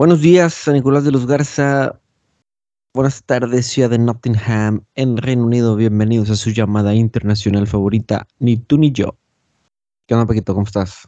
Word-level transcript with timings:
Buenos 0.00 0.22
días, 0.22 0.54
San 0.54 0.72
Nicolás 0.72 1.04
de 1.04 1.12
los 1.12 1.26
Garza. 1.26 2.00
Buenas 2.94 3.22
tardes, 3.22 3.66
ciudad 3.66 3.90
de 3.90 3.98
Nottingham, 3.98 4.82
en 4.94 5.18
Reino 5.18 5.44
Unido. 5.44 5.76
Bienvenidos 5.76 6.30
a 6.30 6.36
su 6.36 6.52
llamada 6.52 6.94
internacional 6.94 7.66
favorita, 7.66 8.26
Ni 8.38 8.56
tú 8.56 8.78
ni 8.78 8.92
yo. 8.92 9.18
¿Qué 10.08 10.14
onda, 10.14 10.26
Paquito? 10.26 10.54
¿Cómo 10.54 10.64
estás? 10.64 11.06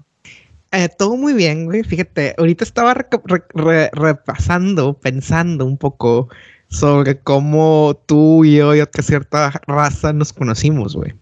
Eh, 0.72 0.90
todo 0.90 1.16
muy 1.16 1.32
bien, 1.32 1.64
güey. 1.64 1.84
Fíjate, 1.84 2.34
ahorita 2.36 2.64
estaba 2.64 2.92
repasando, 2.92 4.92
pensando 4.92 5.64
un 5.64 5.78
poco 5.78 6.28
sobre 6.68 7.18
cómo 7.18 7.98
tú 8.04 8.44
y 8.44 8.56
yo 8.56 8.74
y 8.74 8.82
otra 8.82 9.02
cierta 9.02 9.52
raza 9.66 10.12
nos 10.12 10.34
conocimos, 10.34 10.94
güey. 10.94 11.14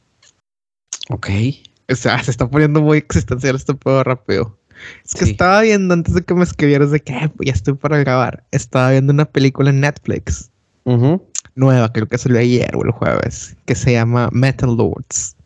Ok. 1.09 1.29
O 1.89 1.95
sea, 1.95 2.21
se 2.21 2.33
está 2.33 2.51
poniendo 2.51 2.83
muy 2.83 2.99
existencial 2.99 3.55
este 3.55 3.75
pedo 3.75 4.03
rápido. 4.03 4.60
Es 5.05 5.15
que 5.15 5.25
estaba 5.25 5.61
viendo 5.63 5.95
antes 5.95 6.15
de 6.15 6.23
que 6.23 6.35
me 6.35 6.45
escribieras 6.45 6.91
de 6.91 7.01
que 7.01 7.31
pues 7.37 7.47
ya 7.47 7.53
estoy 7.53 7.75
para 7.75 7.99
grabar. 7.99 8.45
Estaba 8.51 8.91
viendo 8.91 9.13
una 9.13 9.25
película 9.25 9.71
en 9.71 9.81
Netflix 9.81 10.51
nueva, 11.55 11.93
creo 11.93 12.07
que 12.07 12.19
salió 12.19 12.39
ayer 12.39 12.75
o 12.75 12.85
el 12.85 12.91
jueves, 12.91 13.57
que 13.67 13.75
se 13.75 13.93
llama 13.93 14.29
Metal 14.33 14.75
Lords. 14.77 15.37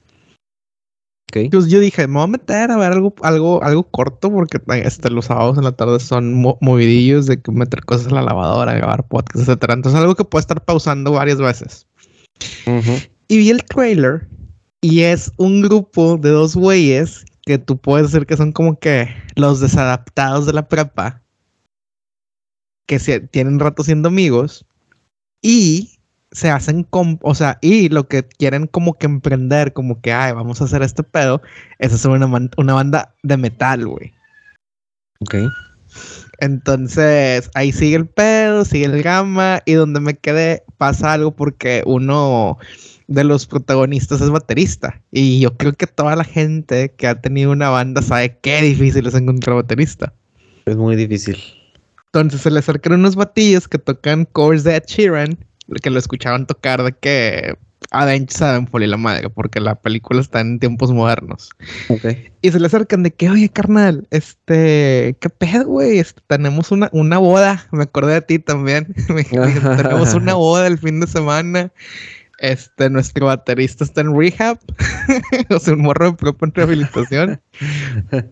Okay. 1.28 1.46
Entonces 1.46 1.70
yo 1.70 1.80
dije, 1.80 2.06
me 2.06 2.14
voy 2.14 2.24
a 2.24 2.26
meter 2.28 2.70
a 2.70 2.76
ver 2.76 2.92
algo, 2.92 3.12
algo, 3.22 3.62
algo 3.64 3.82
corto 3.82 4.30
porque 4.30 4.60
este, 4.84 5.10
los 5.10 5.26
sábados 5.26 5.58
en 5.58 5.64
la 5.64 5.72
tarde 5.72 5.98
son 5.98 6.34
movidillos 6.60 7.26
de 7.26 7.40
que 7.40 7.50
meter 7.50 7.84
cosas 7.84 8.06
en 8.06 8.14
la 8.14 8.22
lavadora, 8.22 8.74
grabar 8.74 9.06
podcasts, 9.08 9.48
etcétera. 9.48 9.74
Entonces 9.74 10.00
algo 10.00 10.14
que 10.14 10.24
puedo 10.24 10.40
estar 10.40 10.64
pausando 10.64 11.12
varias 11.12 11.38
veces. 11.38 11.86
Y 13.28 13.38
vi 13.38 13.50
el 13.50 13.64
trailer 13.64 14.28
y 14.80 15.00
es 15.00 15.32
un 15.38 15.62
grupo 15.62 16.18
de 16.18 16.28
dos 16.28 16.54
güeyes 16.54 17.24
que 17.46 17.58
tú 17.58 17.78
puedes 17.78 18.10
decir 18.10 18.26
que 18.26 18.36
son 18.36 18.52
como 18.52 18.78
que 18.78 19.08
los 19.36 19.60
desadaptados 19.60 20.46
de 20.46 20.52
la 20.52 20.68
prepa, 20.68 21.22
que 22.86 22.98
se, 22.98 23.20
tienen 23.20 23.58
rato 23.58 23.82
siendo 23.82 24.08
amigos 24.08 24.66
y 25.42 25.98
se 26.32 26.50
hacen 26.50 26.82
con, 26.82 27.18
o 27.22 27.34
sea, 27.34 27.58
y 27.60 27.88
lo 27.90 28.08
que 28.08 28.24
quieren 28.24 28.66
como 28.66 28.94
que 28.94 29.06
emprender, 29.06 29.72
como 29.72 30.00
que, 30.00 30.12
ay, 30.12 30.32
vamos 30.32 30.60
a 30.60 30.64
hacer 30.64 30.82
este 30.82 31.02
pedo, 31.02 31.42
es 31.78 31.92
hacer 31.92 32.10
una, 32.10 32.26
una 32.56 32.74
banda 32.74 33.14
de 33.22 33.36
metal, 33.36 33.86
güey. 33.86 34.12
Ok. 35.20 35.36
Entonces, 36.40 37.50
ahí 37.54 37.70
sigue 37.70 37.96
el 37.96 38.08
pedo, 38.08 38.64
sigue 38.64 38.86
el 38.86 39.02
gama, 39.02 39.62
y 39.64 39.74
donde 39.74 40.00
me 40.00 40.14
quedé 40.14 40.64
pasa 40.76 41.12
algo 41.12 41.36
porque 41.36 41.84
uno 41.86 42.58
de 43.06 43.24
los 43.24 43.46
protagonistas 43.46 44.20
es 44.20 44.30
baterista. 44.30 45.00
Y 45.10 45.40
yo 45.40 45.56
creo 45.56 45.72
que 45.72 45.86
toda 45.86 46.16
la 46.16 46.24
gente 46.24 46.92
que 46.96 47.06
ha 47.06 47.20
tenido 47.20 47.52
una 47.52 47.68
banda 47.68 48.02
sabe 48.02 48.38
qué 48.40 48.62
difícil 48.62 49.06
es 49.06 49.14
encontrar 49.14 49.56
baterista. 49.56 50.12
Es 50.66 50.76
muy 50.76 50.96
difícil. 50.96 51.38
Entonces 52.06 52.40
se 52.40 52.50
le 52.50 52.60
acercan 52.60 52.94
unos 52.94 53.16
batillos 53.16 53.68
que 53.68 53.78
tocan 53.78 54.24
covers 54.24 54.64
de 54.64 54.76
Ed 54.76 54.84
Sheeran, 54.86 55.38
que 55.82 55.90
lo 55.90 55.98
escuchaban 55.98 56.46
tocar 56.46 56.82
de 56.82 56.92
que 56.92 57.56
Avenged 57.90 58.30
Sevenfold 58.30 58.84
y 58.84 58.88
la 58.88 58.96
madre, 58.96 59.30
porque 59.30 59.60
la 59.60 59.74
película 59.74 60.20
está 60.20 60.40
en 60.40 60.58
tiempos 60.58 60.92
modernos. 60.92 61.50
Okay. 61.88 62.32
Y 62.40 62.50
se 62.50 62.60
le 62.60 62.66
acercan 62.66 63.02
de 63.02 63.12
que, 63.12 63.30
oye, 63.30 63.48
carnal, 63.48 64.06
este, 64.10 65.16
¿qué 65.20 65.28
pedo, 65.28 65.66
güey? 65.66 65.98
Este, 65.98 66.22
tenemos 66.26 66.70
una, 66.72 66.88
una 66.92 67.18
boda. 67.18 67.66
Me 67.72 67.84
acordé 67.84 68.14
de 68.14 68.22
ti 68.22 68.38
también. 68.38 68.94
tenemos 69.06 70.14
una 70.14 70.34
boda 70.34 70.66
el 70.66 70.78
fin 70.78 71.00
de 71.00 71.06
semana. 71.06 71.72
Este, 72.44 72.90
nuestro 72.90 73.24
baterista 73.24 73.84
está 73.84 74.02
en 74.02 74.14
rehab, 74.14 74.58
o 75.48 75.58
sea, 75.58 75.72
un 75.72 75.80
morro 75.80 76.12
de 76.12 76.34
en 76.42 76.52
rehabilitación. 76.52 77.40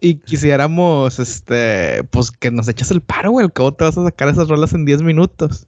y 0.02 0.16
quisiéramos, 0.26 1.18
este, 1.18 2.04
pues 2.10 2.30
que 2.30 2.50
nos 2.50 2.68
eches 2.68 2.90
el 2.90 3.00
paro, 3.00 3.30
güey. 3.30 3.48
¿Cómo 3.48 3.72
te 3.72 3.84
vas 3.84 3.96
a 3.96 4.04
sacar 4.04 4.28
esas 4.28 4.48
rolas 4.48 4.74
en 4.74 4.84
10 4.84 5.02
minutos? 5.02 5.66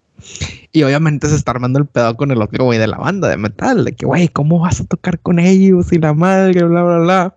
Y 0.72 0.82
obviamente 0.82 1.26
se 1.26 1.36
está 1.36 1.52
armando 1.52 1.78
el 1.78 1.86
pedo 1.86 2.14
con 2.18 2.30
el 2.32 2.42
otro 2.42 2.66
güey 2.66 2.78
de 2.78 2.86
la 2.86 2.98
banda 2.98 3.28
de 3.28 3.38
metal, 3.38 3.82
de 3.82 3.92
que, 3.92 4.04
güey, 4.04 4.28
¿cómo 4.28 4.58
vas 4.58 4.78
a 4.78 4.84
tocar 4.84 5.18
con 5.20 5.38
ellos? 5.38 5.90
Y 5.90 5.98
la 5.98 6.12
madre, 6.12 6.64
bla, 6.64 6.82
bla, 6.82 6.98
bla. 6.98 7.36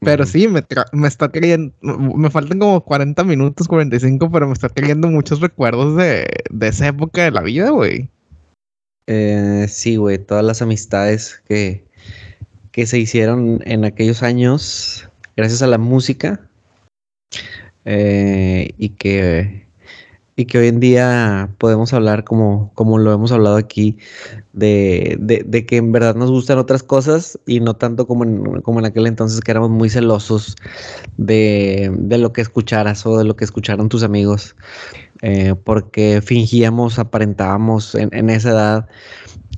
Pero 0.00 0.26
sí, 0.26 0.48
me, 0.48 0.62
me 0.92 1.08
está 1.08 1.32
queriendo, 1.32 1.72
me 1.80 2.28
faltan 2.28 2.58
como 2.58 2.82
40 2.82 3.24
minutos, 3.24 3.66
45, 3.68 4.30
pero 4.30 4.46
me 4.46 4.52
está 4.52 4.68
queriendo 4.68 5.08
muchos 5.08 5.40
recuerdos 5.40 5.96
de, 5.96 6.26
de 6.50 6.68
esa 6.68 6.88
época 6.88 7.22
de 7.22 7.30
la 7.30 7.40
vida, 7.40 7.70
güey. 7.70 8.10
Eh, 9.06 9.66
sí, 9.68 9.96
güey, 9.96 10.18
todas 10.18 10.44
las 10.44 10.62
amistades 10.62 11.42
que, 11.46 11.84
que 12.72 12.86
se 12.86 12.98
hicieron 12.98 13.62
en 13.64 13.84
aquellos 13.84 14.22
años 14.22 15.08
gracias 15.36 15.62
a 15.62 15.66
la 15.66 15.78
música 15.78 16.48
eh, 17.84 18.70
y 18.78 18.90
que 18.90 19.66
y 20.36 20.44
que 20.44 20.58
hoy 20.58 20.68
en 20.68 20.80
día 20.80 21.48
podemos 21.56 21.94
hablar 21.94 22.24
como, 22.24 22.70
como 22.74 22.98
lo 22.98 23.10
hemos 23.12 23.32
hablado 23.32 23.56
aquí, 23.56 23.98
de, 24.52 25.16
de, 25.18 25.66
que 25.66 25.78
en 25.78 25.92
verdad 25.92 26.14
nos 26.14 26.30
gustan 26.30 26.58
otras 26.58 26.82
cosas 26.82 27.38
y 27.46 27.60
no 27.60 27.74
tanto 27.74 28.06
como 28.06 28.24
en, 28.24 28.60
como 28.60 28.78
en 28.78 28.84
aquel 28.84 29.06
entonces 29.06 29.40
que 29.40 29.50
éramos 29.50 29.70
muy 29.70 29.88
celosos 29.88 30.56
de, 31.16 31.90
de 31.96 32.18
lo 32.18 32.34
que 32.34 32.42
escucharas 32.42 33.06
o 33.06 33.16
de 33.16 33.24
lo 33.24 33.34
que 33.34 33.44
escucharon 33.44 33.88
tus 33.88 34.02
amigos, 34.02 34.56
eh, 35.22 35.54
porque 35.64 36.22
fingíamos, 36.22 36.98
aparentábamos 36.98 37.94
en, 37.94 38.10
en 38.12 38.30
esa 38.30 38.50
edad. 38.50 38.88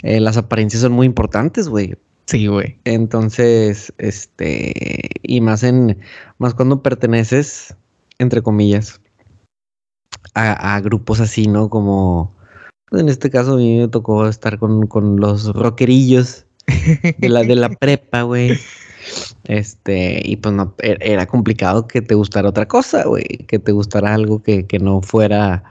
Eh, 0.02 0.20
las 0.20 0.36
apariencias 0.36 0.82
son 0.82 0.92
muy 0.92 1.06
importantes, 1.06 1.68
güey. 1.68 1.96
Sí, 2.26 2.46
güey. 2.46 2.78
Entonces, 2.84 3.92
este, 3.98 5.08
y 5.22 5.40
más 5.40 5.62
en, 5.62 5.98
más 6.36 6.54
cuando 6.54 6.82
perteneces, 6.82 7.74
entre 8.18 8.42
comillas, 8.42 9.00
a, 10.34 10.80
grupos 10.80 11.20
así, 11.20 11.46
¿no? 11.46 11.70
Como 11.70 12.34
en 12.92 13.08
este 13.08 13.30
caso 13.30 13.54
a 13.54 13.56
mí 13.56 13.78
me 13.78 13.88
tocó 13.88 14.28
estar 14.28 14.58
con, 14.58 14.86
con 14.86 15.16
los 15.16 15.52
rockerillos 15.54 16.46
de 17.18 17.28
la, 17.28 17.42
de 17.42 17.56
la 17.56 17.70
prepa, 17.80 18.22
güey. 18.22 18.58
Este, 19.44 20.20
y 20.24 20.36
pues 20.36 20.54
no, 20.54 20.74
e, 20.78 20.96
era 21.00 21.26
complicado 21.26 21.86
que 21.86 22.02
te 22.02 22.14
gustara 22.14 22.48
otra 22.48 22.66
cosa, 22.66 23.04
güey, 23.04 23.24
que 23.24 23.58
te 23.58 23.72
gustara 23.72 24.14
algo 24.14 24.42
que, 24.42 24.66
que 24.66 24.78
no 24.78 25.02
fuera, 25.02 25.62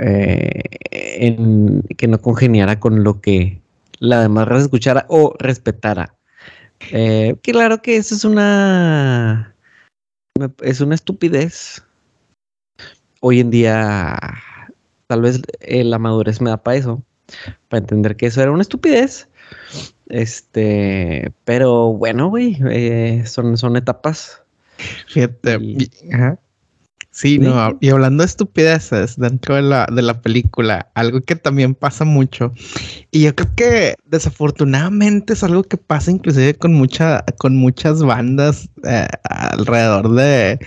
eh, 0.00 0.62
en, 0.90 1.82
que 1.96 2.08
no 2.08 2.20
congeniara 2.20 2.80
con 2.80 3.04
lo 3.04 3.20
que 3.20 3.60
la 3.98 4.20
demás 4.20 4.48
raza 4.48 4.64
escuchara 4.64 5.06
o 5.08 5.34
respetara. 5.38 6.14
Eh, 6.90 7.36
claro 7.42 7.80
que 7.80 7.96
eso 7.96 8.14
es 8.14 8.24
una, 8.24 9.54
es 10.62 10.80
una 10.80 10.94
estupidez, 10.94 11.82
hoy 13.20 13.40
en 13.40 13.50
día 13.50 14.18
tal 15.06 15.22
vez 15.22 15.40
eh, 15.60 15.84
la 15.84 15.98
madurez 15.98 16.40
me 16.40 16.50
da 16.50 16.62
para 16.62 16.76
eso, 16.76 17.02
para 17.68 17.80
entender 17.80 18.16
que 18.16 18.26
eso 18.26 18.42
era 18.42 18.52
una 18.52 18.62
estupidez. 18.62 19.28
Este, 20.14 21.32
pero 21.44 21.92
bueno, 21.92 22.28
güey, 22.28 22.56
eh, 22.70 23.24
son, 23.26 23.58
son 23.58 23.76
etapas. 23.76 24.40
Fíjate, 25.08 25.58
Sí, 27.10 27.38
no, 27.38 27.76
y 27.80 27.90
hablando 27.90 28.22
de 28.22 28.26
estupideces 28.26 29.16
dentro 29.16 29.56
de 29.56 29.62
la, 29.62 29.86
de 29.86 30.02
la 30.02 30.20
película, 30.20 30.90
algo 30.94 31.20
que 31.20 31.34
también 31.34 31.74
pasa 31.74 32.04
mucho, 32.04 32.52
y 33.12 33.22
yo 33.22 33.34
creo 33.34 33.54
que 33.56 33.94
desafortunadamente 34.04 35.32
es 35.32 35.44
algo 35.44 35.62
que 35.62 35.76
pasa 35.76 36.10
inclusive 36.10 36.54
con, 36.54 36.74
mucha, 36.74 37.24
con 37.38 37.56
muchas 37.56 38.02
bandas 38.02 38.68
eh, 38.84 39.06
alrededor 39.24 40.12
de, 40.12 40.58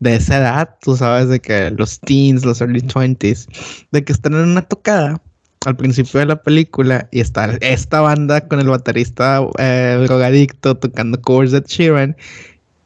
de 0.00 0.14
esa 0.16 0.38
edad, 0.38 0.76
tú 0.80 0.96
sabes, 0.96 1.28
de 1.28 1.40
que 1.40 1.70
los 1.72 2.00
teens, 2.00 2.44
los 2.44 2.60
early 2.60 2.82
20s, 2.82 3.46
de 3.90 4.04
que 4.04 4.12
están 4.12 4.34
en 4.34 4.50
una 4.50 4.62
tocada 4.62 5.20
al 5.64 5.76
principio 5.76 6.20
de 6.20 6.26
la 6.26 6.42
película 6.42 7.08
y 7.10 7.20
está 7.20 7.56
esta 7.60 8.00
banda 8.00 8.46
con 8.46 8.60
el 8.60 8.68
baterista 8.68 9.40
eh, 9.58 9.98
drogadicto 10.06 10.76
tocando 10.76 11.20
covers 11.20 11.52
de 11.52 11.62
Sheeran 11.66 12.16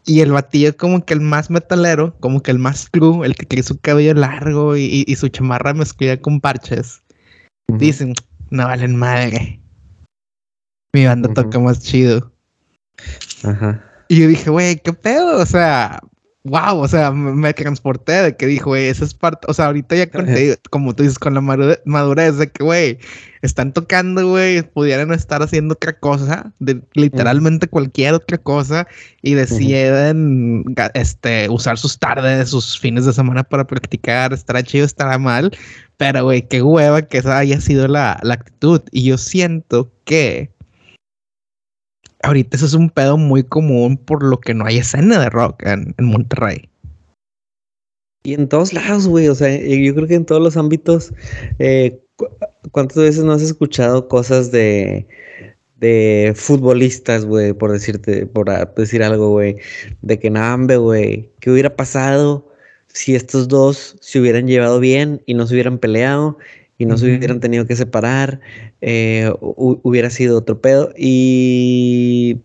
y 0.06 0.20
el 0.20 0.32
batillo 0.32 0.76
como 0.76 1.04
que 1.04 1.14
el 1.14 1.20
más 1.20 1.50
metalero, 1.50 2.16
como 2.20 2.42
que 2.42 2.50
el 2.50 2.58
más 2.58 2.88
true, 2.90 3.26
el 3.26 3.34
que 3.34 3.46
tiene 3.46 3.62
su 3.62 3.78
cabello 3.78 4.14
largo 4.14 4.76
y, 4.76 5.04
su 5.14 5.28
chamarra 5.28 5.74
mezclada 5.74 6.16
con 6.16 6.40
parches. 6.40 7.02
Dicen, 7.68 8.14
no 8.50 8.64
valen 8.64 8.96
madre. 8.96 9.60
Mi 10.92 11.06
banda 11.06 11.32
toca 11.32 11.58
más 11.60 11.80
chido. 11.80 12.32
Ajá. 13.44 13.84
Y 14.08 14.20
yo 14.20 14.26
dije, 14.26 14.50
güey, 14.50 14.76
¿qué 14.80 14.92
pedo? 14.92 15.38
O 15.38 15.46
sea, 15.46 16.00
wow, 16.44 16.78
o 16.78 16.88
sea, 16.88 17.10
me 17.10 17.52
transporté 17.52 18.12
de 18.12 18.36
que 18.36 18.46
dijo, 18.46 18.70
güey, 18.70 18.86
esa 18.86 19.04
es 19.04 19.12
parte, 19.12 19.46
o 19.48 19.54
sea, 19.54 19.66
ahorita 19.66 19.94
ya 19.94 20.10
con, 20.10 20.26
como 20.70 20.94
tú 20.94 21.02
dices, 21.02 21.18
con 21.18 21.34
la 21.34 21.40
madurez 21.40 22.38
de 22.38 22.50
que, 22.50 22.64
güey, 22.64 22.98
están 23.42 23.72
tocando, 23.72 24.26
güey, 24.26 24.62
pudieran 24.62 25.12
estar 25.12 25.42
haciendo 25.42 25.74
otra 25.74 25.98
cosa, 25.98 26.52
de 26.58 26.80
literalmente 26.94 27.68
cualquier 27.68 28.14
otra 28.14 28.38
cosa, 28.38 28.86
y 29.20 29.34
deciden, 29.34 30.64
este, 30.94 31.48
usar 31.50 31.76
sus 31.76 31.98
tardes, 31.98 32.48
sus 32.48 32.78
fines 32.78 33.04
de 33.04 33.12
semana 33.12 33.44
para 33.44 33.66
practicar, 33.66 34.32
estará 34.32 34.62
chido, 34.62 34.86
estará 34.86 35.18
mal, 35.18 35.50
pero, 35.98 36.24
güey, 36.24 36.48
qué 36.48 36.62
hueva 36.62 37.02
que 37.02 37.18
esa 37.18 37.36
haya 37.36 37.60
sido 37.60 37.86
la, 37.86 38.18
la 38.22 38.34
actitud, 38.34 38.80
y 38.92 39.04
yo 39.04 39.18
siento 39.18 39.92
que 40.04 40.50
ahorita 42.22 42.56
eso 42.56 42.66
es 42.66 42.74
un 42.74 42.90
pedo 42.90 43.16
muy 43.16 43.42
común 43.42 43.96
por 43.96 44.22
lo 44.22 44.40
que 44.40 44.54
no 44.54 44.66
hay 44.66 44.78
escena 44.78 45.18
de 45.20 45.30
rock 45.30 45.62
en, 45.64 45.94
Monterrey. 45.98 46.68
Y 48.22 48.34
en 48.34 48.48
todos 48.48 48.72
lados, 48.72 49.08
güey. 49.08 49.28
O 49.28 49.34
sea, 49.34 49.48
yo 49.56 49.94
creo 49.94 50.06
que 50.06 50.14
en 50.14 50.26
todos 50.26 50.42
los 50.42 50.56
ámbitos. 50.56 51.12
Eh, 51.58 52.00
¿Cuántas 52.70 52.98
veces 52.98 53.24
no 53.24 53.32
has 53.32 53.42
escuchado 53.42 54.08
cosas 54.08 54.50
de, 54.52 55.06
de 55.76 56.34
futbolistas, 56.36 57.24
güey? 57.24 57.54
Por 57.54 57.72
decirte, 57.72 58.26
por 58.26 58.50
decir 58.74 59.02
algo, 59.02 59.30
güey. 59.30 59.56
De 60.02 60.18
que 60.18 60.28
nada, 60.28 60.76
güey. 60.76 61.30
¿Qué 61.40 61.50
hubiera 61.50 61.74
pasado 61.74 62.50
si 62.88 63.14
estos 63.14 63.48
dos 63.48 63.96
se 64.00 64.20
hubieran 64.20 64.46
llevado 64.46 64.80
bien 64.80 65.22
y 65.24 65.34
no 65.34 65.46
se 65.46 65.54
hubieran 65.54 65.78
peleado 65.78 66.36
y 66.80 66.86
no 66.86 66.96
se 66.96 67.14
hubieran 67.14 67.40
tenido 67.40 67.66
que 67.66 67.76
separar? 67.76 68.40
Eh, 68.80 69.30
hubiera 69.40 70.08
sido 70.08 70.38
otro 70.38 70.60
pedo. 70.62 70.92
Y 70.96 72.38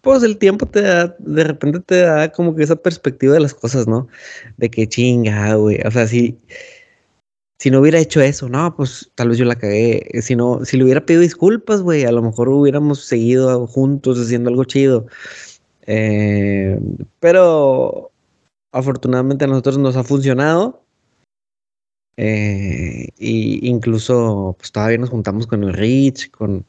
pues 0.00 0.22
el 0.22 0.38
tiempo 0.38 0.64
te 0.64 0.80
da, 0.80 1.14
de 1.18 1.44
repente 1.44 1.80
te 1.80 1.98
da 1.98 2.32
como 2.32 2.54
que 2.56 2.62
esa 2.62 2.76
perspectiva 2.76 3.34
de 3.34 3.40
las 3.40 3.52
cosas, 3.52 3.86
¿no? 3.86 4.08
De 4.56 4.70
que 4.70 4.88
chinga, 4.88 5.54
güey. 5.56 5.78
O 5.86 5.90
sea, 5.90 6.06
si, 6.06 6.38
si 7.58 7.70
no 7.70 7.80
hubiera 7.80 7.98
hecho 7.98 8.22
eso, 8.22 8.48
no, 8.48 8.74
pues 8.74 9.12
tal 9.14 9.28
vez 9.28 9.36
yo 9.36 9.44
la 9.44 9.56
cagué. 9.56 10.08
Si 10.22 10.34
no, 10.34 10.64
si 10.64 10.78
le 10.78 10.84
hubiera 10.84 11.04
pedido 11.04 11.20
disculpas, 11.20 11.82
güey, 11.82 12.04
a 12.04 12.12
lo 12.12 12.22
mejor 12.22 12.48
hubiéramos 12.48 13.04
seguido 13.04 13.66
juntos 13.66 14.18
haciendo 14.18 14.48
algo 14.48 14.64
chido. 14.64 15.06
Eh, 15.86 16.80
pero 17.20 18.10
afortunadamente 18.72 19.44
a 19.44 19.48
nosotros 19.48 19.76
nos 19.76 19.96
ha 19.96 20.04
funcionado. 20.04 20.81
Eh, 22.16 23.08
y 23.18 23.68
incluso 23.68 24.54
pues 24.58 24.70
todavía 24.72 24.98
nos 24.98 25.10
juntamos 25.10 25.46
con 25.46 25.64
el 25.64 25.72
Rich, 25.72 26.30
con 26.30 26.64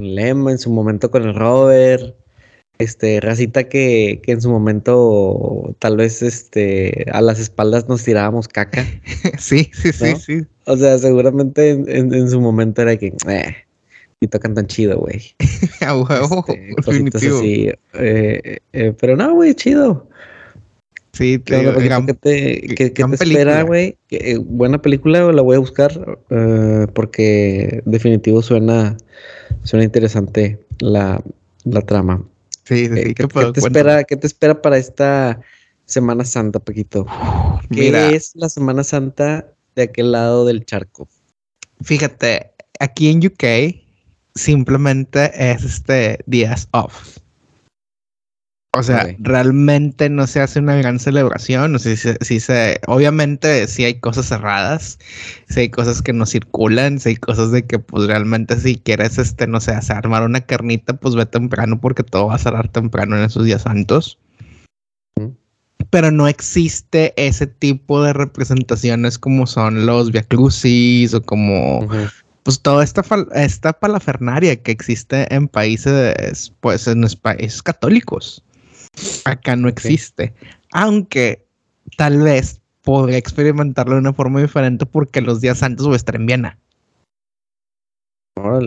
Lema, 0.00 0.52
en 0.52 0.58
su 0.58 0.70
momento 0.70 1.10
con 1.10 1.22
el 1.24 1.34
Robert 1.34 2.14
este, 2.78 3.20
racita 3.20 3.64
que, 3.64 4.20
que, 4.22 4.32
en 4.32 4.40
su 4.40 4.50
momento 4.50 5.74
tal 5.78 5.96
vez 5.96 6.22
este, 6.22 7.06
a 7.12 7.20
las 7.20 7.40
espaldas 7.40 7.88
nos 7.88 8.04
tirábamos 8.04 8.48
caca. 8.48 8.84
sí, 9.38 9.70
sí, 9.74 9.92
sí, 9.92 10.14
sí. 10.16 10.46
O 10.64 10.76
sea, 10.76 10.98
seguramente 10.98 11.70
en, 11.70 12.14
en, 12.14 12.30
su 12.30 12.40
momento 12.40 12.82
era 12.82 12.96
que, 12.96 13.14
eh, 13.28 13.56
y 14.20 14.28
tocan 14.28 14.54
tan 14.54 14.66
chido, 14.66 14.98
güey. 14.98 15.34
A 15.80 15.96
huevo, 15.96 16.44
este, 16.48 17.28
así. 17.28 17.70
Eh, 17.94 18.58
eh, 18.72 18.94
pero 19.00 19.16
no, 19.16 19.34
güey, 19.34 19.54
chido. 19.54 20.08
Sí, 21.18 21.40
te, 21.40 21.60
gran, 21.64 22.06
¿qué 22.06 22.14
te, 22.14 22.60
qué, 22.76 22.92
qué 22.92 23.04
te 23.04 23.14
espera, 23.16 23.64
güey? 23.64 23.98
Eh, 24.10 24.38
buena 24.38 24.80
película, 24.80 25.32
la 25.32 25.42
voy 25.42 25.56
a 25.56 25.58
buscar 25.58 26.20
eh, 26.30 26.86
porque 26.94 27.82
definitivo 27.86 28.40
suena, 28.40 28.96
suena 29.64 29.84
interesante 29.84 30.60
la, 30.78 31.20
la 31.64 31.82
trama. 31.82 32.24
Sí, 32.62 32.86
sí, 32.86 32.92
eh, 32.94 33.14
¿Qué, 33.14 33.26
te 33.26 33.58
espera, 33.58 34.04
¿Qué 34.04 34.16
te 34.16 34.28
espera 34.28 34.62
para 34.62 34.78
esta 34.78 35.40
Semana 35.86 36.24
Santa, 36.24 36.60
Paquito? 36.60 37.04
¿Qué 37.72 38.14
es 38.14 38.36
la 38.36 38.48
Semana 38.48 38.84
Santa 38.84 39.52
de 39.74 39.82
aquel 39.82 40.12
lado 40.12 40.46
del 40.46 40.66
charco? 40.66 41.08
Fíjate, 41.80 42.52
aquí 42.78 43.08
en 43.08 43.26
UK 43.26 43.74
simplemente 44.36 45.32
es 45.34 45.64
este 45.64 46.20
días 46.26 46.68
off. 46.70 47.18
O 48.76 48.82
sea, 48.82 49.16
realmente 49.18 50.10
no 50.10 50.26
se 50.26 50.40
hace 50.40 50.58
una 50.58 50.76
gran 50.76 50.98
celebración. 50.98 51.72
No 51.72 51.78
sé 51.78 51.96
si, 51.96 52.40
se, 52.40 52.80
obviamente 52.86 53.66
si 53.66 53.84
hay 53.84 53.98
cosas 53.98 54.26
cerradas, 54.26 54.98
si 55.48 55.60
hay 55.60 55.70
cosas 55.70 56.02
que 56.02 56.12
no 56.12 56.26
circulan, 56.26 57.00
si 57.00 57.10
hay 57.10 57.16
cosas 57.16 57.50
de 57.50 57.64
que 57.64 57.78
pues 57.78 58.06
realmente 58.06 58.58
si 58.60 58.76
quieres, 58.76 59.16
este, 59.16 59.46
no 59.46 59.60
sé, 59.60 59.72
hacer 59.72 59.96
armar 59.96 60.22
una 60.22 60.42
carnita, 60.42 60.92
pues 60.92 61.14
ve 61.14 61.24
temprano 61.24 61.80
porque 61.80 62.02
todo 62.02 62.26
va 62.26 62.34
a 62.34 62.38
cerrar 62.38 62.68
temprano 62.68 63.16
en 63.16 63.24
esos 63.24 63.46
días 63.46 63.62
santos. 63.62 64.18
Pero 65.90 66.10
no 66.10 66.28
existe 66.28 67.14
ese 67.16 67.46
tipo 67.46 68.02
de 68.02 68.12
representaciones 68.12 69.18
como 69.18 69.46
son 69.46 69.86
los 69.86 70.12
Via 70.12 70.24
Crucis 70.24 71.14
o 71.14 71.22
como 71.22 71.88
pues 72.42 72.60
toda 72.60 72.84
esta, 72.84 73.02
esta 73.34 73.72
palafernaria 73.72 74.56
que 74.56 74.72
existe 74.72 75.32
en 75.34 75.48
países, 75.48 76.52
pues 76.60 76.86
en 76.86 77.00
los 77.00 77.16
países 77.16 77.62
católicos. 77.62 78.44
Acá 79.24 79.56
no 79.56 79.68
existe. 79.68 80.34
Aunque 80.72 81.46
tal 81.96 82.22
vez 82.22 82.60
podría 82.82 83.18
experimentarlo 83.18 83.94
de 83.94 84.00
una 84.00 84.12
forma 84.12 84.40
diferente 84.40 84.86
porque 84.86 85.20
los 85.20 85.40
días 85.40 85.62
antes 85.62 85.84
voy 85.84 85.94
a 85.94 85.96
estar 85.96 86.16
en 86.16 86.26
Viena. 86.26 86.58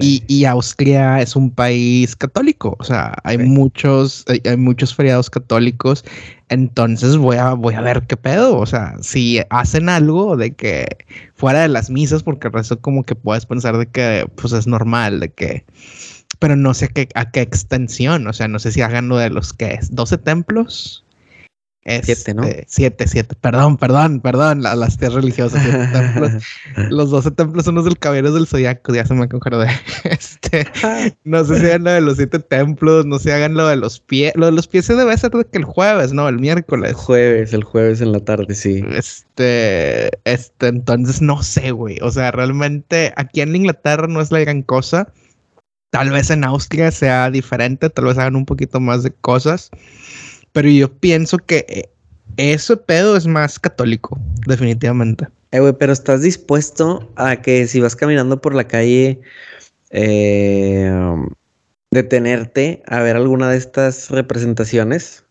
Y, 0.01 0.45
Austria 0.45 1.21
es 1.21 1.35
un 1.35 1.51
país 1.51 2.15
católico, 2.15 2.75
o 2.79 2.83
sea, 2.83 3.13
hay 3.23 3.37
muchos, 3.37 4.25
hay, 4.27 4.57
muchos 4.57 4.95
feriados 4.95 5.29
católicos, 5.29 6.03
entonces 6.49 7.17
voy 7.17 7.37
a, 7.37 7.53
voy 7.53 7.75
a 7.75 7.81
ver 7.81 8.07
qué 8.07 8.17
pedo, 8.17 8.57
o 8.57 8.65
sea, 8.65 8.95
si 9.01 9.39
hacen 9.49 9.89
algo 9.89 10.35
de 10.35 10.53
que 10.53 10.85
fuera 11.33 11.61
de 11.61 11.67
las 11.67 11.89
misas, 11.89 12.23
porque 12.23 12.47
el 12.47 12.53
resto 12.53 12.79
como 12.79 13.03
que 13.03 13.15
puedes 13.15 13.45
pensar 13.45 13.77
de 13.77 13.87
que 13.87 14.27
pues 14.35 14.53
es 14.53 14.67
normal, 14.67 15.19
de 15.19 15.31
que 15.31 15.65
pero 16.39 16.55
no 16.55 16.73
sé 16.73 16.87
qué, 16.87 17.07
a 17.13 17.29
qué 17.29 17.41
extensión, 17.41 18.25
o 18.25 18.33
sea, 18.33 18.47
no 18.47 18.57
sé 18.57 18.71
si 18.71 18.81
hagan 18.81 19.09
lo 19.09 19.17
de 19.17 19.29
los 19.29 19.53
que 19.53 19.75
es 19.75 19.93
12 19.93 20.17
templos. 20.17 21.05
Siete, 21.83 22.33
¿no? 22.33 22.43
Este, 22.43 22.65
siete, 22.67 23.07
siete. 23.07 23.35
Perdón, 23.39 23.77
perdón, 23.77 24.21
perdón. 24.21 24.61
las 24.61 24.97
tierras 24.97 25.15
religiosas. 25.15 25.61
los 26.89 27.09
12 27.09 27.31
templos 27.31 27.65
son 27.65 27.75
los 27.75 27.85
del 27.85 27.97
caballero 27.97 28.31
del 28.31 28.47
zodiaco. 28.47 28.93
Ya 28.93 29.05
se 29.05 29.13
me 29.13 29.27
de 29.27 29.69
Este, 30.03 30.67
no 31.23 31.43
sé 31.43 31.59
si 31.59 31.65
hagan 31.65 31.83
lo 31.83 31.91
de 31.91 32.01
los 32.01 32.17
siete 32.17 32.39
templos. 32.39 33.05
No 33.05 33.17
sé 33.17 33.23
si 33.23 33.31
hagan 33.31 33.55
lo 33.55 33.67
de 33.67 33.77
los 33.77 33.99
pies. 33.99 34.33
Lo 34.35 34.45
de 34.45 34.51
los 34.51 34.67
pies 34.67 34.85
se 34.85 34.95
debe 34.95 35.17
ser 35.17 35.31
de 35.31 35.45
que 35.45 35.57
el 35.57 35.65
jueves, 35.65 36.13
¿no? 36.13 36.27
El 36.27 36.39
miércoles. 36.39 36.91
El 36.91 36.95
jueves, 36.95 37.53
el 37.53 37.63
jueves 37.63 38.01
en 38.01 38.11
la 38.11 38.19
tarde, 38.19 38.53
sí. 38.53 38.83
Este, 38.91 40.11
este, 40.25 40.67
entonces 40.67 41.21
no 41.21 41.41
sé, 41.41 41.71
güey. 41.71 41.97
O 42.01 42.11
sea, 42.11 42.31
realmente 42.31 43.13
aquí 43.15 43.41
en 43.41 43.55
Inglaterra 43.55 44.07
no 44.07 44.21
es 44.21 44.31
la 44.31 44.39
gran 44.39 44.61
cosa. 44.61 45.11
Tal 45.91 46.09
vez 46.09 46.29
en 46.29 46.45
Austria 46.45 46.89
sea 46.89 47.29
diferente, 47.29 47.89
tal 47.89 48.05
vez 48.05 48.17
hagan 48.17 48.37
un 48.37 48.45
poquito 48.45 48.79
más 48.79 49.03
de 49.03 49.11
cosas, 49.11 49.71
pero 50.51 50.69
yo 50.69 50.91
pienso 50.91 51.37
que 51.37 51.65
eh, 51.67 51.89
ese 52.37 52.77
pedo 52.77 53.15
es 53.15 53.27
más 53.27 53.59
católico, 53.59 54.19
definitivamente. 54.47 55.27
Eh, 55.51 55.59
güey, 55.59 55.73
pero 55.73 55.93
estás 55.93 56.21
dispuesto 56.21 57.11
a 57.15 57.41
que 57.41 57.67
si 57.67 57.81
vas 57.81 57.95
caminando 57.95 58.41
por 58.41 58.55
la 58.55 58.67
calle, 58.67 59.21
eh, 59.89 60.91
detenerte 61.91 62.83
a 62.87 63.01
ver 63.01 63.17
alguna 63.17 63.49
de 63.49 63.57
estas 63.57 64.09
representaciones? 64.09 65.25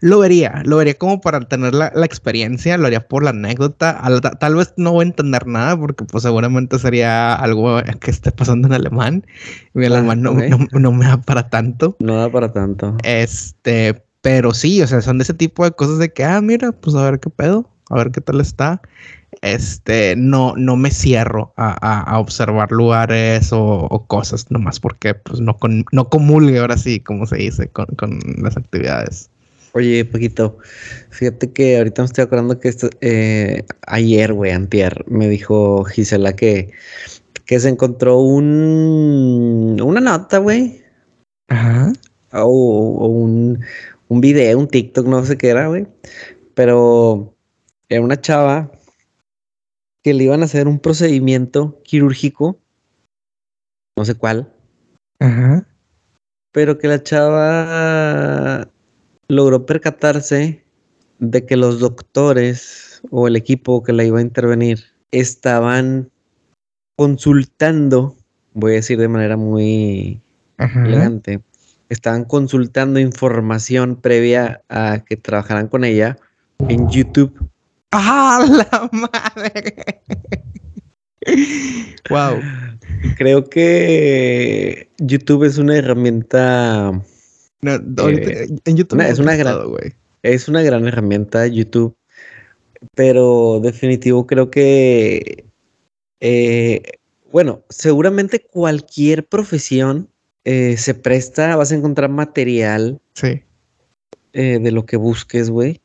Lo 0.00 0.18
vería, 0.18 0.62
lo 0.64 0.78
vería 0.78 0.94
como 0.94 1.20
para 1.20 1.40
tener 1.40 1.74
la, 1.74 1.92
experiencia, 2.02 2.78
lo 2.78 2.86
haría 2.86 3.06
por 3.06 3.22
la 3.22 3.30
anécdota. 3.30 4.00
tal 4.40 4.56
vez 4.56 4.72
no 4.76 4.92
voy 4.92 5.04
a 5.04 5.08
entender 5.08 5.46
nada 5.46 5.78
porque 5.78 6.04
pues 6.04 6.22
seguramente 6.22 6.78
sería 6.78 7.34
algo 7.34 7.80
que 8.00 8.10
esté 8.10 8.32
pasando 8.32 8.68
en 8.68 8.74
alemán. 8.74 9.26
Y 9.74 9.84
el 9.84 9.92
ah, 9.92 9.98
alemán 9.98 10.22
no, 10.22 10.32
no, 10.32 10.92
me 10.92 11.04
da 11.04 11.20
para 11.20 11.48
tanto. 11.48 11.96
No 12.00 12.16
da 12.16 12.32
para 12.32 12.52
tanto. 12.52 12.96
Este, 13.04 14.02
pero 14.20 14.52
sí, 14.54 14.82
o 14.82 14.86
sea, 14.86 15.00
son 15.00 15.18
de 15.18 15.24
ese 15.24 15.34
tipo 15.34 15.64
de 15.64 15.72
cosas 15.72 15.98
de 15.98 16.12
que, 16.12 16.24
ah, 16.24 16.40
mira, 16.40 16.72
pues 16.72 16.94
a 16.96 17.10
ver 17.10 17.20
qué 17.20 17.30
pedo, 17.30 17.70
a 17.88 17.96
ver 17.96 18.10
qué 18.10 18.20
tal 18.20 18.40
está. 18.40 18.80
Este, 19.42 20.16
no, 20.16 20.54
no 20.56 20.76
me 20.76 20.90
cierro 20.90 21.54
a, 21.56 22.18
observar 22.18 22.72
lugares 22.72 23.50
o, 23.52 24.04
cosas, 24.08 24.50
nomás 24.50 24.80
porque 24.80 25.14
pues 25.14 25.40
no, 25.40 25.56
no 25.92 26.08
comulgue 26.08 26.58
ahora 26.58 26.76
sí, 26.76 27.00
como 27.00 27.26
se 27.26 27.36
dice, 27.36 27.68
con, 27.68 27.86
con 27.96 28.18
las 28.42 28.56
actividades. 28.56 29.30
Oye, 29.72 30.04
Paquito, 30.04 30.58
fíjate 31.10 31.52
que 31.52 31.78
ahorita 31.78 32.02
me 32.02 32.06
estoy 32.06 32.24
acordando 32.24 32.58
que 32.58 32.68
esto, 32.68 32.90
eh, 33.00 33.64
ayer, 33.86 34.32
güey, 34.32 34.50
antier, 34.50 35.04
me 35.06 35.28
dijo 35.28 35.84
Gisela 35.84 36.34
que, 36.34 36.72
que 37.46 37.60
se 37.60 37.68
encontró 37.68 38.18
un, 38.18 39.80
una 39.80 40.00
nota, 40.00 40.38
güey. 40.38 40.82
Ajá. 41.48 41.92
O, 42.32 43.06
un, 43.06 43.60
un 44.10 44.20
video, 44.20 44.58
un 44.58 44.68
TikTok, 44.68 45.06
no 45.06 45.24
sé 45.24 45.38
qué 45.38 45.50
era, 45.50 45.68
güey. 45.68 45.86
Pero 46.54 47.32
era 47.88 48.02
una 48.02 48.20
chava 48.20 48.70
que 50.02 50.12
le 50.12 50.24
iban 50.24 50.42
a 50.42 50.46
hacer 50.46 50.66
un 50.66 50.80
procedimiento 50.80 51.80
quirúrgico, 51.84 52.58
no 53.96 54.04
sé 54.04 54.16
cuál. 54.16 54.52
Ajá. 55.20 55.66
Pero 56.52 56.78
que 56.78 56.88
la 56.88 57.02
chava 57.02 58.68
logró 59.28 59.64
percatarse 59.64 60.64
de 61.20 61.46
que 61.46 61.56
los 61.56 61.78
doctores 61.78 63.00
o 63.10 63.28
el 63.28 63.36
equipo 63.36 63.84
que 63.84 63.92
la 63.92 64.04
iba 64.04 64.18
a 64.18 64.22
intervenir 64.22 64.86
estaban 65.12 66.10
consultando, 66.96 68.16
voy 68.54 68.72
a 68.72 68.76
decir 68.76 68.98
de 68.98 69.08
manera 69.08 69.36
muy 69.36 70.20
elegante, 70.58 71.40
estaban 71.90 72.24
consultando 72.24 72.98
información 72.98 73.96
previa 73.96 74.62
a 74.70 75.04
que 75.04 75.16
trabajaran 75.16 75.68
con 75.68 75.84
ella 75.84 76.16
en 76.68 76.88
YouTube. 76.88 77.50
¡Ah, 77.92 78.42
la 78.48 78.88
madre! 78.92 79.74
wow. 82.08 82.40
Creo 83.16 83.44
que 83.44 84.88
YouTube 84.98 85.44
es 85.44 85.58
una 85.58 85.76
herramienta 85.76 87.02
no, 87.62 87.74
eh, 88.08 88.48
en 88.64 88.76
YouTube 88.76 89.00
es 89.02 89.18
una 89.18 89.36
gran, 89.36 89.58
es 90.22 90.48
una 90.48 90.62
gran 90.62 90.86
herramienta 90.86 91.46
YouTube. 91.46 91.94
pero 92.94 93.60
definitivo 93.62 94.26
creo 94.26 94.50
que, 94.50 95.44
eh, 96.20 96.82
bueno, 97.30 97.62
seguramente 97.68 98.40
cualquier 98.40 99.26
profesión 99.26 100.09
eh, 100.44 100.76
se 100.76 100.94
presta, 100.94 101.56
vas 101.56 101.72
a 101.72 101.76
encontrar 101.76 102.10
material 102.10 103.00
sí. 103.14 103.42
Eh, 104.32 104.58
de 104.60 104.70
lo 104.70 104.86
que 104.86 104.96
busques, 104.96 105.50
güey. 105.50 105.80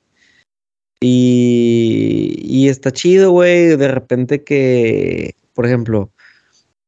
Y, 1.01 2.41
y, 2.43 2.69
está 2.69 2.91
chido, 2.91 3.31
güey, 3.31 3.75
de 3.75 3.87
repente 3.89 4.43
que, 4.43 5.35
por 5.53 5.65
ejemplo, 5.65 6.11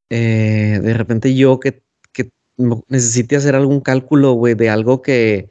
de 0.09 0.93
repente 0.93 1.35
yo 1.35 1.59
que, 1.59 1.81
que 2.13 2.31
necesite 2.87 3.35
hacer 3.35 3.55
algún 3.55 3.81
cálculo, 3.81 4.33
güey, 4.33 4.55
de 4.55 4.69
algo 4.69 5.01
que, 5.01 5.49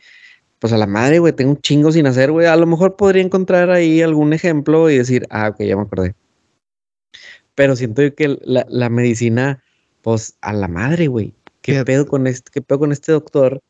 pues 0.58 0.72
a 0.72 0.78
la 0.78 0.86
madre, 0.86 1.18
güey, 1.18 1.32
tengo 1.32 1.52
un 1.52 1.60
chingo 1.60 1.92
sin 1.92 2.06
hacer, 2.06 2.32
güey. 2.32 2.46
A 2.46 2.56
lo 2.56 2.66
mejor 2.66 2.96
podría 2.96 3.22
encontrar 3.22 3.70
ahí 3.70 4.02
algún 4.02 4.32
ejemplo 4.32 4.90
y 4.90 4.98
decir, 4.98 5.26
ah, 5.30 5.48
ok, 5.48 5.62
ya 5.62 5.76
me 5.76 5.82
acordé. 5.82 6.14
Pero 7.54 7.76
siento 7.76 8.02
que 8.14 8.38
la, 8.42 8.88
medicina, 8.90 9.62
pues 10.02 10.36
a 10.40 10.52
la 10.52 10.68
madre, 10.68 11.08
güey. 11.08 11.34
¿Qué 11.66 11.84
pedo 11.84 12.06
con 12.06 12.28
este, 12.28 12.52
qué 12.52 12.62
pedo 12.62 12.78
con 12.78 12.92
este 12.92 13.10
doctor 13.10 13.60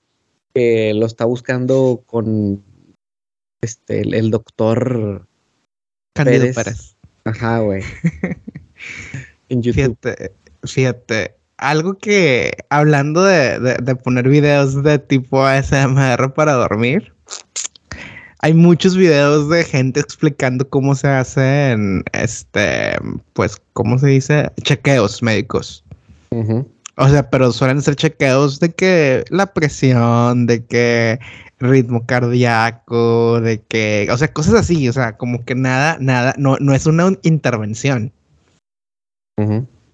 que 0.55 0.93
lo 0.93 1.07
está 1.07 1.25
buscando 1.25 2.03
con 2.05 2.63
este, 3.63 4.03
el, 4.03 4.31
doctor 4.31 5.27
Candido 6.13 6.53
Pérez. 6.55 6.95
Ajá, 7.25 7.61
güey. 7.61 7.83
en 9.49 9.63
YouTube. 9.63 9.97
Fíjate, 10.03 10.33
fíjate, 10.65 11.35
algo 11.57 11.97
que 11.97 12.53
hablando 12.69 13.25
de, 13.25 13.97
poner 14.05 14.29
videos 14.29 14.83
de 14.83 14.99
tipo 14.99 15.43
ASMR 15.43 16.35
para 16.35 16.53
dormir, 16.53 17.15
hay 18.41 18.53
muchos 18.53 18.95
videos 18.95 19.49
de 19.49 19.65
gente 19.65 20.01
explicando 20.01 20.69
cómo 20.69 20.95
se 20.95 21.09
hacen, 21.09 22.05
este, 22.13 22.99
pues, 23.33 23.57
¿cómo 23.73 23.99
se 23.99 24.09
dice? 24.09 24.51
Chequeos 24.63 25.23
médicos. 25.23 25.83
O 26.99 27.09
sea, 27.09 27.29
pero 27.29 27.53
suelen 27.53 27.83
ser 27.83 27.95
chequeos 27.95 28.59
de 28.59 28.73
que 28.73 29.25
la 29.29 29.53
presión, 29.53 30.47
de 30.47 30.65
que 30.65 31.19
ritmo 31.59 32.07
cardíaco, 32.07 33.41
de 33.41 33.63
que, 33.63 34.09
o 34.11 34.17
sea, 34.17 34.33
cosas 34.33 34.55
así, 34.55 34.89
o 34.89 34.93
sea, 34.93 35.17
como 35.17 35.45
que 35.45 35.55
nada, 35.55 35.99
nada, 36.01 36.35
no, 36.39 36.57
no 36.59 36.75
es 36.75 36.87
una 36.87 37.13
intervención. 37.23 38.13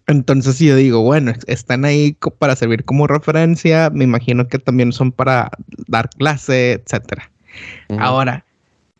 Entonces 0.06 0.58
yo 0.60 0.76
digo, 0.76 1.02
bueno, 1.02 1.32
están 1.48 1.84
ahí 1.84 2.16
para 2.38 2.54
servir 2.54 2.84
como 2.84 3.08
referencia, 3.08 3.90
me 3.90 4.04
imagino 4.04 4.46
que 4.46 4.58
también 4.58 4.92
son 4.92 5.10
para 5.10 5.50
dar 5.88 6.08
clase, 6.10 6.72
etcétera. 6.72 7.32
Ahora, 7.98 8.44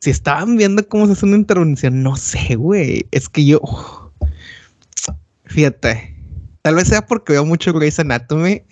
si 0.01 0.11
estaban 0.11 0.57
viendo 0.57 0.87
cómo 0.89 1.07
se 1.07 1.13
hace 1.13 1.27
una 1.27 1.37
intervención, 1.37 2.03
no 2.03 2.17
sé, 2.17 2.57
güey, 2.57 3.07
es 3.13 3.29
que 3.29 3.45
yo, 3.45 3.61
fíjate, 5.45 6.12
tal 6.63 6.77
vez 6.77 6.89
sea 6.89 7.07
porque 7.07 7.35
veo 7.35 7.45
mucho 7.45 7.73
Grey's 7.73 7.99
Anatomy, 7.99 8.63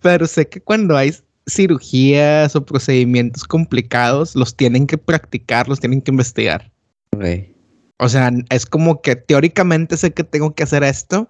pero 0.00 0.26
sé 0.26 0.48
que 0.48 0.60
cuando 0.60 0.96
hay 0.96 1.14
cirugías 1.46 2.54
o 2.54 2.64
procedimientos 2.64 3.44
complicados, 3.44 4.36
los 4.36 4.56
tienen 4.56 4.86
que 4.86 4.98
practicar, 4.98 5.68
los 5.68 5.80
tienen 5.80 6.02
que 6.02 6.10
investigar. 6.10 6.70
O 7.98 8.08
sea, 8.08 8.30
es 8.50 8.66
como 8.66 9.00
que 9.00 9.16
teóricamente 9.16 9.96
sé 9.96 10.12
que 10.12 10.24
tengo 10.24 10.54
que 10.54 10.62
hacer 10.62 10.82
esto, 10.82 11.28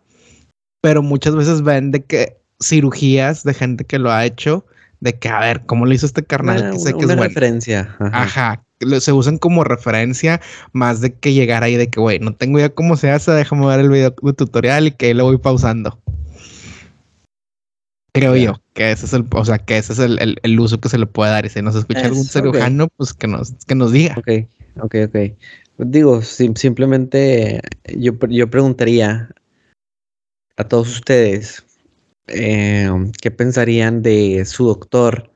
pero 0.80 1.02
muchas 1.02 1.34
veces 1.34 1.62
ven 1.62 1.90
de 1.90 2.04
que 2.04 2.36
cirugías 2.62 3.44
de 3.44 3.54
gente 3.54 3.84
que 3.84 3.98
lo 3.98 4.10
ha 4.10 4.24
hecho, 4.24 4.66
de 5.02 5.18
que 5.18 5.28
a 5.28 5.40
ver, 5.40 5.62
¿cómo 5.66 5.84
lo 5.84 5.92
hizo 5.92 6.06
este 6.06 6.22
carnal? 6.22 6.70
que 6.70 6.78
sé 6.78 6.94
que 6.94 7.04
es 7.04 7.16
referencia. 7.16 7.96
Ajá. 7.98 8.62
Se 9.00 9.12
usan 9.12 9.38
como 9.38 9.64
referencia 9.64 10.40
más 10.72 11.00
de 11.00 11.12
que 11.12 11.32
llegar 11.32 11.64
ahí 11.64 11.76
de 11.76 11.88
que, 11.88 12.00
güey, 12.00 12.20
no 12.20 12.34
tengo 12.34 12.60
idea 12.60 12.68
cómo 12.68 12.96
se 12.96 13.10
hace, 13.10 13.32
déjame 13.32 13.66
ver 13.66 13.80
el 13.80 13.88
video 13.88 14.14
de 14.22 14.32
tutorial 14.32 14.86
y 14.86 14.92
que 14.92 15.06
ahí 15.06 15.14
lo 15.14 15.24
voy 15.24 15.38
pausando. 15.38 16.00
Creo 18.14 18.36
yo 18.36 18.60
que 18.74 18.92
ese 18.92 19.06
es 19.06 19.12
el, 19.12 19.26
o 19.32 19.44
sea, 19.44 19.58
que 19.58 19.78
ese 19.78 19.92
es 19.92 19.98
el, 19.98 20.38
el, 20.40 20.60
uso 20.60 20.78
que 20.78 20.88
se 20.88 20.98
le 20.98 21.06
puede 21.06 21.32
dar. 21.32 21.46
Y 21.46 21.48
si 21.48 21.62
nos 21.62 21.74
escucha 21.74 22.04
algún 22.04 22.24
cirujano, 22.24 22.86
pues 22.96 23.12
que 23.12 23.26
nos, 23.26 23.52
que 23.66 23.74
nos 23.74 23.90
diga. 23.90 24.14
Ok, 24.18 24.28
ok, 24.82 24.94
ok. 25.08 25.16
Digo, 25.78 26.22
simplemente 26.22 27.60
yo, 27.96 28.12
yo 28.28 28.50
preguntaría 28.50 29.30
a 30.56 30.64
todos 30.64 30.88
ustedes 30.92 31.64
eh, 32.28 32.90
qué 33.20 33.30
pensarían 33.30 34.02
de 34.02 34.44
su 34.44 34.66
doctor. 34.66 35.30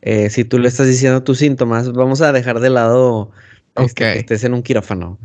Eh, 0.00 0.30
si 0.30 0.44
tú 0.44 0.58
le 0.58 0.68
estás 0.68 0.86
diciendo 0.86 1.22
tus 1.22 1.38
síntomas, 1.38 1.92
vamos 1.92 2.20
a 2.20 2.32
dejar 2.32 2.60
de 2.60 2.70
lado 2.70 3.30
este, 3.76 3.94
que 3.94 4.18
estés 4.18 4.44
en 4.44 4.54
un 4.54 4.62
quirófano. 4.62 5.18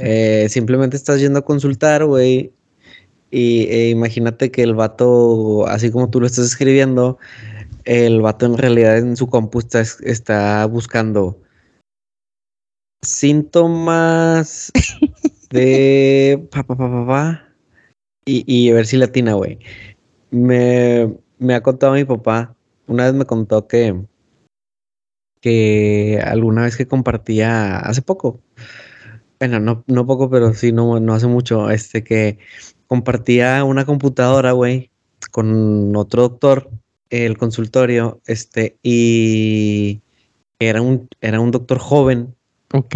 Eh, 0.00 0.46
simplemente 0.48 0.96
estás 0.96 1.20
yendo 1.20 1.40
a 1.40 1.44
consultar, 1.44 2.04
güey. 2.04 2.52
Y 3.30 3.66
e 3.66 3.90
imagínate 3.90 4.50
que 4.50 4.62
el 4.62 4.74
vato, 4.74 5.66
así 5.68 5.90
como 5.90 6.10
tú 6.10 6.20
lo 6.20 6.26
estás 6.26 6.46
escribiendo, 6.46 7.18
el 7.84 8.20
vato 8.20 8.46
en 8.46 8.56
realidad 8.56 8.98
en 8.98 9.16
su 9.16 9.28
compu 9.28 9.60
está 9.60 10.66
buscando 10.66 11.40
síntomas 13.02 14.72
de 15.50 16.48
papá, 16.50 16.76
papá, 16.76 17.06
papá. 17.06 17.44
Y, 18.24 18.44
y 18.46 18.70
a 18.70 18.74
ver 18.74 18.86
si 18.86 18.96
latina, 18.96 19.34
güey. 19.34 19.58
Me, 20.30 21.14
me 21.38 21.54
ha 21.54 21.62
contado 21.62 21.94
mi 21.94 22.04
papá. 22.04 22.54
Una 22.86 23.04
vez 23.04 23.14
me 23.14 23.24
contó 23.24 23.66
que, 23.66 24.04
que 25.40 26.20
alguna 26.24 26.62
vez 26.62 26.76
que 26.76 26.86
compartía 26.86 27.78
hace 27.78 28.02
poco. 28.02 28.40
Bueno, 29.38 29.60
no, 29.60 29.84
no 29.86 30.06
poco, 30.06 30.30
pero 30.30 30.52
sí, 30.54 30.72
no, 30.72 30.98
no 31.00 31.14
hace 31.14 31.26
mucho. 31.26 31.70
Este 31.70 32.02
que 32.02 32.38
compartía 32.86 33.62
una 33.64 33.84
computadora, 33.84 34.52
güey, 34.52 34.90
con 35.30 35.94
otro 35.96 36.22
doctor, 36.22 36.70
el 37.10 37.38
consultorio, 37.38 38.20
este, 38.26 38.76
y 38.82 40.00
era 40.58 40.82
un, 40.82 41.08
era 41.20 41.40
un 41.40 41.50
doctor 41.50 41.78
joven 41.78 42.34
Ok. 42.72 42.94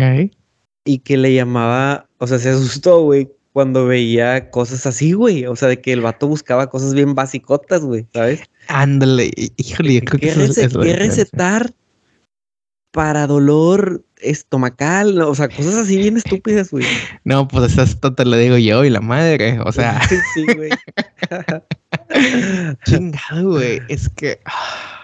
Y 0.84 0.98
que 0.98 1.16
le 1.16 1.34
llamaba, 1.34 2.08
o 2.18 2.26
sea, 2.26 2.38
se 2.38 2.50
asustó, 2.50 3.02
güey, 3.02 3.30
cuando 3.52 3.87
veía 3.87 4.50
cosas 4.50 4.87
así, 4.87 5.12
güey. 5.12 5.47
O 5.47 5.56
sea, 5.56 5.68
de 5.68 5.80
que 5.80 5.92
el 5.92 6.00
vato 6.00 6.28
buscaba 6.28 6.71
cosas 6.71 6.94
bien 6.94 7.14
basicotas, 7.14 7.82
güey, 7.82 8.06
¿sabes? 8.12 8.42
Ándale, 8.68 9.30
híjole, 9.56 9.94
yo 9.94 10.00
creo 10.02 10.21
que 10.21 10.28
eso 10.28 10.61
es, 10.61 10.76
¿qué 10.76 10.97
recetar 10.97 11.73
para 12.90 13.26
dolor 13.26 14.04
estomacal? 14.18 15.21
O 15.23 15.35
sea, 15.35 15.49
cosas 15.49 15.75
así 15.75 15.99
bien 15.99 16.16
estúpidas, 16.16 16.71
güey. 16.71 16.87
No, 17.25 17.49
pues 17.49 17.76
esto 17.76 18.14
te 18.14 18.25
lo 18.25 18.37
digo 18.37 18.59
yo 18.59 18.85
y 18.85 18.90
la 18.90 19.00
madre, 19.00 19.61
o 19.61 19.73
sea. 19.73 20.00
sí, 20.35 20.47
güey. 20.54 20.71
Chingado, 22.85 23.50
güey. 23.50 23.80
Es 23.88 24.09
que. 24.09 24.40
Ah, 24.44 25.02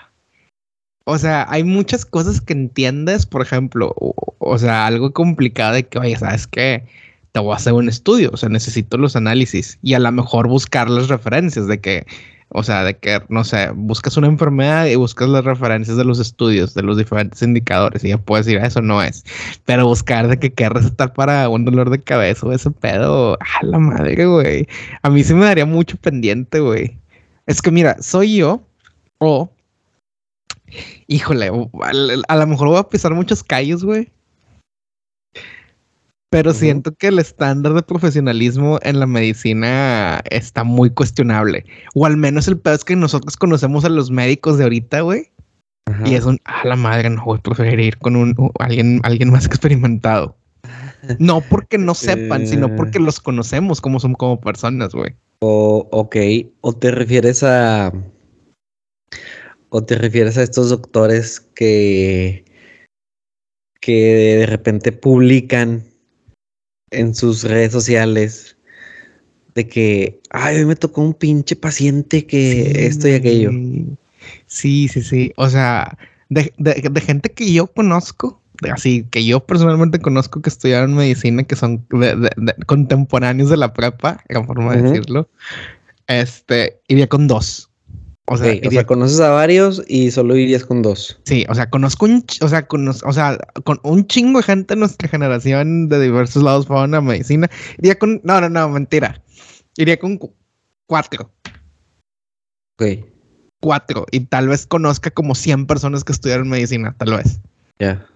o 1.11 1.17
sea, 1.17 1.47
hay 1.49 1.65
muchas 1.65 2.05
cosas 2.05 2.43
que 2.43 2.53
entiendes, 2.53 3.25
por 3.25 3.41
ejemplo, 3.41 3.95
o, 3.97 4.59
sea, 4.59 4.87
algo 4.87 5.15
complicado 5.15 5.73
de 5.73 5.87
que, 5.87 5.99
oye, 5.99 6.15
¿sabes 6.17 6.47
qué? 6.47 6.85
Te 7.33 7.41
voy 7.41 7.53
a 7.53 7.57
hacer 7.57 7.73
un 7.73 7.89
estudio, 7.89 8.31
o 8.33 8.37
sea, 8.37 8.49
necesito 8.49 8.97
los 8.97 9.17
análisis 9.17 9.79
y 9.83 9.95
a 9.95 9.99
lo 9.99 10.11
mejor 10.11 10.49
buscar 10.49 10.89
las 10.89 11.09
referencias 11.09 11.67
de 11.67 11.81
que, 11.81 12.07
o 12.49 12.63
sea, 12.63 12.85
de 12.85 12.97
que, 12.97 13.21
no 13.29 13.45
sé, 13.45 13.71
buscas 13.75 14.17
una 14.17 14.29
enfermedad 14.29 14.87
y 14.87 14.97
buscas 14.97 15.29
las 15.29 15.45
referencias 15.45 15.97
de 15.97 16.05
los 16.05 16.19
estudios, 16.19 16.75
de 16.75 16.83
los 16.83 16.97
diferentes 16.97 17.43
indicadores 17.43 18.03
y 18.05 18.09
ya 18.09 18.19
puedes 18.19 18.47
decir, 18.47 18.61
eso 18.63 18.81
no 18.81 19.03
es. 19.03 19.25
Pero 19.67 19.87
buscar 19.87 20.29
de 20.29 20.39
que 20.39 20.53
qué 20.53 20.69
recetar 20.69 21.13
para 21.13 21.49
un 21.49 21.65
dolor 21.65 21.91
de 21.91 22.01
cabeza 22.01 22.47
o 22.47 22.53
ese 22.53 22.71
pedo, 22.71 23.35
a 23.35 23.65
la 23.65 23.79
madre, 23.79 24.27
güey. 24.27 24.67
A 25.03 25.11
mí 25.11 25.23
sí 25.23 25.35
me 25.35 25.45
daría 25.45 25.67
mucho 25.67 25.97
pendiente, 25.97 26.61
güey. 26.61 26.99
Es 27.47 27.61
que 27.61 27.71
mira, 27.71 27.97
soy 28.01 28.37
yo 28.37 28.63
o 29.19 29.51
Híjole, 31.07 31.51
a, 32.29 32.37
lo 32.37 32.47
mejor 32.47 32.69
voy 32.69 32.79
a 32.79 32.89
pisar 32.89 33.15
muchos 33.15 33.43
callos, 33.43 33.85
güey. 33.85 34.11
Pero 36.31 36.53
siento 36.53 36.95
que 36.95 37.09
el 37.09 37.19
estándar 37.19 37.73
de 37.73 37.83
profesionalismo 37.83 38.79
en 38.83 39.01
la 39.01 39.07
medicina 39.07 40.21
está 40.31 40.63
muy 40.63 40.91
cuestionable. 40.91 41.65
O 41.95 42.05
al 42.05 42.19
menos 42.19 42.49
el 42.49 42.59
peor 42.59 42.77
es 42.77 42.85
que 42.85 42.97
nosotros 42.97 43.37
conocemos 43.37 43.85
a 43.85 43.89
los 43.89 44.11
médicos 44.11 44.59
de 44.59 44.65
ahorita, 44.65 45.01
güey. 45.01 45.31
Y 46.05 46.15
es 46.15 46.27
un, 46.27 46.39
a 46.45 46.67
la 46.67 46.77
madre, 46.77 47.09
no 47.09 47.25
voy 47.25 47.39
a 47.39 47.43
preferir 47.43 47.81
ir 47.81 47.97
con 47.97 48.15
un, 48.15 48.35
alguien, 48.59 49.01
alguien 49.05 49.31
más 49.31 49.47
experimentado. 49.47 50.37
No 51.19 51.41
porque 51.41 51.79
no 51.79 51.95
sepan, 51.95 52.47
sino 52.47 52.67
eh. 52.67 52.75
porque 52.77 52.99
los 52.99 53.21
conocemos 53.21 53.81
como 53.81 53.99
son 53.99 54.13
como 54.13 54.39
personas, 54.39 54.93
güey. 54.93 55.15
O, 55.41 55.89
ok, 55.93 56.17
o 56.61 56.73
te 56.75 56.91
refieres 56.91 57.43
a 57.43 57.93
¿O 59.71 59.85
te 59.85 59.97
refieres 59.97 60.39
a 60.39 60.43
estos 60.43 60.71
doctores 60.71 61.41
que, 61.41 62.45
que 63.81 64.37
de 64.39 64.47
repente 64.47 64.93
publican 64.93 65.85
en 66.91 67.15
sus 67.15 67.45
redes 67.45 67.73
sociales 67.73 68.57
de 69.55 69.67
que, 69.69 70.21
ay, 70.31 70.59
hoy 70.59 70.65
me 70.67 70.77
tocó 70.77 71.03
un 71.03 71.15
pinche 71.15 71.57
paciente 71.57 72.27
que 72.27 72.87
esto 72.87 73.09
y 73.09 73.15
aquello? 73.15 73.51
Sí, 74.47 74.89
sí, 74.89 75.03
sí. 75.03 75.33
O 75.37 75.49
sea, 75.49 75.99
de, 76.29 76.53
gente 77.05 77.31
que 77.31 77.53
yo 77.53 77.67
conozco, 77.67 78.41
así 78.73 79.05
que 79.11 79.25
yo 79.25 79.41
personalmente 79.41 80.01
conozco 80.01 80.43
que 80.43 80.51
estudiaron 80.51 80.95
medicina, 80.95 81.43
que 81.45 81.57
son 81.57 81.85
contemporáneos 82.67 83.51
de 83.51 83.57
la 83.57 83.73
prepa, 83.73 84.23
la 84.29 84.45
forma 84.45 84.77
de 84.77 84.83
decirlo, 84.83 85.29
este, 86.07 86.81
iría 86.89 87.09
con 87.09 87.27
dos. 87.27 87.68
O 88.31 88.37
sea, 88.37 88.85
conoces 88.85 89.21
a 89.21 89.31
varios 89.31 89.83
y 89.89 90.11
solo 90.11 90.37
irías 90.37 90.63
con 90.63 90.83
dos. 90.83 91.19
Sí, 91.25 91.47
o 91.49 91.55
sea, 91.55 91.71
conozco 91.71 92.05
un, 92.05 92.23
o 92.43 92.49
sea, 92.49 92.67
o 92.69 93.13
sea, 93.15 93.39
con 93.65 93.81
un 93.85 94.07
chingo 94.07 94.41
de 94.41 94.43
gente 94.43 94.75
de 94.75 94.81
nuestra 94.81 95.09
generación 95.09 95.89
de 95.89 95.99
diversos 95.99 96.43
lados 96.43 96.67
para 96.67 96.83
una 96.83 97.01
medicina. 97.01 97.49
Iría 97.79 97.99
con, 97.99 98.21
no, 98.25 98.39
no, 98.43 98.51
no, 98.51 98.69
mentira. 98.69 99.23
Iría 99.79 99.99
con 99.99 100.19
cuatro. 100.87 101.33
Ok. 102.75 103.07
Cuatro. 103.61 104.05
Y 104.11 104.21
tal 104.21 104.49
vez 104.49 104.67
conozca 104.67 105.11
como 105.11 105.35
100 105.35 105.67
personas 105.67 106.05
que 106.05 106.13
estudiaron 106.13 106.51
medicina, 106.51 106.95
tal 106.99 107.17
vez. 107.17 107.41
Ya. 107.79 108.07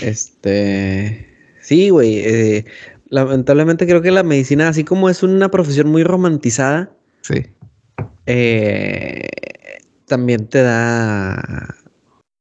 Este. 0.00 1.28
Sí, 1.60 1.90
güey. 1.90 2.18
Eh, 2.18 2.64
lamentablemente 3.08 3.86
creo 3.86 4.02
que 4.02 4.12
la 4.12 4.22
medicina, 4.22 4.68
así 4.68 4.84
como 4.84 5.10
es 5.10 5.24
una 5.24 5.50
profesión 5.50 5.88
muy 5.88 6.04
romantizada. 6.04 6.92
Sí 7.22 7.42
eh, 8.26 9.28
también 10.06 10.48
te 10.48 10.62
da. 10.62 11.74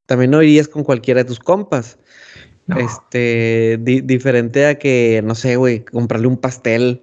También 0.06 0.32
no 0.32 0.42
irías 0.44 0.68
con 0.68 0.84
cualquiera 0.84 1.24
de 1.24 1.26
tus 1.26 1.40
compas. 1.40 1.98
Este, 2.78 3.78
diferente 3.82 4.66
a 4.66 4.80
que, 4.80 5.22
no 5.26 5.36
sé, 5.36 5.58
güey, 5.58 5.84
comprarle 5.84 6.28
un 6.28 6.38
pastel 6.38 7.02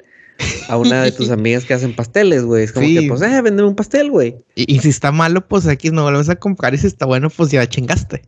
a 0.69 0.79
una 0.79 1.03
de 1.03 1.13
tus 1.13 1.31
amigas 1.31 1.65
que 1.65 1.75
hacen 1.75 1.95
pasteles, 1.95 2.45
güey. 2.45 2.65
Es 2.65 2.73
como 2.73 2.87
que, 2.87 3.07
pues, 3.09 3.23
eh, 3.23 3.43
véndeme 3.43 3.69
un 3.69 3.77
pastel, 3.77 4.11
güey. 4.11 4.37
Y, 4.55 4.79
si 4.79 4.89
está 4.89 5.13
malo, 5.13 5.47
pues 5.47 5.67
aquí 5.67 5.91
no 5.91 6.03
vuelves 6.03 6.29
a 6.29 6.37
comprar. 6.37 6.75
Y 6.75 6.79
si 6.79 6.87
está 6.87 7.07
bueno, 7.07 7.29
pues 7.31 7.51
ya 7.51 7.67
chingaste. 7.67 8.23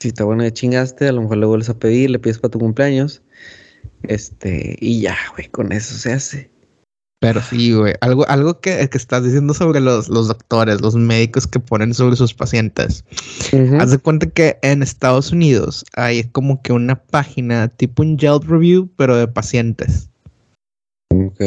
Si 0.00 0.08
está 0.08 0.24
bueno, 0.24 0.42
ya 0.42 0.52
chingaste. 0.52 1.08
A 1.08 1.12
lo 1.12 1.22
mejor 1.22 1.38
le 1.38 1.46
vuelves 1.46 1.68
a 1.68 1.78
pedir, 1.78 2.10
le 2.10 2.18
pides 2.18 2.38
para 2.38 2.50
tu 2.50 2.58
cumpleaños. 2.58 3.22
Este, 4.02 4.76
y 4.80 5.00
ya, 5.00 5.16
güey, 5.34 5.48
con 5.48 5.72
eso 5.72 5.94
se 5.94 6.12
hace. 6.12 6.50
Pero 7.20 7.42
sí, 7.42 7.74
güey. 7.74 7.92
Algo, 8.00 8.26
algo 8.28 8.60
que, 8.60 8.88
que, 8.88 8.96
estás 8.96 9.22
diciendo 9.22 9.52
sobre 9.52 9.78
los, 9.80 10.08
los, 10.08 10.28
doctores, 10.28 10.80
los 10.80 10.96
médicos 10.96 11.46
que 11.46 11.60
ponen 11.60 11.92
sobre 11.92 12.16
sus 12.16 12.32
pacientes. 12.32 13.04
Haz 13.78 13.90
de 13.90 13.98
cuenta 13.98 14.26
que 14.26 14.58
en 14.62 14.82
Estados 14.82 15.30
Unidos 15.30 15.84
hay 15.94 16.24
como 16.24 16.62
que 16.62 16.72
una 16.72 16.96
página 16.96 17.68
tipo 17.68 18.02
un 18.02 18.16
Yelp 18.16 18.44
review, 18.44 18.88
pero 18.96 19.16
de 19.16 19.28
pacientes. 19.28 20.08
Ok. 21.10 21.42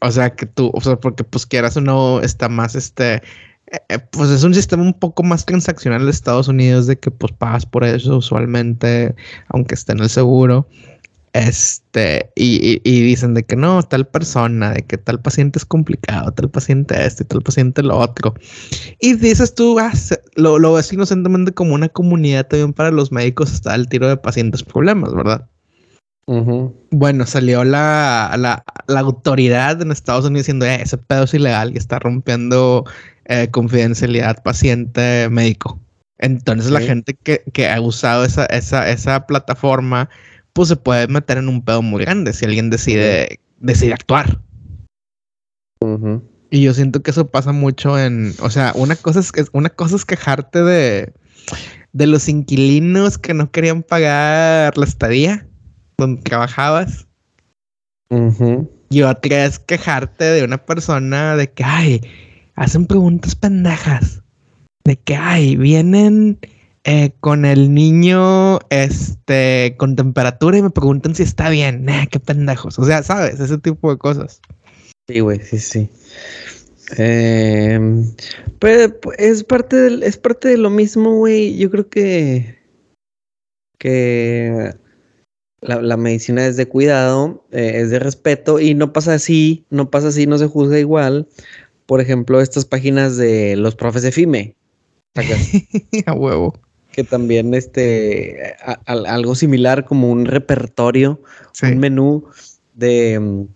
O 0.00 0.10
sea 0.10 0.34
que 0.34 0.46
tú, 0.46 0.72
o 0.74 0.80
sea, 0.80 0.96
porque 0.96 1.22
pues 1.22 1.46
quieras 1.46 1.76
o 1.76 1.80
no, 1.80 2.20
está 2.20 2.48
más 2.48 2.74
este. 2.74 3.22
Eh, 3.70 3.80
eh, 3.90 3.98
pues 4.10 4.28
es 4.30 4.42
un 4.42 4.54
sistema 4.54 4.82
un 4.82 4.94
poco 4.94 5.22
más 5.22 5.46
transaccional 5.46 6.04
de 6.04 6.10
Estados 6.10 6.48
Unidos 6.48 6.88
de 6.88 6.98
que 6.98 7.12
pues 7.12 7.32
pagas 7.32 7.64
por 7.64 7.84
eso 7.84 8.16
usualmente, 8.16 9.14
aunque 9.46 9.76
esté 9.76 9.92
en 9.92 10.00
el 10.00 10.10
seguro. 10.10 10.66
Este, 11.34 12.30
y, 12.36 12.78
dicen 12.84 13.32
de 13.32 13.44
que 13.44 13.56
no, 13.56 13.82
tal 13.82 14.06
persona, 14.06 14.72
de 14.72 14.82
que 14.82 14.98
tal 14.98 15.20
paciente 15.22 15.58
es 15.58 15.64
complicado, 15.64 16.30
tal 16.32 16.50
paciente 16.50 17.06
este, 17.06 17.24
tal 17.24 17.40
paciente 17.40 17.82
lo 17.82 17.96
otro. 17.96 18.34
Y 19.00 19.14
dices 19.14 19.54
tú, 19.54 19.78
ah, 19.78 19.92
lo, 20.36 20.58
lo 20.58 20.74
ves 20.74 20.92
inocentemente 20.92 21.52
como 21.52 21.74
una 21.74 21.88
comunidad 21.88 22.46
también 22.46 22.74
para 22.74 22.90
los 22.90 23.12
médicos 23.12 23.52
está 23.52 23.74
el 23.74 23.88
tiro 23.88 24.08
de 24.08 24.18
pacientes 24.18 24.62
problemas, 24.62 25.14
¿verdad? 25.14 25.48
Bueno, 26.90 27.26
salió 27.26 27.64
la, 27.64 28.34
la, 28.38 28.64
la, 28.86 29.00
autoridad 29.00 29.82
en 29.82 29.90
Estados 29.90 30.24
Unidos 30.24 30.46
diciendo, 30.46 30.66
eh, 30.66 30.80
ese 30.80 30.96
pedo 30.96 31.24
es 31.24 31.34
ilegal 31.34 31.72
y 31.74 31.78
está 31.78 31.98
rompiendo 31.98 32.84
eh, 33.24 33.48
confidencialidad 33.50 34.42
paciente 34.42 35.28
médico. 35.30 35.80
Entonces 36.18 36.70
la 36.70 36.80
gente 36.80 37.14
que, 37.14 37.42
que, 37.52 37.68
ha 37.68 37.80
usado 37.80 38.24
esa, 38.24 38.46
esa, 38.46 38.88
esa 38.88 39.26
plataforma 39.26 40.08
pues 40.52 40.68
se 40.68 40.76
puede 40.76 41.08
meter 41.08 41.38
en 41.38 41.48
un 41.48 41.62
pedo 41.62 41.82
muy 41.82 42.02
grande 42.02 42.32
si 42.32 42.44
alguien 42.44 42.70
decide, 42.70 43.40
decide 43.58 43.94
actuar. 43.94 44.40
Y 46.50 46.62
yo 46.62 46.74
siento 46.74 47.02
que 47.02 47.10
eso 47.10 47.26
pasa 47.26 47.52
mucho 47.52 47.98
en, 47.98 48.34
o 48.40 48.50
sea, 48.50 48.72
una 48.76 48.94
cosa 48.94 49.20
es, 49.20 49.32
una 49.52 49.70
cosa 49.70 49.96
es 49.96 50.04
quejarte 50.04 50.62
de, 50.62 51.12
de 51.92 52.06
los 52.06 52.28
inquilinos 52.28 53.18
que 53.18 53.34
no 53.34 53.50
querían 53.50 53.82
pagar 53.82 54.76
la 54.76 54.84
estadía 54.84 55.46
donde 55.96 56.22
trabajabas. 56.22 57.06
Y 58.90 59.02
otra 59.02 59.46
es 59.46 59.58
quejarte 59.58 60.24
de 60.24 60.44
una 60.44 60.58
persona 60.58 61.34
de 61.36 61.50
que, 61.50 61.64
ay, 61.64 62.02
hacen 62.54 62.86
preguntas 62.86 63.34
pendejas. 63.34 64.22
De 64.84 64.96
que, 64.96 65.16
ay, 65.16 65.56
vienen 65.56 66.38
eh, 66.84 67.12
con 67.20 67.44
el 67.44 67.72
niño 67.72 68.58
este, 68.68 69.76
con 69.78 69.94
temperatura 69.94 70.58
y 70.58 70.62
me 70.62 70.70
preguntan 70.70 71.14
si 71.14 71.22
está 71.22 71.48
bien. 71.48 71.86
qué 72.10 72.18
pendejos. 72.18 72.78
O 72.78 72.84
sea, 72.84 73.02
¿sabes? 73.02 73.38
Ese 73.38 73.58
tipo 73.58 73.90
de 73.90 73.98
cosas. 73.98 74.40
Sí, 75.08 75.20
güey, 75.20 75.40
sí, 75.40 75.58
sí. 75.58 75.88
Em, 76.96 78.12
pero 78.58 79.00
pues, 79.00 79.18
es 79.18 79.44
parte 79.44 79.76
del, 79.76 80.02
es 80.02 80.16
parte 80.16 80.48
de 80.48 80.56
lo 80.56 80.70
mismo, 80.70 81.16
güey. 81.16 81.56
Yo 81.56 81.70
creo 81.70 81.88
que 81.88 82.60
que 83.78 84.74
la, 85.60 85.96
medicina 85.96 86.46
es 86.46 86.56
de 86.56 86.68
cuidado, 86.68 87.44
eh, 87.50 87.80
es 87.82 87.90
de 87.90 87.98
respeto 87.98 88.60
y 88.60 88.74
no 88.74 88.92
pasa 88.92 89.14
así, 89.14 89.64
no 89.70 89.90
pasa 89.90 90.08
así, 90.08 90.26
no 90.26 90.38
se 90.38 90.48
juzga 90.48 90.78
igual. 90.78 91.28
Por 91.86 92.00
ejemplo, 92.00 92.40
estas 92.40 92.64
páginas 92.64 93.16
de 93.16 93.56
los 93.56 93.74
profes 93.76 94.02
de 94.02 94.12
FIME. 94.12 94.56
A 96.06 96.14
huevo 96.14 96.54
que 96.92 97.04
también 97.04 97.54
este 97.54 98.54
algo 98.86 99.34
similar 99.34 99.84
como 99.84 100.10
un 100.10 100.26
repertorio, 100.26 101.20
un 101.62 101.78
menú 101.78 102.24
de, 102.74 103.46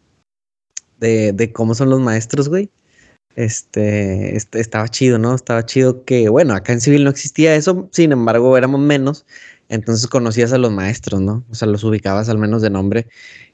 de, 0.98 1.52
cómo 1.52 1.74
son 1.74 1.90
los 1.90 2.00
maestros, 2.00 2.48
güey. 2.48 2.70
Este, 3.36 4.34
este, 4.34 4.60
estaba 4.60 4.88
chido, 4.88 5.18
¿no? 5.18 5.34
Estaba 5.34 5.66
chido 5.66 6.04
que, 6.04 6.30
bueno, 6.30 6.54
acá 6.54 6.72
en 6.72 6.80
civil 6.80 7.04
no 7.04 7.10
existía 7.10 7.54
eso, 7.54 7.88
sin 7.92 8.12
embargo, 8.12 8.56
éramos 8.56 8.80
menos, 8.80 9.26
entonces 9.68 10.06
conocías 10.06 10.54
a 10.54 10.58
los 10.58 10.72
maestros, 10.72 11.20
¿no? 11.20 11.44
O 11.50 11.54
sea, 11.54 11.68
los 11.68 11.84
ubicabas 11.84 12.30
al 12.30 12.38
menos 12.38 12.62
de 12.62 12.70
nombre 12.70 13.08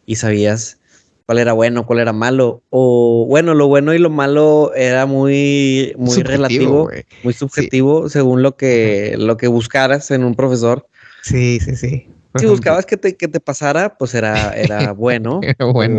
y 0.07 0.17
sabías 0.17 0.79
cuál 1.27 1.39
era 1.39 1.53
bueno, 1.53 1.87
cuál 1.87 2.01
era 2.01 2.13
malo. 2.13 2.63
O 2.71 3.27
bueno, 3.29 3.55
lo 3.55 3.69
bueno 3.69 3.95
y 3.95 3.99
lo 3.99 4.11
malo 4.11 4.73
era 4.75 5.07
muy, 5.07 5.95
muy 5.97 6.23
relativo, 6.23 6.91
muy 7.23 7.33
subjetivo 7.33 8.09
según 8.09 8.43
lo 8.43 8.57
que, 8.57 9.15
lo 9.19 9.37
que 9.37 9.49
buscaras 9.49 10.11
en 10.11 10.25
un 10.25 10.35
profesor. 10.35 10.87
Sí, 11.23 11.61
sí, 11.61 11.77
sí. 11.77 12.09
si 12.37 12.47
buscabas 12.47 12.87
que 12.87 12.97
te, 12.97 13.17
que 13.17 13.29
te 13.29 13.41
pasara, 13.41 13.97
pues 13.97 14.15
era, 14.15 14.55
era 14.55 14.93
bueno. 14.93 15.41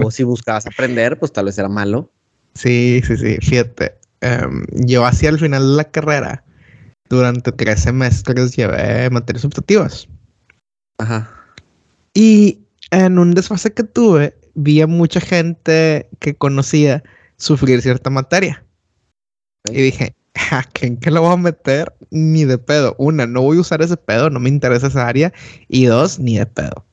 O 0.03 0.11
si 0.11 0.23
buscabas 0.23 0.65
aprender, 0.67 1.17
pues 1.17 1.31
tal 1.31 1.45
vez 1.45 1.57
era 1.57 1.69
malo. 1.69 2.09
Sí, 2.55 3.01
sí, 3.05 3.17
sí. 3.17 3.37
Fíjate, 3.41 3.95
em, 4.21 4.65
yo 4.73 5.05
hacia 5.05 5.29
el 5.29 5.39
final 5.39 5.71
de 5.71 5.77
la 5.77 5.85
carrera, 5.85 6.43
durante 7.09 7.51
tres 7.51 7.81
semestres 7.81 8.55
llevé 8.55 9.09
materias 9.09 9.45
optativas. 9.45 10.07
Ajá. 10.97 11.29
Y 12.13 12.59
en 12.91 13.17
un 13.17 13.33
desfase 13.33 13.73
que 13.73 13.83
tuve, 13.83 14.35
vi 14.53 14.81
a 14.81 14.87
mucha 14.87 15.19
gente 15.19 16.09
que 16.19 16.35
conocía 16.35 17.03
sufrir 17.37 17.81
cierta 17.81 18.09
materia. 18.09 18.63
Y 19.69 19.81
dije, 19.81 20.15
¿a 20.51 20.63
quién 20.63 20.97
que 20.97 21.11
lo 21.11 21.21
voy 21.21 21.33
a 21.33 21.37
meter? 21.37 21.93
Ni 22.11 22.45
de 22.45 22.57
pedo. 22.57 22.95
Una, 22.97 23.25
no 23.25 23.41
voy 23.41 23.57
a 23.57 23.61
usar 23.61 23.81
ese 23.81 23.97
pedo, 23.97 24.29
no 24.29 24.39
me 24.39 24.49
interesa 24.49 24.87
esa 24.87 25.07
área. 25.07 25.33
Y 25.67 25.85
dos, 25.85 26.19
ni 26.19 26.37
de 26.37 26.45
pedo. 26.45 26.85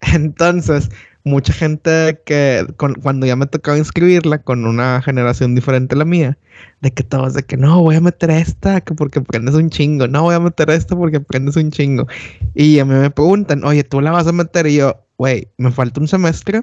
Entonces, 0.14 0.90
mucha 1.24 1.52
gente 1.52 2.20
que 2.24 2.66
cuando 3.02 3.26
ya 3.26 3.36
me 3.36 3.46
tocaba 3.46 3.78
inscribirla 3.78 4.42
con 4.42 4.64
una 4.64 5.02
generación 5.02 5.54
diferente 5.54 5.94
a 5.94 5.98
la 5.98 6.04
mía, 6.04 6.38
de 6.80 6.92
que 6.92 7.02
todos 7.02 7.34
de 7.34 7.42
que 7.42 7.56
no, 7.56 7.82
voy 7.82 7.96
a 7.96 8.00
meter 8.00 8.30
esta 8.30 8.80
que 8.80 8.94
porque 8.94 9.18
aprendes 9.18 9.54
un 9.54 9.70
chingo, 9.70 10.08
no 10.08 10.22
voy 10.22 10.34
a 10.34 10.40
meter 10.40 10.70
esta 10.70 10.96
porque 10.96 11.18
aprendes 11.18 11.56
un 11.56 11.70
chingo. 11.70 12.06
Y 12.54 12.78
a 12.78 12.84
mí 12.84 12.94
me 12.94 13.10
preguntan, 13.10 13.64
oye, 13.64 13.84
¿tú 13.84 14.00
la 14.00 14.10
vas 14.10 14.26
a 14.26 14.32
meter? 14.32 14.66
Y 14.66 14.76
yo, 14.76 15.06
güey, 15.20 15.46
me 15.58 15.70
falta 15.70 16.00
un 16.00 16.08
semestre, 16.08 16.62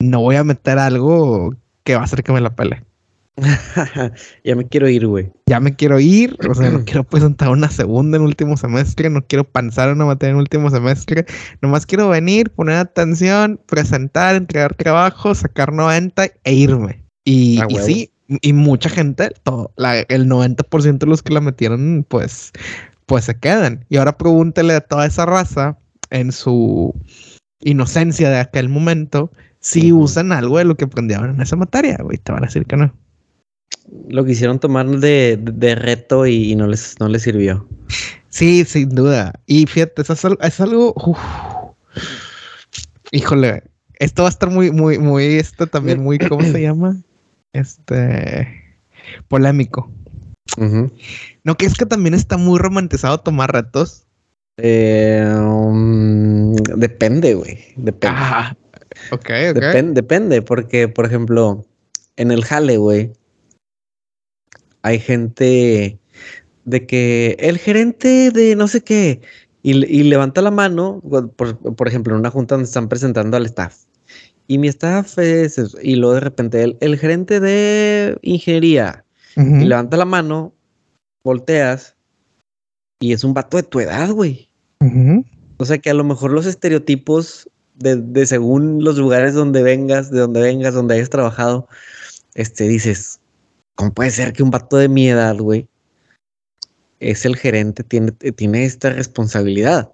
no 0.00 0.22
voy 0.22 0.36
a 0.36 0.42
meter 0.42 0.78
algo 0.78 1.54
que 1.84 1.94
va 1.94 2.00
a 2.00 2.04
hacer 2.04 2.22
que 2.22 2.32
me 2.32 2.40
la 2.40 2.56
pele. 2.56 2.82
ya 4.44 4.56
me 4.56 4.66
quiero 4.66 4.88
ir, 4.88 5.06
güey. 5.06 5.30
Ya 5.44 5.60
me 5.60 5.76
quiero 5.76 6.00
ir, 6.00 6.34
o 6.48 6.54
sea, 6.54 6.70
no 6.70 6.82
quiero 6.86 7.04
presentar 7.04 7.50
una 7.50 7.70
segunda 7.70 8.16
en 8.16 8.22
último 8.22 8.56
semestre, 8.56 9.10
no 9.10 9.20
quiero 9.26 9.44
pensar 9.44 9.92
una 9.92 10.06
materia 10.06 10.32
en 10.32 10.38
último 10.38 10.70
semestre, 10.70 11.26
nomás 11.60 11.84
quiero 11.84 12.08
venir, 12.08 12.48
poner 12.52 12.76
atención, 12.76 13.60
presentar, 13.66 14.34
entregar 14.34 14.74
trabajo, 14.74 15.34
sacar 15.34 15.74
90 15.74 16.24
e 16.44 16.54
irme. 16.54 17.04
Y, 17.26 17.60
y 17.68 17.76
sí, 17.80 18.10
y 18.40 18.54
mucha 18.54 18.88
gente, 18.88 19.30
todo, 19.42 19.74
el 19.76 20.26
90% 20.26 20.98
de 21.00 21.06
los 21.06 21.22
que 21.22 21.34
la 21.34 21.42
metieron, 21.42 22.06
pues, 22.08 22.52
pues 23.04 23.26
se 23.26 23.38
quedan. 23.38 23.84
Y 23.90 23.98
ahora 23.98 24.16
pregúntele 24.16 24.72
a 24.72 24.80
toda 24.80 25.04
esa 25.04 25.26
raza 25.26 25.76
en 26.10 26.32
su 26.32 26.94
inocencia 27.60 28.30
de 28.30 28.38
aquel 28.38 28.68
momento 28.68 29.30
si 29.60 29.92
usan 29.92 30.32
algo 30.32 30.58
de 30.58 30.64
lo 30.64 30.76
que 30.76 30.86
aprendieron 30.86 31.30
en 31.30 31.40
esa 31.40 31.56
materia, 31.56 31.98
güey, 32.02 32.18
te 32.18 32.32
van 32.32 32.44
a 32.44 32.46
decir 32.46 32.64
que 32.64 32.76
no. 32.76 32.94
Lo 34.08 34.24
quisieron 34.24 34.58
tomar 34.58 34.88
de, 34.88 35.76
reto 35.78 36.26
y, 36.26 36.54
no, 36.54 36.66
les, 36.66 36.98
no 36.98 37.08
les 37.08 37.22
sirvió. 37.22 37.68
Sí, 38.28 38.64
sin 38.64 38.88
duda. 38.90 39.34
Y 39.46 39.66
fíjate, 39.66 40.02
es 40.02 40.24
algo, 40.24 40.40
es 40.40 40.60
algo 40.60 40.94
híjole, 43.12 43.64
esto 43.98 44.22
va 44.22 44.28
a 44.28 44.30
estar 44.30 44.50
muy, 44.50 44.70
muy, 44.70 44.98
muy, 44.98 45.24
esto 45.36 45.66
también 45.66 46.02
muy, 46.02 46.18
¿cómo 46.18 46.42
se 46.42 46.62
llama? 46.62 46.96
Este, 47.52 48.48
polémico. 49.28 49.90
No, 51.44 51.56
que 51.56 51.66
es 51.66 51.74
que 51.74 51.86
también 51.86 52.14
está 52.14 52.36
muy 52.36 52.58
romantizado 52.58 53.18
tomar 53.18 53.52
retos. 53.52 54.06
Eh, 54.62 55.24
um, 55.36 56.54
depende, 56.54 57.34
güey. 57.34 57.58
Depende. 57.76 58.16
Ah, 58.18 58.56
ok, 59.10 59.28
depende, 59.54 60.42
porque, 60.42 60.88
por 60.88 61.06
ejemplo, 61.06 61.64
en 62.16 62.30
el 62.30 62.44
jale, 62.44 62.76
güey, 62.76 63.12
hay 64.82 64.98
gente 64.98 65.98
de 66.64 66.86
que 66.86 67.36
el 67.40 67.58
gerente 67.58 68.30
de 68.30 68.54
no 68.54 68.68
sé 68.68 68.82
qué 68.82 69.20
y, 69.62 70.02
levanta 70.04 70.40
la 70.42 70.50
mano, 70.50 71.02
por, 71.36 71.88
ejemplo, 71.88 72.14
en 72.14 72.20
una 72.20 72.30
junta 72.30 72.54
donde 72.54 72.66
están 72.66 72.88
presentando 72.88 73.36
al 73.36 73.46
staff. 73.46 73.76
Y 74.46 74.58
mi 74.58 74.68
staff 74.68 75.18
es, 75.18 75.60
y 75.82 75.96
luego 75.96 76.14
de 76.14 76.20
repente 76.20 76.62
el, 76.62 76.76
el 76.80 76.98
gerente 76.98 77.40
de 77.40 78.18
ingeniería 78.22 79.04
y 79.36 79.64
levanta 79.64 79.96
la 79.96 80.04
mano, 80.04 80.52
volteas 81.22 81.96
y 83.00 83.12
es 83.12 83.24
un 83.24 83.32
vato 83.32 83.56
de 83.56 83.62
tu 83.62 83.80
edad, 83.80 84.10
güey. 84.10 84.49
O 85.58 85.64
sea 85.64 85.78
que 85.78 85.90
a 85.90 85.94
lo 85.94 86.04
mejor 86.04 86.32
los 86.32 86.46
estereotipos 86.46 87.50
de, 87.74 87.96
de, 87.96 88.26
según 88.26 88.82
los 88.82 88.96
lugares 88.96 89.34
donde 89.34 89.62
vengas, 89.62 90.10
de 90.10 90.20
donde 90.20 90.40
vengas, 90.40 90.74
donde 90.74 90.94
hayas 90.94 91.10
trabajado, 91.10 91.68
este 92.34 92.66
dices, 92.66 93.20
¿cómo 93.74 93.92
puede 93.92 94.10
ser 94.10 94.32
que 94.32 94.42
un 94.42 94.50
vato 94.50 94.76
de 94.76 94.88
mi 94.88 95.08
edad, 95.08 95.36
güey, 95.36 95.68
es 97.00 97.24
el 97.24 97.36
gerente, 97.36 97.82
tiene, 97.82 98.12
tiene 98.12 98.64
esta 98.64 98.90
responsabilidad? 98.90 99.92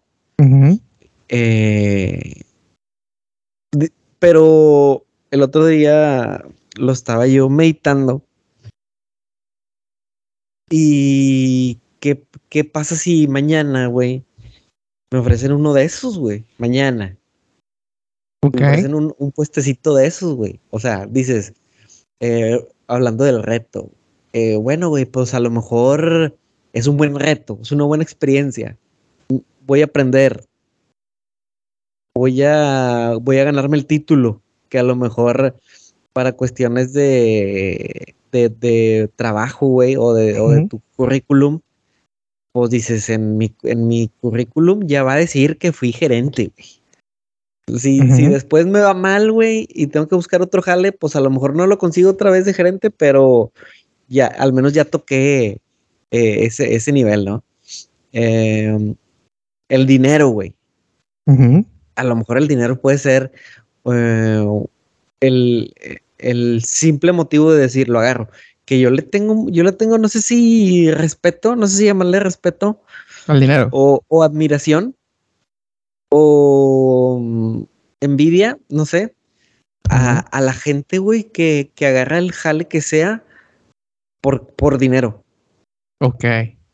Eh, 1.28 2.42
pero 4.18 5.04
el 5.30 5.42
otro 5.42 5.66
día 5.66 6.44
lo 6.76 6.92
estaba 6.92 7.26
yo 7.26 7.48
meditando. 7.48 8.22
¿Y 10.68 11.78
qué, 12.00 12.24
qué 12.48 12.64
pasa 12.64 12.96
si 12.96 13.28
mañana, 13.28 13.86
güey, 13.86 14.25
me 15.12 15.18
ofrecen 15.18 15.52
uno 15.52 15.72
de 15.72 15.84
esos, 15.84 16.18
güey? 16.18 16.44
Mañana. 16.58 17.16
Me 18.42 18.48
ofrecen 18.48 18.94
un, 18.94 19.14
un, 19.18 19.32
puestecito 19.32 19.94
de 19.94 20.06
esos, 20.06 20.34
güey. 20.34 20.60
O 20.70 20.78
sea, 20.78 21.06
dices, 21.06 21.52
eh, 22.20 22.64
hablando 22.86 23.24
del 23.24 23.42
reto, 23.42 23.90
eh, 24.32 24.56
bueno, 24.56 24.88
güey, 24.88 25.04
pues 25.04 25.34
a 25.34 25.40
lo 25.40 25.50
mejor 25.50 26.36
es 26.72 26.86
un 26.86 26.96
buen 26.96 27.18
reto, 27.18 27.58
es 27.62 27.72
una 27.72 27.84
buena 27.84 28.04
experiencia. 28.04 28.76
Voy 29.66 29.82
a 29.82 29.86
aprender. 29.86 30.44
Voy 32.14 32.42
a, 32.42 33.14
voy 33.20 33.38
a 33.38 33.44
ganarme 33.44 33.76
el 33.76 33.86
título, 33.86 34.42
que 34.68 34.78
a 34.78 34.82
lo 34.82 34.96
mejor 34.96 35.56
para 36.12 36.32
cuestiones 36.32 36.92
de 36.92 38.16
de, 38.44 39.10
trabajo, 39.16 39.66
güey, 39.66 39.96
o, 39.96 40.12
de, 40.14 40.66
tu 40.68 40.80
currículum, 40.96 41.60
pues 42.56 42.70
dices, 42.70 43.10
en 43.10 43.36
mi, 43.36 43.54
en 43.64 43.86
mi 43.86 44.10
currículum 44.22 44.86
ya 44.86 45.02
va 45.02 45.12
a 45.12 45.18
decir 45.18 45.58
que 45.58 45.72
fui 45.72 45.92
gerente, 45.92 46.50
güey. 46.56 47.78
Si, 47.78 48.00
si 48.12 48.28
después 48.28 48.64
me 48.64 48.80
va 48.80 48.94
mal, 48.94 49.30
güey, 49.30 49.68
y 49.68 49.88
tengo 49.88 50.08
que 50.08 50.14
buscar 50.14 50.40
otro 50.40 50.62
jale, 50.62 50.92
pues 50.92 51.16
a 51.16 51.20
lo 51.20 51.28
mejor 51.28 51.54
no 51.54 51.66
lo 51.66 51.76
consigo 51.76 52.08
otra 52.08 52.30
vez 52.30 52.46
de 52.46 52.54
gerente, 52.54 52.90
pero 52.90 53.52
ya, 54.08 54.28
al 54.28 54.54
menos 54.54 54.72
ya 54.72 54.86
toqué 54.86 55.60
eh, 56.10 56.46
ese, 56.46 56.74
ese 56.74 56.92
nivel, 56.92 57.26
¿no? 57.26 57.44
Em, 58.12 58.94
el 59.68 59.86
dinero, 59.86 60.30
güey. 60.30 60.54
A 61.94 62.04
lo 62.04 62.16
mejor 62.16 62.38
el 62.38 62.48
dinero 62.48 62.80
puede 62.80 62.96
ser 62.96 63.32
eh, 63.84 64.46
el, 65.20 65.74
el 66.16 66.62
simple 66.64 67.12
motivo 67.12 67.52
de 67.52 67.60
decir 67.60 67.90
lo 67.90 67.98
agarro. 67.98 68.30
Que 68.66 68.78
yo 68.80 68.90
le 68.90 69.02
tengo, 69.02 69.48
yo 69.48 69.64
le 69.64 69.72
tengo, 69.72 69.96
no 69.96 70.08
sé 70.08 70.20
si 70.20 70.90
respeto, 70.90 71.56
no 71.56 71.66
sé 71.66 71.78
si 71.78 71.84
llamarle 71.86 72.20
respeto. 72.20 72.82
Al 73.26 73.40
dinero. 73.40 73.68
O, 73.72 74.22
admiración. 74.22 74.96
O 76.10 77.18
mm, 77.22 77.62
envidia, 78.00 78.58
no 78.68 78.84
sé. 78.84 79.14
a, 79.88 80.40
la 80.40 80.52
gente, 80.52 80.98
güey, 80.98 81.24
que, 81.24 81.70
que, 81.74 81.86
agarra 81.86 82.18
el 82.18 82.32
jale 82.32 82.66
que 82.66 82.80
sea 82.80 83.24
por, 84.20 84.48
por 84.48 84.78
dinero. 84.78 85.24
Ok. 86.00 86.24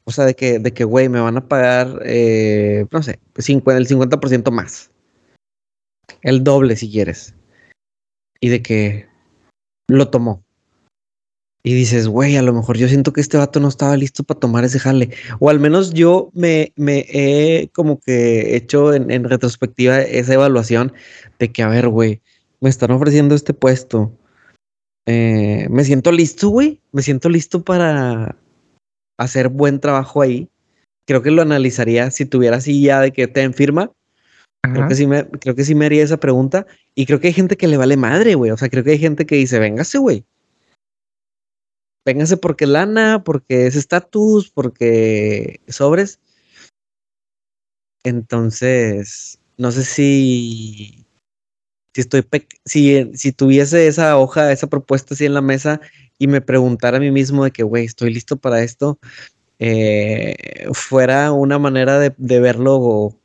O 0.04 0.10
sea, 0.10 0.24
de 0.24 0.34
que, 0.34 0.58
de 0.58 0.72
que, 0.72 0.84
güey, 0.84 1.08
me 1.08 1.20
van 1.20 1.36
a 1.36 1.46
pagar, 1.46 2.00
eh, 2.04 2.86
no 2.90 3.02
sé, 3.02 3.20
el 3.36 3.44
50% 3.44 4.50
más. 4.50 4.90
El 6.22 6.42
doble 6.42 6.76
si 6.76 6.90
quieres. 6.90 7.34
Y 8.40 8.48
de 8.48 8.62
que, 8.62 9.08
lo 9.88 10.08
tomó. 10.08 10.42
Y 11.64 11.74
dices, 11.74 12.08
güey, 12.08 12.36
a 12.36 12.42
lo 12.42 12.52
mejor 12.52 12.76
yo 12.76 12.88
siento 12.88 13.12
que 13.12 13.20
este 13.20 13.38
vato 13.38 13.60
no 13.60 13.68
estaba 13.68 13.96
listo 13.96 14.24
para 14.24 14.40
tomar 14.40 14.64
ese 14.64 14.80
jale. 14.80 15.10
O 15.38 15.48
al 15.48 15.60
menos 15.60 15.92
yo 15.92 16.30
me, 16.34 16.72
me 16.74 17.06
he 17.08 17.68
como 17.72 18.00
que 18.00 18.56
hecho 18.56 18.92
en, 18.92 19.24
retrospectiva 19.24 20.00
esa 20.00 20.34
evaluación 20.34 20.92
de 21.38 21.52
que, 21.52 21.62
a 21.62 21.68
ver, 21.68 21.88
güey, 21.88 22.20
me 22.60 22.68
están 22.68 22.90
ofreciendo 22.90 23.36
este 23.36 23.54
puesto. 23.54 24.12
Eh, 25.06 25.68
me 25.70 25.84
siento 25.84 26.10
listo, 26.10 26.48
güey. 26.48 26.80
Me 26.90 27.02
siento 27.02 27.28
listo 27.28 27.62
para 27.62 28.36
hacer 29.16 29.48
buen 29.48 29.78
trabajo 29.78 30.20
ahí. 30.20 30.48
Creo 31.06 31.22
que 31.22 31.30
lo 31.30 31.42
analizaría 31.42 32.10
si 32.10 32.26
tuviera 32.26 32.56
así 32.56 32.82
ya 32.82 33.00
de 33.00 33.12
que 33.12 33.28
te 33.28 33.52
firma. 33.52 33.92
Creo 34.62 34.88
que, 34.88 34.94
sí 34.94 35.06
me, 35.06 35.28
creo 35.28 35.54
que 35.54 35.64
sí 35.64 35.74
me 35.76 35.86
haría 35.86 36.02
esa 36.02 36.16
pregunta. 36.16 36.66
Y 36.96 37.06
creo 37.06 37.20
que 37.20 37.28
hay 37.28 37.32
gente 37.32 37.56
que 37.56 37.68
le 37.68 37.76
vale 37.76 37.96
madre, 37.96 38.34
güey. 38.34 38.50
O 38.50 38.56
sea, 38.56 38.68
creo 38.68 38.82
que 38.82 38.92
hay 38.92 38.98
gente 38.98 39.26
que 39.26 39.36
dice, 39.36 39.60
véngase, 39.60 39.98
güey. 39.98 40.24
Véngase 42.04 42.36
porque 42.36 42.66
lana, 42.66 43.22
porque 43.24 43.66
es 43.66 43.76
estatus, 43.76 44.50
porque 44.50 45.60
sobres. 45.68 46.20
Entonces, 48.04 49.38
no 49.56 49.70
sé 49.70 49.84
si, 49.84 51.06
si 51.94 52.00
estoy, 52.00 52.26
si, 52.64 53.10
si 53.14 53.32
tuviese 53.32 53.86
esa 53.86 54.18
hoja, 54.18 54.50
esa 54.50 54.66
propuesta 54.66 55.14
así 55.14 55.24
en 55.24 55.34
la 55.34 55.42
mesa 55.42 55.80
y 56.18 56.26
me 56.26 56.40
preguntara 56.40 56.96
a 56.96 57.00
mí 57.00 57.10
mismo 57.12 57.44
de 57.44 57.52
que, 57.52 57.62
güey, 57.62 57.84
estoy 57.84 58.12
listo 58.12 58.36
para 58.36 58.62
esto, 58.62 58.98
eh, 59.60 60.34
fuera 60.72 61.30
una 61.30 61.58
manera 61.60 62.00
de, 62.00 62.12
de 62.16 62.40
verlo 62.40 63.16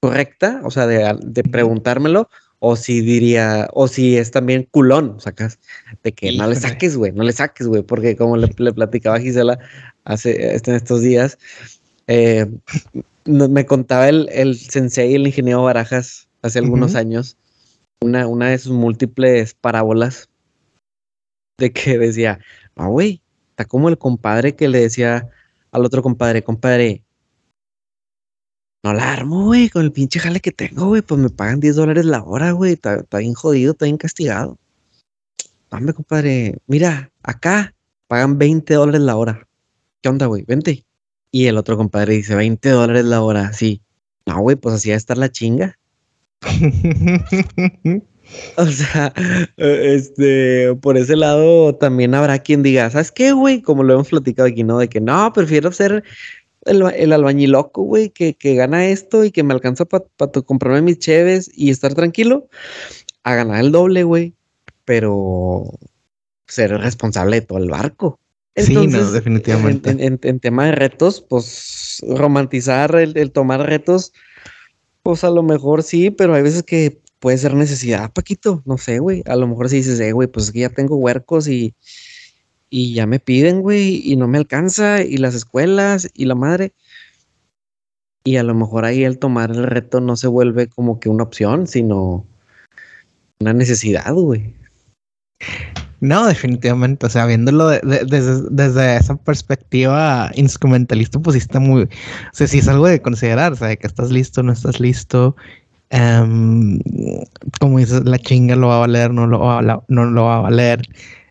correcta, 0.00 0.60
o 0.64 0.70
sea, 0.70 0.86
de, 0.86 1.42
preguntármelo, 1.44 2.28
o 2.60 2.76
si 2.76 3.00
diría, 3.00 3.68
o 3.72 3.88
si 3.88 4.16
es 4.16 4.30
también 4.30 4.68
culón, 4.70 5.18
sacas, 5.18 5.58
de 6.04 6.12
que 6.12 6.32
no 6.36 6.46
le 6.46 6.56
saques, 6.56 6.96
güey, 6.96 7.10
no 7.12 7.24
le 7.24 7.32
saques, 7.32 7.66
güey, 7.66 7.82
porque 7.82 8.16
como 8.16 8.36
le, 8.36 8.48
platicaba 8.48 9.16
a 9.16 9.20
Gisela 9.20 9.58
hace 10.04 10.54
en 10.54 10.74
estos 10.74 11.00
días, 11.00 11.38
eh, 12.06 12.46
me 13.24 13.66
contaba 13.66 14.08
el, 14.08 14.28
el 14.32 14.56
sensei, 14.56 15.14
el 15.14 15.26
ingeniero 15.26 15.62
Barajas, 15.62 16.28
hace 16.42 16.58
algunos 16.58 16.94
años, 16.94 17.38
una, 18.02 18.26
una 18.26 18.50
de 18.50 18.58
sus 18.58 18.72
múltiples 18.72 19.54
parábolas 19.54 20.28
de 21.58 21.72
que 21.72 21.98
decía, 21.98 22.40
ah, 22.76 22.88
güey, 22.88 23.22
está 23.50 23.64
como 23.64 23.88
el 23.88 23.98
compadre 23.98 24.54
que 24.54 24.68
le 24.68 24.80
decía 24.80 25.30
al 25.72 25.84
otro 25.84 26.02
compadre, 26.02 26.42
compadre, 26.42 27.04
no 28.82 28.94
la 28.94 29.12
armo, 29.12 29.44
güey, 29.44 29.68
con 29.68 29.84
el 29.84 29.92
pinche 29.92 30.18
jale 30.18 30.40
que 30.40 30.52
tengo, 30.52 30.86
güey. 30.86 31.02
Pues 31.02 31.20
me 31.20 31.28
pagan 31.28 31.60
10 31.60 31.76
dólares 31.76 32.04
la 32.06 32.22
hora, 32.22 32.52
güey. 32.52 32.72
Está, 32.72 33.04
bien 33.18 33.34
jodido, 33.34 33.72
está 33.72 33.84
bien 33.84 33.98
castigado. 33.98 34.58
Dame, 35.70 35.92
compadre. 35.92 36.56
Mira, 36.66 37.10
acá 37.22 37.74
pagan 38.08 38.38
20 38.38 38.72
dólares 38.74 39.02
la 39.02 39.16
hora. 39.16 39.46
¿Qué 40.00 40.08
onda, 40.08 40.26
güey? 40.26 40.44
Vente. 40.46 40.84
Y 41.30 41.46
el 41.46 41.58
otro 41.58 41.76
compadre 41.76 42.14
dice 42.14 42.34
20 42.34 42.70
dólares 42.70 43.04
la 43.04 43.20
hora. 43.20 43.52
Sí. 43.52 43.82
No, 44.26 44.40
güey, 44.40 44.56
pues 44.56 44.74
así 44.76 44.88
va 44.88 44.94
a 44.94 44.98
estar 44.98 45.18
la 45.18 45.30
chinga. 45.30 45.78
o 48.56 48.66
sea, 48.66 49.12
este, 49.56 50.74
por 50.76 50.96
ese 50.96 51.16
lado 51.16 51.74
también 51.74 52.14
habrá 52.14 52.38
quien 52.38 52.62
diga, 52.62 52.88
¿sabes 52.90 53.12
qué, 53.12 53.32
güey? 53.32 53.60
Como 53.60 53.82
lo 53.82 53.92
hemos 53.94 54.08
platicado 54.08 54.48
aquí, 54.48 54.64
¿no? 54.64 54.78
De 54.78 54.88
que 54.88 55.00
no, 55.00 55.32
prefiero 55.32 55.70
ser 55.70 56.02
el, 56.66 56.82
el 56.94 57.12
albañiloco, 57.12 57.82
güey, 57.82 58.10
que, 58.10 58.34
que, 58.34 58.54
gana 58.54 58.88
esto 58.88 59.24
y 59.24 59.30
que 59.30 59.42
me 59.42 59.54
alcanza 59.54 59.84
para 59.84 60.04
comprarme 60.44 60.82
mis 60.82 60.98
cheves 60.98 61.50
y 61.54 61.70
estar 61.70 61.94
tranquilo, 61.94 62.48
a 63.22 63.34
ganar 63.34 63.60
el 63.60 63.72
doble, 63.72 64.02
güey, 64.04 64.34
pero 64.84 65.78
ser 66.46 66.70
responsable 66.78 67.40
de 67.40 67.46
todo 67.46 67.58
el 67.58 67.70
barco. 67.70 68.18
sí, 68.56 68.74
no, 68.74 69.10
definitivamente. 69.10 69.90
En, 69.90 70.18
en, 70.22 70.40
tema 70.40 70.66
de 70.66 70.72
retos, 70.72 71.20
pues 71.20 72.02
romantizar 72.06 72.94
el, 72.96 73.32
tomar 73.32 73.66
retos, 73.66 74.12
pues 75.02 75.24
a 75.24 75.30
lo 75.30 75.42
mejor 75.42 75.82
sí, 75.82 76.10
pero 76.10 76.34
hay 76.34 76.42
veces 76.42 76.62
que 76.62 77.00
puede 77.20 77.38
ser 77.38 77.54
necesidad, 77.54 78.12
Paquito, 78.12 78.62
no 78.64 78.78
sé, 78.78 78.98
güey. 78.98 79.22
A 79.26 79.36
lo 79.36 79.46
mejor 79.46 79.68
si 79.68 79.76
dices, 79.76 80.00
eh, 80.00 80.12
güey, 80.12 80.28
pues 80.28 80.46
es 80.46 80.52
que 80.52 80.60
ya 80.60 80.70
tengo 80.70 80.96
huercos 80.96 81.48
y, 81.48 81.74
y 82.70 82.94
ya 82.94 83.06
me 83.06 83.18
piden, 83.18 83.60
güey, 83.60 84.00
y 84.04 84.16
no 84.16 84.28
me 84.28 84.38
alcanza, 84.38 85.02
y 85.02 85.16
las 85.16 85.34
escuelas, 85.34 86.08
y 86.14 86.24
la 86.24 86.36
madre. 86.36 86.72
Y 88.24 88.36
a 88.36 88.42
lo 88.42 88.54
mejor 88.54 88.84
ahí 88.84 89.04
el 89.04 89.18
tomar 89.18 89.50
el 89.50 89.64
reto 89.64 90.00
no 90.00 90.16
se 90.16 90.28
vuelve 90.28 90.68
como 90.68 91.00
que 91.00 91.08
una 91.08 91.24
opción, 91.24 91.66
sino 91.66 92.24
una 93.40 93.52
necesidad, 93.52 94.12
güey. 94.12 94.54
No, 96.00 96.26
definitivamente. 96.26 97.06
O 97.06 97.10
sea, 97.10 97.26
viéndolo 97.26 97.68
desde, 97.68 98.96
esa 98.96 99.16
perspectiva 99.16 100.30
instrumentalista, 100.34 101.18
pues 101.18 101.34
sí 101.34 101.38
está 101.38 101.60
muy. 101.60 101.82
O 101.82 101.88
sea, 102.32 102.46
sí 102.46 102.58
es 102.58 102.68
algo 102.68 102.86
de 102.86 103.02
considerar, 103.02 103.52
o 103.52 103.56
sea, 103.56 103.74
que 103.76 103.86
estás 103.86 104.10
listo, 104.10 104.42
no 104.42 104.52
estás 104.52 104.80
listo. 104.80 105.36
Em, 105.90 106.78
como 107.60 107.78
dices, 107.78 108.04
la 108.04 108.18
chinga 108.18 108.56
lo 108.56 108.68
va 108.68 108.76
a 108.76 108.80
valer, 108.80 109.12
no 109.12 109.26
lo 109.26 109.40
va 109.40 109.58
a, 109.58 109.82
no 109.88 110.04
lo 110.06 110.24
va 110.24 110.36
a 110.36 110.40
valer. 110.40 110.82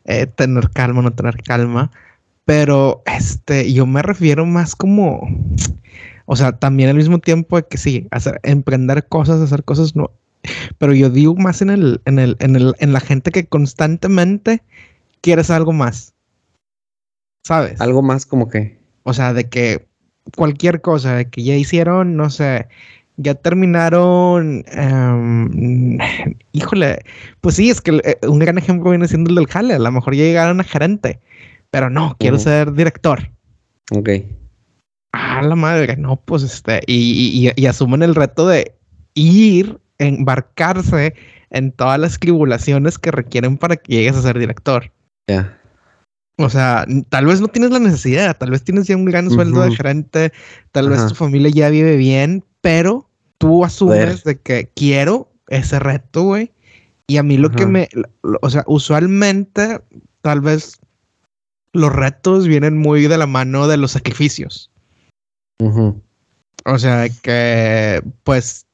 Eh, 0.05 0.25
tener 0.27 0.69
calma, 0.71 1.01
no 1.01 1.11
tener 1.11 1.41
calma. 1.43 1.91
Pero 2.45 3.03
este, 3.05 3.71
yo 3.73 3.85
me 3.85 4.01
refiero 4.01 4.45
más 4.45 4.75
como. 4.75 5.27
O 6.25 6.35
sea, 6.35 6.51
también 6.51 6.89
al 6.89 6.95
mismo 6.95 7.19
tiempo 7.19 7.57
de 7.57 7.67
que 7.67 7.77
sí, 7.77 8.07
hacer, 8.11 8.39
emprender 8.43 9.07
cosas, 9.07 9.41
hacer 9.41 9.63
cosas 9.63 9.95
no, 9.95 10.11
pero 10.77 10.93
yo 10.93 11.09
digo 11.09 11.35
más 11.35 11.61
en 11.61 11.69
el, 11.69 12.01
en 12.05 12.19
el, 12.19 12.37
en 12.39 12.55
el, 12.55 12.75
en 12.79 12.93
la 12.93 12.99
gente 12.99 13.31
que 13.31 13.45
constantemente 13.45 14.61
quieres 15.21 15.49
algo 15.49 15.73
más. 15.73 16.13
¿Sabes? 17.43 17.79
Algo 17.81 18.01
más 18.01 18.25
como 18.25 18.49
que. 18.49 18.77
O 19.03 19.13
sea, 19.13 19.33
de 19.33 19.49
que 19.49 19.87
cualquier 20.35 20.81
cosa, 20.81 21.15
de 21.15 21.29
que 21.29 21.43
ya 21.43 21.55
hicieron, 21.55 22.15
no 22.15 22.29
sé, 22.29 22.67
ya 23.19 23.35
terminaron. 23.35 24.63
Em, 24.71 25.97
híjole, 26.53 26.99
pues 27.41 27.55
sí, 27.55 27.69
es 27.69 27.81
que 27.81 28.01
eh, 28.03 28.17
un 28.27 28.39
gran 28.39 28.57
ejemplo 28.57 28.89
viene 28.89 29.07
siendo 29.07 29.29
el 29.29 29.35
del 29.35 29.47
Jale. 29.47 29.75
A 29.75 29.79
lo 29.79 29.91
mejor 29.91 30.15
ya 30.15 30.23
llegaron 30.23 30.59
a 30.59 30.63
gerente, 30.63 31.19
pero 31.69 31.89
no, 31.89 32.15
quiero 32.19 32.39
ser 32.39 32.73
director. 32.73 33.29
Ok. 33.91 34.09
Ah, 35.11 35.41
la 35.41 35.55
madre, 35.55 35.97
no, 35.97 36.17
pues 36.17 36.43
este, 36.43 36.81
y, 36.85 37.47
y, 37.47 37.51
y 37.55 37.65
asumen 37.65 38.03
el 38.03 38.15
reto 38.15 38.47
de 38.47 38.75
ir 39.15 39.79
embarcarse 39.97 41.13
en 41.49 41.71
todas 41.71 41.99
las 41.99 42.17
tribulaciones 42.19 42.97
que 42.97 43.11
requieren 43.11 43.57
para 43.57 43.75
que 43.75 43.93
llegues 43.93 44.15
a 44.15 44.21
ser 44.21 44.39
director. 44.39 44.91
Ya. 45.27 45.59
O 46.37 46.49
sea, 46.49 46.85
tal 47.09 47.25
vez 47.25 47.41
no 47.41 47.49
tienes 47.49 47.71
la 47.71 47.79
necesidad, 47.79 48.37
tal 48.37 48.51
vez 48.51 48.63
tienes 48.63 48.87
ya 48.87 48.95
un 48.95 49.05
gran 49.05 49.29
sueldo 49.29 49.61
de 49.61 49.75
gerente, 49.75 50.31
tal 50.71 50.89
vez 50.89 51.05
tu 51.07 51.15
familia 51.15 51.51
ya 51.53 51.69
vive 51.69 51.97
bien, 51.97 52.45
pero 52.61 53.08
tú 53.39 53.65
asumes 53.65 54.23
de 54.23 54.39
que 54.39 54.69
quiero 54.75 55.31
ese 55.47 55.79
reto, 55.79 56.23
güey. 56.23 56.51
Y 57.07 57.17
a 57.17 57.23
mí 57.23 57.37
lo 57.37 57.49
que 57.49 57.65
me, 57.65 57.89
o 58.41 58.49
sea, 58.51 58.63
usualmente 58.67 59.81
tal 60.21 60.41
vez 60.41 60.79
los 61.73 61.91
retos 61.91 62.47
vienen 62.47 62.77
muy 62.77 63.07
de 63.07 63.17
la 63.17 63.25
mano 63.25 63.67
de 63.67 63.77
los 63.77 63.93
sacrificios. 63.93 64.69
O 66.65 66.77
sea, 66.77 67.07
que 67.23 68.03
pues 68.23 68.67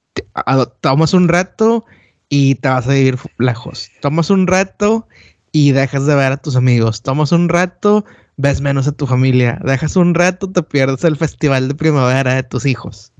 tomas 0.81 1.13
un 1.13 1.29
rato 1.29 1.85
y 2.27 2.55
te 2.55 2.67
vas 2.67 2.87
a 2.89 2.97
ir 2.97 3.17
lejos. 3.37 3.89
Tomas 4.01 4.29
un 4.29 4.47
rato 4.47 5.07
y 5.53 5.71
dejas 5.71 6.05
de 6.05 6.15
ver 6.15 6.33
a 6.33 6.37
tus 6.37 6.57
amigos. 6.57 7.01
Tomas 7.01 7.31
un 7.31 7.47
rato, 7.47 8.03
ves 8.35 8.59
menos 8.59 8.87
a 8.87 8.91
tu 8.91 9.07
familia. 9.07 9.61
Dejas 9.63 9.95
un 9.95 10.13
rato, 10.13 10.51
te 10.51 10.61
pierdes 10.61 11.05
el 11.05 11.15
festival 11.15 11.69
de 11.69 11.75
primavera 11.75 12.35
de 12.35 12.43
tus 12.43 12.65
hijos. 12.65 13.13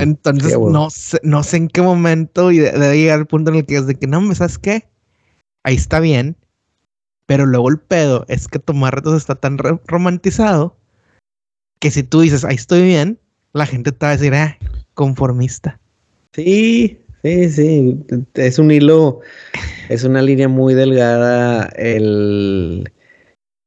Entonces, 0.00 0.58
no, 0.58 0.90
sé, 0.90 1.18
no 1.22 1.42
sé 1.42 1.56
en 1.58 1.68
qué 1.68 1.82
momento 1.82 2.50
y 2.50 2.58
debe 2.58 2.96
llegar 2.96 3.18
al 3.18 3.26
punto 3.26 3.50
en 3.50 3.58
el 3.58 3.66
que 3.66 3.76
es 3.76 3.86
de 3.86 3.94
que 3.94 4.06
no, 4.06 4.20
¿me 4.20 4.34
sabes 4.34 4.58
qué? 4.58 4.88
Ahí 5.64 5.76
está 5.76 6.00
bien. 6.00 6.36
Pero 7.26 7.46
luego 7.46 7.70
el 7.70 7.78
pedo 7.78 8.24
es 8.28 8.48
que 8.48 8.58
tomar 8.58 8.94
retos 8.94 9.16
está 9.16 9.34
tan 9.34 9.58
romantizado 9.86 10.76
que 11.78 11.90
si 11.90 12.02
tú 12.02 12.20
dices, 12.20 12.44
ahí 12.44 12.54
estoy 12.54 12.82
bien, 12.82 13.18
la 13.52 13.66
gente 13.66 13.90
te 13.92 14.06
va 14.06 14.12
a 14.12 14.16
decir, 14.16 14.34
ah, 14.34 14.56
conformista. 14.94 15.80
Sí, 16.32 16.98
sí, 17.22 17.50
sí. 17.50 18.04
Es 18.34 18.58
un 18.58 18.70
hilo, 18.70 19.20
es 19.88 20.04
una 20.04 20.22
línea 20.22 20.48
muy 20.48 20.74
delgada 20.74 21.64
el, 21.76 22.90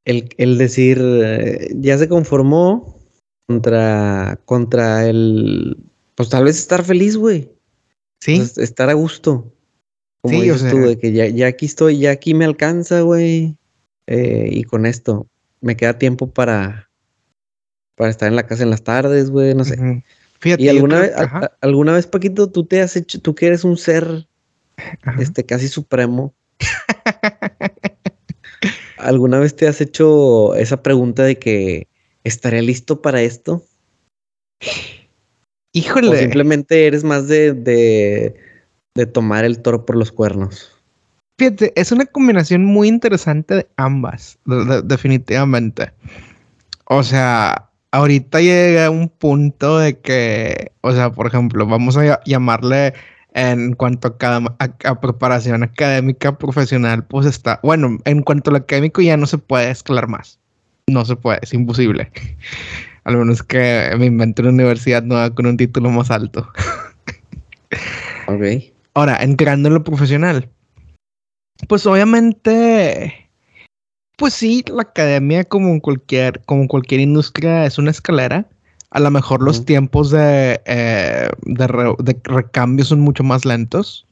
el, 0.06 0.58
decir, 0.58 1.00
eh, 1.02 1.76
ya 1.76 1.98
se 1.98 2.08
conformó 2.08 2.96
contra, 3.48 4.40
contra 4.46 5.08
el, 5.08 5.78
pues 6.16 6.30
tal 6.30 6.46
vez 6.46 6.58
estar 6.58 6.84
feliz, 6.84 7.18
güey. 7.18 7.52
Sí. 8.22 8.42
estar 8.58 8.90
a 8.90 8.94
gusto. 8.94 9.54
Como 10.22 10.42
sí, 10.42 10.50
dices 10.50 10.72
tú, 10.72 10.80
de 10.80 10.98
que 10.98 11.12
ya, 11.12 11.28
ya, 11.28 11.48
aquí 11.48 11.68
estoy, 11.68 12.00
ya 12.00 12.12
aquí 12.12 12.34
me 12.34 12.46
alcanza, 12.46 13.02
güey. 13.02 13.58
Eh, 14.08 14.50
y 14.52 14.64
con 14.64 14.86
esto 14.86 15.28
me 15.62 15.76
queda 15.76 15.98
tiempo 15.98 16.32
para, 16.32 16.90
para 17.96 18.10
estar 18.10 18.28
en 18.28 18.36
la 18.36 18.48
casa 18.48 18.64
en 18.64 18.70
las 18.70 18.84
tardes, 18.84 19.30
güey, 19.30 19.54
no 19.54 19.64
sé. 19.64 20.04
¿Y 20.44 20.68
alguna 20.68 21.00
vez, 21.00 21.12
alguna 21.62 21.94
vez, 21.94 22.08
Paquito, 22.08 22.50
tú 22.50 22.66
te 22.66 22.82
has 22.82 22.96
hecho, 22.96 23.20
tú 23.20 23.36
que 23.36 23.48
eres 23.48 23.64
un 23.64 23.78
ser 23.78 24.28
este 25.20 25.46
casi 25.46 25.68
supremo? 25.68 26.34
¿Alguna 28.98 29.40
vez 29.40 29.56
te 29.56 29.68
has 29.68 29.82
hecho 29.82 30.56
esa 30.56 30.82
pregunta 30.82 31.24
de 31.24 31.38
que 31.38 31.88
estaré 32.24 32.62
listo 32.62 33.02
para 33.02 33.22
esto? 33.22 33.64
Híjole. 35.76 36.08
O 36.08 36.16
simplemente 36.16 36.88
eres 36.88 37.04
más 37.04 37.28
de, 37.28 37.52
de, 37.52 39.06
tomar 39.08 39.44
el 39.44 39.62
toro 39.62 39.86
por 39.86 39.98
los 39.98 40.10
cuernos. 40.10 40.72
Fíjate, 41.38 41.74
es 41.76 41.92
una 41.92 42.06
combinación 42.06 42.64
muy 42.64 42.88
interesante 42.88 43.56
de 43.56 43.68
ambas, 43.76 44.40
definitivamente. 44.86 45.92
O 46.86 47.04
sea, 47.04 47.70
ahorita 47.92 48.40
llega 48.40 48.90
un 48.90 49.10
punto 49.10 49.80
de 49.80 50.00
que, 50.00 50.72
o 50.80 50.94
sea, 50.94 51.12
por 51.12 51.28
ejemplo, 51.28 51.68
vamos 51.68 51.98
a 51.98 52.24
llamarle 52.24 52.94
en 53.34 53.74
cuanto 53.74 54.16
a, 54.18 55.02
preparación 55.02 55.62
académica 55.62 56.38
profesional, 56.38 57.04
pues 57.04 57.26
está, 57.26 57.60
bueno, 57.64 57.98
en 58.06 58.22
cuanto 58.22 58.50
al 58.50 58.56
académico 58.56 59.02
ya 59.02 59.18
no 59.18 59.28
se 59.28 59.40
puede 59.40 59.72
escalar 59.72 60.08
más. 60.08 60.40
No 60.88 61.04
se 61.04 61.18
puede, 61.18 61.40
es 61.42 61.54
imposible. 61.54 62.14
Al 63.06 63.18
menos 63.18 63.44
que 63.44 63.92
me 63.98 64.08
invente 64.08 64.42
una 64.42 64.52
universidad 64.52 65.04
nueva 65.04 65.34
con 65.34 65.46
un 65.46 65.58
título 65.58 65.90
más 65.90 66.12
alto. 66.12 66.52
ok. 68.28 68.44
Ahora, 68.94 69.18
entrando 69.22 69.68
en 69.70 69.76
lo 69.76 69.84
profesional. 69.84 70.50
Pues 71.68 71.86
obviamente 71.86 73.26
pues 74.18 74.34
sí, 74.34 74.64
la 74.68 74.84
academia 74.84 75.44
como 75.44 75.80
cualquier, 75.82 76.42
como 76.46 76.68
cualquier 76.68 77.02
industria 77.02 77.66
es 77.66 77.78
una 77.78 77.92
escalera. 77.92 78.48
A 78.92 79.00
lo 79.00 79.12
mejor 79.12 79.42
los 79.42 79.66
tiempos 79.66 80.12
de, 80.12 80.62
eh, 80.66 81.30
de, 81.42 82.18
recambio 82.24 82.86
son 82.86 83.02
mucho 83.02 83.24
más 83.24 83.44
lentos. 83.44 84.06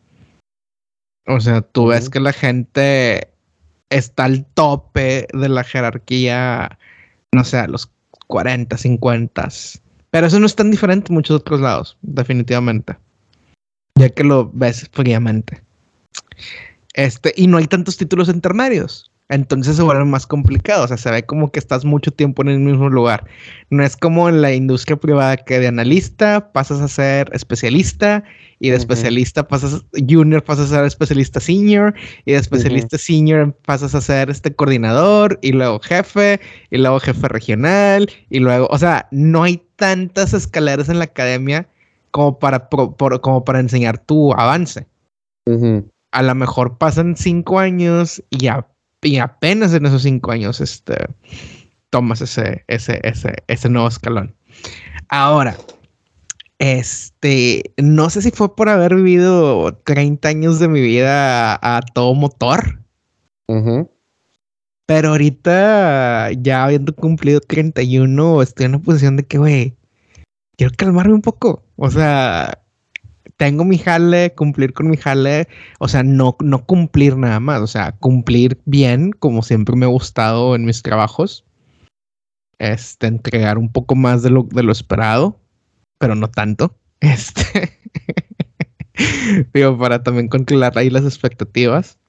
O 1.26 1.40
sea, 1.40 1.62
tú 1.62 1.88
ves 1.88 2.10
que 2.10 2.20
la 2.20 2.34
gente 2.34 3.30
está 3.90 4.26
al 4.26 4.46
tope 4.46 5.28
de 5.32 5.50
la 5.50 5.64
jerarquía, 5.64 6.78
no 7.34 7.46
sé, 7.46 7.60
a 7.60 7.68
los 7.68 7.90
40, 8.34 8.76
50. 8.76 9.50
Pero 10.10 10.26
eso 10.26 10.40
no 10.40 10.48
es 10.48 10.56
tan 10.56 10.72
diferente 10.72 11.12
en 11.12 11.16
muchos 11.16 11.40
otros 11.40 11.62
lados, 11.62 12.00
definitivamente. 12.02 12.98
Ya 13.94 14.10
que 14.10 14.24
lo 14.24 14.50
ves 14.52 14.90
fríamente. 14.92 15.62
Este, 16.96 17.32
y 17.38 17.46
no 17.46 17.58
hay 17.58 17.68
tantos 17.68 17.96
títulos 17.96 18.30
intermedios 18.30 19.12
entonces 19.30 19.78
se 19.78 19.82
vuelve 19.82 20.06
más 20.06 20.28
complicado. 20.28 20.84
O 20.84 20.88
sea, 20.88 20.98
se 20.98 21.10
ve 21.10 21.26
como 21.26 21.52
que 21.52 21.60
estás 21.60 21.86
mucho 21.86 22.12
tiempo 22.12 22.42
en 22.42 22.50
el 22.50 22.60
mismo 22.60 22.90
lugar. 22.90 23.26
No 23.70 23.84
es 23.84 23.98
como 23.98 24.30
en 24.30 24.42
la 24.42 24.54
industria 24.54 24.98
privada 24.98 25.38
que 25.38 25.60
de 25.60 25.68
analista 25.68 26.52
pasas 26.52 26.82
a 26.82 26.88
ser 26.88 27.30
especialista 27.34 28.24
y 28.60 28.70
de 28.70 28.78
especialista 28.78 29.48
pasas 29.48 29.86
junior, 29.94 30.44
pasas 30.44 30.72
a 30.72 30.76
ser 30.76 30.86
especialista 30.86 31.40
senior 31.40 31.94
y 32.26 32.34
de 32.34 32.38
especialista 32.38 32.98
senior 32.98 33.54
pasas 33.66 33.96
a 33.96 34.02
ser 34.02 34.30
este 34.30 34.56
coordinador 34.56 35.40
y 35.42 35.52
luego 35.52 35.80
jefe 35.80 36.40
y 36.70 36.78
luego 36.78 37.00
jefe 37.00 37.28
regional 37.28 38.10
y 38.30 38.40
luego, 38.40 38.68
o 38.70 38.78
sea, 38.78 39.08
no 39.12 39.44
hay 39.44 39.62
tantas 39.76 40.34
escaleras 40.34 40.90
en 40.90 41.00
la 41.00 41.06
academia 41.06 41.68
como 42.12 42.38
para, 42.38 42.70
como 42.70 43.44
para 43.44 43.60
enseñar 43.60 43.98
tu 43.98 44.34
avance. 44.34 44.86
A 46.12 46.22
lo 46.22 46.36
mejor 46.36 46.78
pasan 46.78 47.18
cinco 47.18 47.60
años 47.60 48.24
y 48.30 48.38
ya 48.38 48.68
y 49.04 49.18
apenas 49.18 49.74
en 49.74 49.86
esos 49.86 50.04
cinco 50.04 50.32
años 50.32 50.62
este, 50.62 50.96
tomas 51.90 52.22
ese, 52.22 52.64
ese, 52.68 53.00
ese, 53.04 53.36
ese 53.48 53.70
nuevo 53.70 53.88
escalón. 53.88 54.36
Ahora, 55.10 55.56
este, 56.60 57.74
no 57.78 58.10
sé 58.10 58.22
si 58.22 58.32
fue 58.32 58.56
por 58.56 58.70
haber 58.70 58.96
vivido 58.96 59.76
30 59.84 60.28
años 60.30 60.60
de 60.60 60.68
mi 60.70 60.82
vida 60.82 61.56
a, 61.62 61.82
todo 61.94 62.16
motor. 62.16 62.80
Pero 64.86 65.10
ahorita, 65.10 66.32
ya 66.32 66.64
habiendo 66.64 66.96
cumplido 66.96 67.40
31, 67.42 68.42
estoy 68.42 68.66
en 68.66 68.76
una 68.76 68.84
posición 68.84 69.18
de 69.18 69.24
que, 69.24 69.38
güey, 69.38 69.76
quiero 70.58 70.74
calmarme 70.76 71.14
un 71.14 71.22
poco. 71.22 71.64
O 71.76 71.92
sea, 71.92 72.63
tengo 73.44 73.66
mi 73.66 73.78
jale, 73.78 74.34
cumplir 74.34 74.72
con 74.72 74.90
mi 74.90 74.96
jale, 74.96 75.50
o 75.78 75.90
sea, 75.90 76.02
no, 76.02 76.38
no 76.40 76.64
cumplir 76.64 77.18
nada 77.18 77.42
más, 77.42 77.60
o 77.60 77.68
sea, 77.68 77.92
cumplir 77.92 78.58
bien, 78.64 79.12
como 79.12 79.42
siempre 79.42 79.76
me 79.76 79.86
ha 79.86 79.90
gustado 79.90 80.56
en 80.56 80.64
mis 80.64 80.82
trabajos, 80.82 81.44
este, 82.58 83.08
entregar 83.08 83.58
un 83.58 83.70
poco 83.70 83.96
más 83.96 84.24
de 84.24 84.30
lo, 84.30 84.44
de 84.44 84.64
lo 84.64 84.72
esperado, 84.72 85.42
pero 86.00 86.16
no 86.16 86.30
tanto. 86.30 86.74
Este. 87.02 87.78
digo, 89.54 89.78
para 89.78 90.02
también 90.04 90.30
controlar 90.30 90.78
ahí 90.78 90.90
las 90.90 91.04
expectativas. 91.04 92.00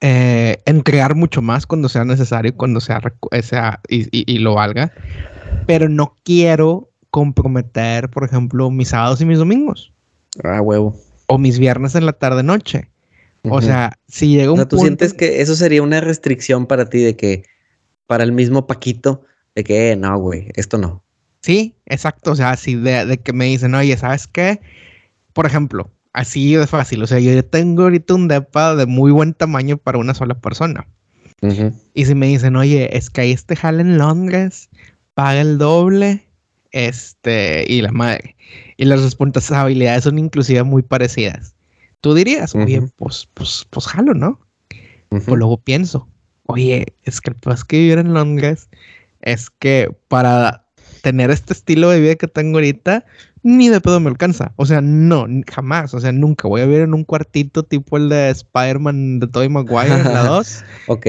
Eh, 0.00 0.58
entregar 0.64 1.16
mucho 1.16 1.42
más 1.42 1.66
cuando 1.66 1.88
sea 1.88 2.04
necesario, 2.04 2.54
cuando 2.54 2.78
sea, 2.80 3.02
sea 3.42 3.80
y, 3.88 4.38
lo 4.38 4.54
valga. 4.54 4.92
Pero 5.66 5.88
no 5.88 6.14
quiero 6.22 6.88
comprometer, 7.18 8.08
por 8.08 8.24
ejemplo, 8.24 8.70
mis 8.70 8.90
sábados 8.90 9.20
y 9.20 9.24
mis 9.24 9.38
domingos. 9.38 9.92
Ah, 10.44 10.62
huevo. 10.62 10.96
O 11.26 11.36
mis 11.36 11.58
viernes 11.58 11.96
en 11.96 12.06
la 12.06 12.12
tarde 12.12 12.44
noche. 12.44 12.88
O 13.42 13.60
sea, 13.60 13.98
si 14.06 14.28
llega 14.28 14.52
un 14.52 14.60
o 14.60 14.68
¿Tú 14.68 14.78
sientes 14.78 15.14
que 15.14 15.40
eso 15.40 15.56
sería 15.56 15.82
una 15.82 16.00
restricción 16.00 16.66
para 16.66 16.88
ti 16.88 17.00
de 17.00 17.16
que 17.16 17.44
para 18.06 18.22
el 18.22 18.30
mismo 18.30 18.66
Paquito, 18.66 19.22
de 19.54 19.64
que 19.64 19.90
eh, 19.90 19.96
no, 19.96 20.16
güey, 20.18 20.48
esto 20.54 20.78
no? 20.78 21.02
Sí, 21.40 21.74
exacto. 21.86 22.32
O 22.32 22.36
sea, 22.36 22.56
si 22.56 22.76
de, 22.76 23.04
de, 23.04 23.18
que 23.18 23.32
me 23.32 23.46
dicen, 23.46 23.74
oye, 23.74 23.96
¿sabes 23.96 24.28
qué? 24.28 24.60
Por 25.32 25.46
ejemplo, 25.46 25.90
así 26.12 26.54
de 26.54 26.66
fácil. 26.66 27.02
O 27.02 27.06
sea, 27.06 27.18
yo 27.18 27.44
tengo 27.44 27.82
ahorita 27.82 28.14
un 28.14 28.28
depa 28.28 28.76
de 28.76 28.86
muy 28.86 29.10
buen 29.10 29.34
tamaño 29.34 29.76
para 29.76 29.98
una 29.98 30.14
sola 30.14 30.34
persona. 30.34 30.86
Y 31.94 32.04
si 32.04 32.14
me 32.14 32.26
dicen, 32.26 32.56
oye, 32.56 32.96
es 32.96 33.10
que 33.10 33.20
hay 33.22 33.32
este 33.32 33.54
jale 33.54 33.82
en 33.82 33.96
Londres, 33.96 34.68
paga 35.14 35.40
el 35.40 35.58
doble, 35.58 36.27
este, 36.78 37.64
y 37.66 37.82
la 37.82 37.90
madre. 37.90 38.36
Y 38.76 38.84
las 38.84 39.02
responsabilidades 39.02 40.04
son 40.04 40.18
inclusive 40.18 40.62
muy 40.62 40.82
parecidas. 40.82 41.56
Tú 42.00 42.14
dirías, 42.14 42.54
oye, 42.54 42.80
pues, 42.96 43.28
pues, 43.34 43.66
pues 43.70 43.86
jalo, 43.86 44.14
¿no? 44.14 44.40
O 45.26 45.34
luego 45.34 45.56
pienso, 45.56 46.08
oye, 46.46 46.94
es 47.02 47.20
que 47.20 47.30
el 47.30 47.36
que 47.66 47.78
vivir 47.78 47.98
en 47.98 48.14
Londres 48.14 48.68
es 49.20 49.50
que 49.50 49.90
para 50.06 50.66
tener 51.02 51.30
este 51.30 51.52
estilo 51.52 51.90
de 51.90 52.00
vida 52.00 52.14
que 52.14 52.28
tengo 52.28 52.58
ahorita, 52.58 53.04
ni 53.42 53.68
de 53.68 53.80
pedo 53.80 53.98
me 53.98 54.10
alcanza. 54.10 54.52
O 54.56 54.64
sea, 54.66 54.80
no, 54.80 55.26
jamás. 55.50 55.94
O 55.94 56.00
sea, 56.00 56.12
nunca 56.12 56.46
voy 56.46 56.60
a 56.60 56.66
vivir 56.66 56.82
en 56.82 56.94
un 56.94 57.04
cuartito 57.04 57.64
tipo 57.64 57.96
el 57.96 58.08
de 58.08 58.30
Spider-Man 58.30 59.18
de 59.18 59.26
Tobey 59.26 59.48
Maguire 59.48 59.94
en 59.94 60.04
la 60.04 60.22
2. 60.26 60.64
ok. 60.86 61.06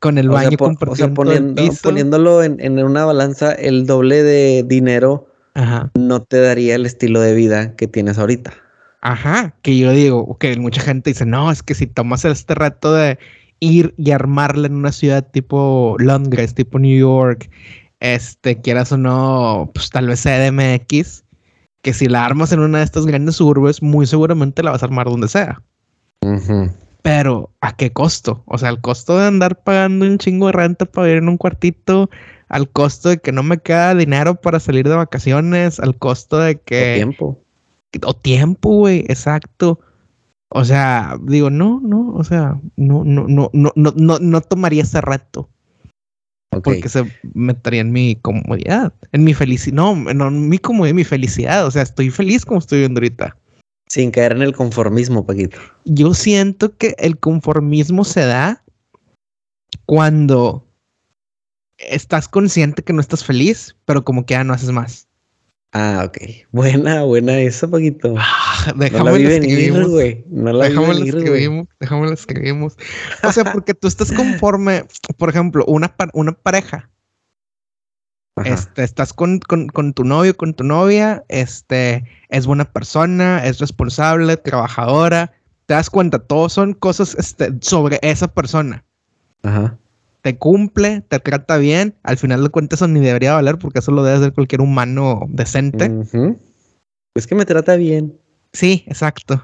Con 0.00 0.18
el 0.18 0.28
baño 0.28 0.56
o 0.60 0.96
sea, 0.96 1.12
poniéndolo 1.14 2.42
en, 2.42 2.78
una 2.78 3.04
balanza, 3.04 3.52
el 3.52 3.86
doble 3.86 4.22
de 4.22 4.64
dinero 4.66 5.28
no 5.94 6.22
te 6.22 6.40
daría 6.40 6.74
el 6.74 6.86
estilo 6.86 7.20
de 7.20 7.34
vida 7.34 7.76
que 7.76 7.86
tienes 7.86 8.18
ahorita. 8.18 8.52
Ajá, 9.00 9.54
que 9.62 9.76
yo 9.76 9.92
digo, 9.92 10.38
que 10.38 10.56
mucha 10.56 10.80
gente 10.80 11.10
dice, 11.10 11.26
no, 11.26 11.50
es 11.50 11.62
que 11.62 11.74
si 11.74 11.86
tomas 11.86 12.24
este 12.24 12.54
reto 12.54 12.94
de 12.94 13.18
ir 13.60 13.94
y 13.96 14.10
armarla 14.10 14.66
en 14.66 14.74
una 14.74 14.92
ciudad 14.92 15.28
tipo 15.30 15.96
Londres, 15.98 16.54
tipo 16.54 16.78
New 16.78 16.98
York, 16.98 17.50
este, 18.00 18.60
quieras 18.60 18.92
o 18.92 18.98
no, 18.98 19.70
pues 19.74 19.90
tal 19.90 20.08
vez 20.08 20.22
CDMX, 20.22 21.24
que 21.82 21.92
si 21.92 22.06
la 22.06 22.24
armas 22.24 22.50
en 22.52 22.60
una 22.60 22.78
de 22.78 22.84
estas 22.84 23.06
grandes 23.06 23.40
urbes, 23.40 23.82
muy 23.82 24.06
seguramente 24.06 24.62
la 24.62 24.72
vas 24.72 24.82
a 24.82 24.86
armar 24.86 25.06
donde 25.06 25.28
sea. 25.28 25.62
Pero, 27.04 27.50
¿a 27.60 27.76
qué 27.76 27.92
costo? 27.92 28.42
O 28.46 28.56
sea, 28.56 28.70
el 28.70 28.80
costo 28.80 29.18
de 29.18 29.26
andar 29.26 29.62
pagando 29.62 30.06
un 30.06 30.16
chingo 30.16 30.46
de 30.46 30.52
renta 30.52 30.86
para 30.86 31.06
vivir 31.06 31.22
en 31.22 31.28
un 31.28 31.36
cuartito, 31.36 32.08
al 32.48 32.70
costo 32.70 33.10
de 33.10 33.18
que 33.18 33.30
no 33.30 33.42
me 33.42 33.58
queda 33.58 33.94
dinero 33.94 34.36
para 34.36 34.58
salir 34.58 34.88
de 34.88 34.94
vacaciones, 34.94 35.78
al 35.80 35.98
costo 35.98 36.38
de 36.38 36.58
que... 36.62 36.92
O 36.92 36.96
tiempo. 36.96 37.44
O 38.06 38.14
tiempo, 38.14 38.70
güey, 38.70 39.00
exacto. 39.00 39.80
O 40.48 40.64
sea, 40.64 41.18
digo, 41.20 41.50
no, 41.50 41.78
no, 41.84 42.14
o 42.14 42.24
sea, 42.24 42.58
no, 42.76 43.04
no, 43.04 43.28
no, 43.28 43.50
no, 43.52 43.70
no, 43.76 43.92
no, 43.94 44.18
no 44.18 44.40
tomaría 44.40 44.82
ese 44.82 45.02
reto. 45.02 45.50
Porque 46.48 46.88
se 46.88 47.04
metería 47.34 47.82
en 47.82 47.92
mi 47.92 48.16
comodidad, 48.16 48.94
en 49.12 49.24
mi 49.24 49.34
felicidad. 49.34 49.76
No, 49.76 49.94
no, 49.94 50.28
en 50.28 50.48
mi 50.48 50.56
comodidad, 50.56 50.94
mi 50.94 51.04
felicidad. 51.04 51.66
O 51.66 51.70
sea, 51.70 51.82
estoy 51.82 52.08
feliz 52.08 52.46
como 52.46 52.60
estoy 52.60 52.78
viendo 52.78 53.00
ahorita. 53.00 53.36
Sin 53.94 54.10
caer 54.10 54.32
en 54.32 54.42
el 54.42 54.52
conformismo, 54.52 55.24
Paquito. 55.24 55.56
Yo 55.84 56.14
siento 56.14 56.76
que 56.76 56.96
el 56.98 57.16
conformismo 57.16 58.02
se 58.04 58.26
da 58.26 58.64
cuando 59.86 60.66
estás 61.78 62.26
consciente 62.26 62.82
que 62.82 62.92
no 62.92 63.00
estás 63.00 63.24
feliz, 63.24 63.76
pero 63.84 64.02
como 64.02 64.26
que 64.26 64.34
ya 64.34 64.42
no 64.42 64.52
haces 64.52 64.72
más. 64.72 65.06
Ah, 65.70 66.02
ok. 66.08 66.18
Buena, 66.50 67.04
buena 67.04 67.38
eso, 67.38 67.70
Paquito. 67.70 68.16
Ah, 68.18 68.72
déjame 68.74 69.10
no 69.12 69.16
escribimos, 69.16 69.88
güey. 69.88 70.24
No 70.28 70.52
la 70.52 70.64
déjame 70.64 70.94
la 70.94 71.04
escribimos, 71.04 71.68
déjame 71.78 72.06
la 72.08 72.14
escribimos. 72.14 72.76
O 73.22 73.30
sea, 73.30 73.44
porque 73.52 73.74
tú 73.74 73.86
estás 73.86 74.10
conforme, 74.10 74.86
por 75.18 75.28
ejemplo, 75.28 75.64
una, 75.68 75.94
una 76.14 76.32
pareja. 76.32 76.90
Este, 78.44 78.82
estás 78.82 79.12
con, 79.12 79.38
con, 79.38 79.68
con, 79.68 79.92
tu 79.92 80.02
novio, 80.04 80.36
con 80.36 80.54
tu 80.54 80.64
novia, 80.64 81.24
este, 81.28 82.04
es 82.28 82.46
buena 82.46 82.64
persona, 82.64 83.44
es 83.44 83.60
responsable, 83.60 84.36
trabajadora. 84.36 85.32
Te 85.66 85.74
das 85.74 85.88
cuenta, 85.88 86.18
todos 86.18 86.52
son 86.52 86.74
cosas 86.74 87.14
este, 87.16 87.54
sobre 87.60 87.98
esa 88.02 88.28
persona. 88.28 88.84
Ajá 89.42 89.78
te 90.24 90.38
cumple, 90.38 91.02
te 91.02 91.20
trata 91.20 91.58
bien, 91.58 91.96
al 92.02 92.16
final 92.16 92.42
de 92.42 92.48
cuentas 92.48 92.78
eso 92.78 92.88
ni 92.88 92.98
debería 92.98 93.34
valer 93.34 93.58
porque 93.58 93.80
eso 93.80 93.92
lo 93.92 94.02
debe 94.02 94.16
hacer 94.16 94.32
cualquier 94.32 94.62
humano 94.62 95.20
decente. 95.28 95.92
Es 97.14 97.26
que 97.26 97.34
me 97.34 97.44
trata 97.44 97.76
bien. 97.76 98.18
Sí, 98.50 98.84
exacto. 98.86 99.42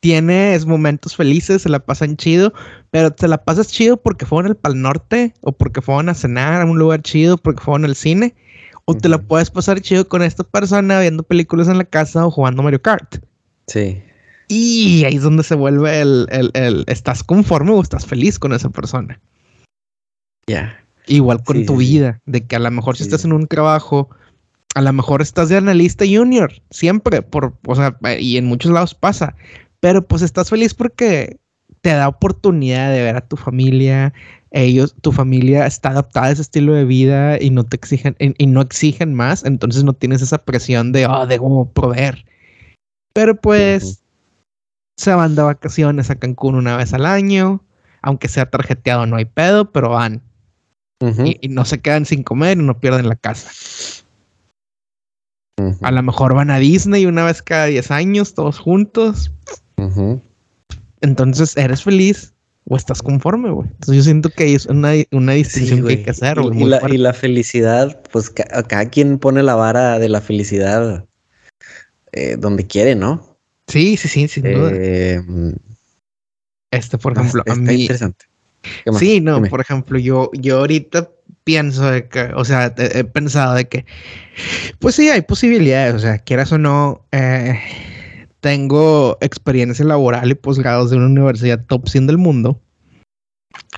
Tienes 0.00 0.66
momentos 0.66 1.16
felices, 1.16 1.62
se 1.62 1.68
la 1.68 1.80
pasan 1.80 2.16
chido, 2.16 2.52
pero 2.90 3.12
te 3.12 3.28
la 3.28 3.44
pasas 3.44 3.68
chido 3.68 3.96
porque 3.96 4.26
fueron 4.26 4.50
al 4.50 4.56
Pal 4.56 4.80
Norte 4.80 5.34
o 5.40 5.52
porque 5.52 5.80
fueron 5.80 6.08
a 6.08 6.14
cenar 6.14 6.62
a 6.62 6.66
un 6.66 6.78
lugar 6.78 7.02
chido, 7.02 7.38
porque 7.38 7.62
fueron 7.62 7.84
al 7.84 7.96
cine, 7.96 8.34
o 8.84 8.94
te 8.94 9.08
la 9.08 9.18
puedes 9.18 9.50
pasar 9.50 9.80
chido 9.80 10.06
con 10.06 10.22
esta 10.22 10.44
persona 10.44 11.00
viendo 11.00 11.22
películas 11.22 11.68
en 11.68 11.78
la 11.78 11.84
casa 11.84 12.26
o 12.26 12.30
jugando 12.30 12.62
Mario 12.62 12.82
Kart. 12.82 13.16
Sí. 13.66 14.02
Y 14.48 15.04
ahí 15.04 15.16
es 15.16 15.22
donde 15.22 15.42
se 15.42 15.56
vuelve 15.56 16.00
el, 16.00 16.26
el, 16.30 16.50
el 16.54 16.84
¿estás 16.86 17.24
conforme 17.24 17.72
o 17.72 17.82
estás 17.82 18.06
feliz 18.06 18.38
con 18.38 18.52
esa 18.52 18.70
persona? 18.70 19.20
Ya. 20.46 20.78
Igual 21.08 21.42
con 21.42 21.64
tu 21.66 21.76
vida, 21.76 22.20
de 22.26 22.46
que 22.46 22.56
a 22.56 22.60
lo 22.60 22.70
mejor 22.70 22.96
si 22.96 23.04
estás 23.04 23.24
en 23.24 23.32
un 23.32 23.46
trabajo, 23.46 24.10
a 24.74 24.82
lo 24.82 24.92
mejor 24.92 25.22
estás 25.22 25.48
de 25.48 25.56
analista 25.56 26.04
junior, 26.04 26.52
siempre, 26.70 27.22
por, 27.22 27.56
o 27.66 27.74
sea, 27.74 27.96
y 28.18 28.36
en 28.36 28.46
muchos 28.46 28.72
lados 28.72 28.94
pasa, 28.94 29.34
pero 29.86 30.02
pues 30.02 30.22
estás 30.22 30.50
feliz 30.50 30.74
porque 30.74 31.38
te 31.80 31.90
da 31.90 32.08
oportunidad 32.08 32.90
de 32.90 33.04
ver 33.04 33.14
a 33.14 33.20
tu 33.20 33.36
familia, 33.36 34.12
ellos, 34.50 34.96
tu 35.00 35.12
familia 35.12 35.64
está 35.64 35.90
adaptada 35.90 36.26
a 36.26 36.30
ese 36.32 36.42
estilo 36.42 36.74
de 36.74 36.84
vida 36.84 37.40
y 37.40 37.50
no 37.50 37.62
te 37.62 37.76
exigen, 37.76 38.16
y, 38.18 38.46
no 38.48 38.62
exigen 38.62 39.14
más, 39.14 39.44
entonces 39.44 39.84
no 39.84 39.92
tienes 39.92 40.22
esa 40.22 40.38
presión 40.38 40.90
de, 40.90 41.06
oh, 41.06 41.28
de 41.28 41.38
cómo 41.38 41.70
proveer. 41.70 42.24
Pero 43.14 43.40
pues 43.40 44.02
se 44.98 45.14
van 45.14 45.36
de 45.36 45.42
vacaciones 45.42 46.10
a 46.10 46.16
Cancún 46.16 46.56
una 46.56 46.76
vez 46.76 46.92
al 46.92 47.06
año, 47.06 47.62
aunque 48.02 48.26
sea 48.26 48.50
tarjeteado, 48.50 49.06
no 49.06 49.14
hay 49.14 49.26
pedo, 49.26 49.70
pero 49.70 49.90
van. 49.90 50.20
Y, 51.00 51.46
no 51.48 51.64
se 51.64 51.80
quedan 51.80 52.06
sin 52.06 52.24
comer 52.24 52.58
y 52.58 52.62
no 52.62 52.80
pierden 52.80 53.08
la 53.08 53.14
casa. 53.14 53.52
A 55.80 55.92
lo 55.92 56.02
mejor 56.02 56.34
van 56.34 56.50
a 56.50 56.58
Disney 56.58 57.06
una 57.06 57.24
vez 57.24 57.40
cada 57.40 57.66
10 57.66 57.92
años, 57.92 58.34
todos 58.34 58.58
juntos. 58.58 59.30
Entonces, 61.00 61.56
¿eres 61.56 61.82
feliz 61.82 62.32
o 62.64 62.76
estás 62.76 63.02
conforme, 63.02 63.50
güey? 63.50 63.68
Entonces, 63.68 63.96
yo 63.96 64.02
siento 64.02 64.30
que 64.30 64.54
es 64.54 64.66
una, 64.66 64.92
distinción 64.92 65.84
que 65.84 65.92
hay 65.92 66.02
que 66.02 66.10
hacer. 66.10 66.38
Y, 66.54 66.64
la, 66.98 67.12
felicidad, 67.12 68.00
pues 68.10 68.30
cada 68.30 68.88
quien 68.88 69.18
pone 69.18 69.42
la 69.42 69.54
vara 69.54 69.98
de 69.98 70.08
la 70.08 70.20
felicidad 70.20 71.04
eh, 72.12 72.36
donde 72.38 72.66
quiere, 72.66 72.94
¿no? 72.94 73.36
Sí, 73.68 73.96
sí, 73.96 74.08
sí, 74.08 74.28
sin 74.28 74.44
duda. 74.44 74.70
Eh, 74.72 75.22
este, 76.70 76.98
por 76.98 77.12
ejemplo, 77.12 77.42
a 77.46 77.54
mí. 77.54 77.82
interesante. 77.82 78.26
Sí, 78.98 79.20
no, 79.20 79.42
por 79.44 79.60
ejemplo, 79.60 79.98
yo, 79.98 80.30
yo 80.32 80.58
ahorita 80.58 81.10
pienso 81.44 81.90
de 81.90 82.08
que, 82.08 82.32
o 82.34 82.44
sea, 82.44 82.74
he, 82.76 83.04
pensado 83.04 83.54
de 83.54 83.68
que, 83.68 83.86
pues 84.80 84.96
sí, 84.96 85.08
hay 85.08 85.22
posibilidades, 85.22 85.94
o 85.94 85.98
sea, 86.00 86.18
quieras 86.18 86.50
o 86.52 86.58
no, 86.58 87.04
eh, 87.12 87.60
tengo 88.40 89.18
experiencia 89.20 89.84
laboral 89.84 90.30
y 90.30 90.34
posgrados 90.34 90.90
de 90.90 90.96
una 90.96 91.06
universidad 91.06 91.64
top 91.66 91.88
100 91.88 92.06
del 92.06 92.18
mundo. 92.18 92.60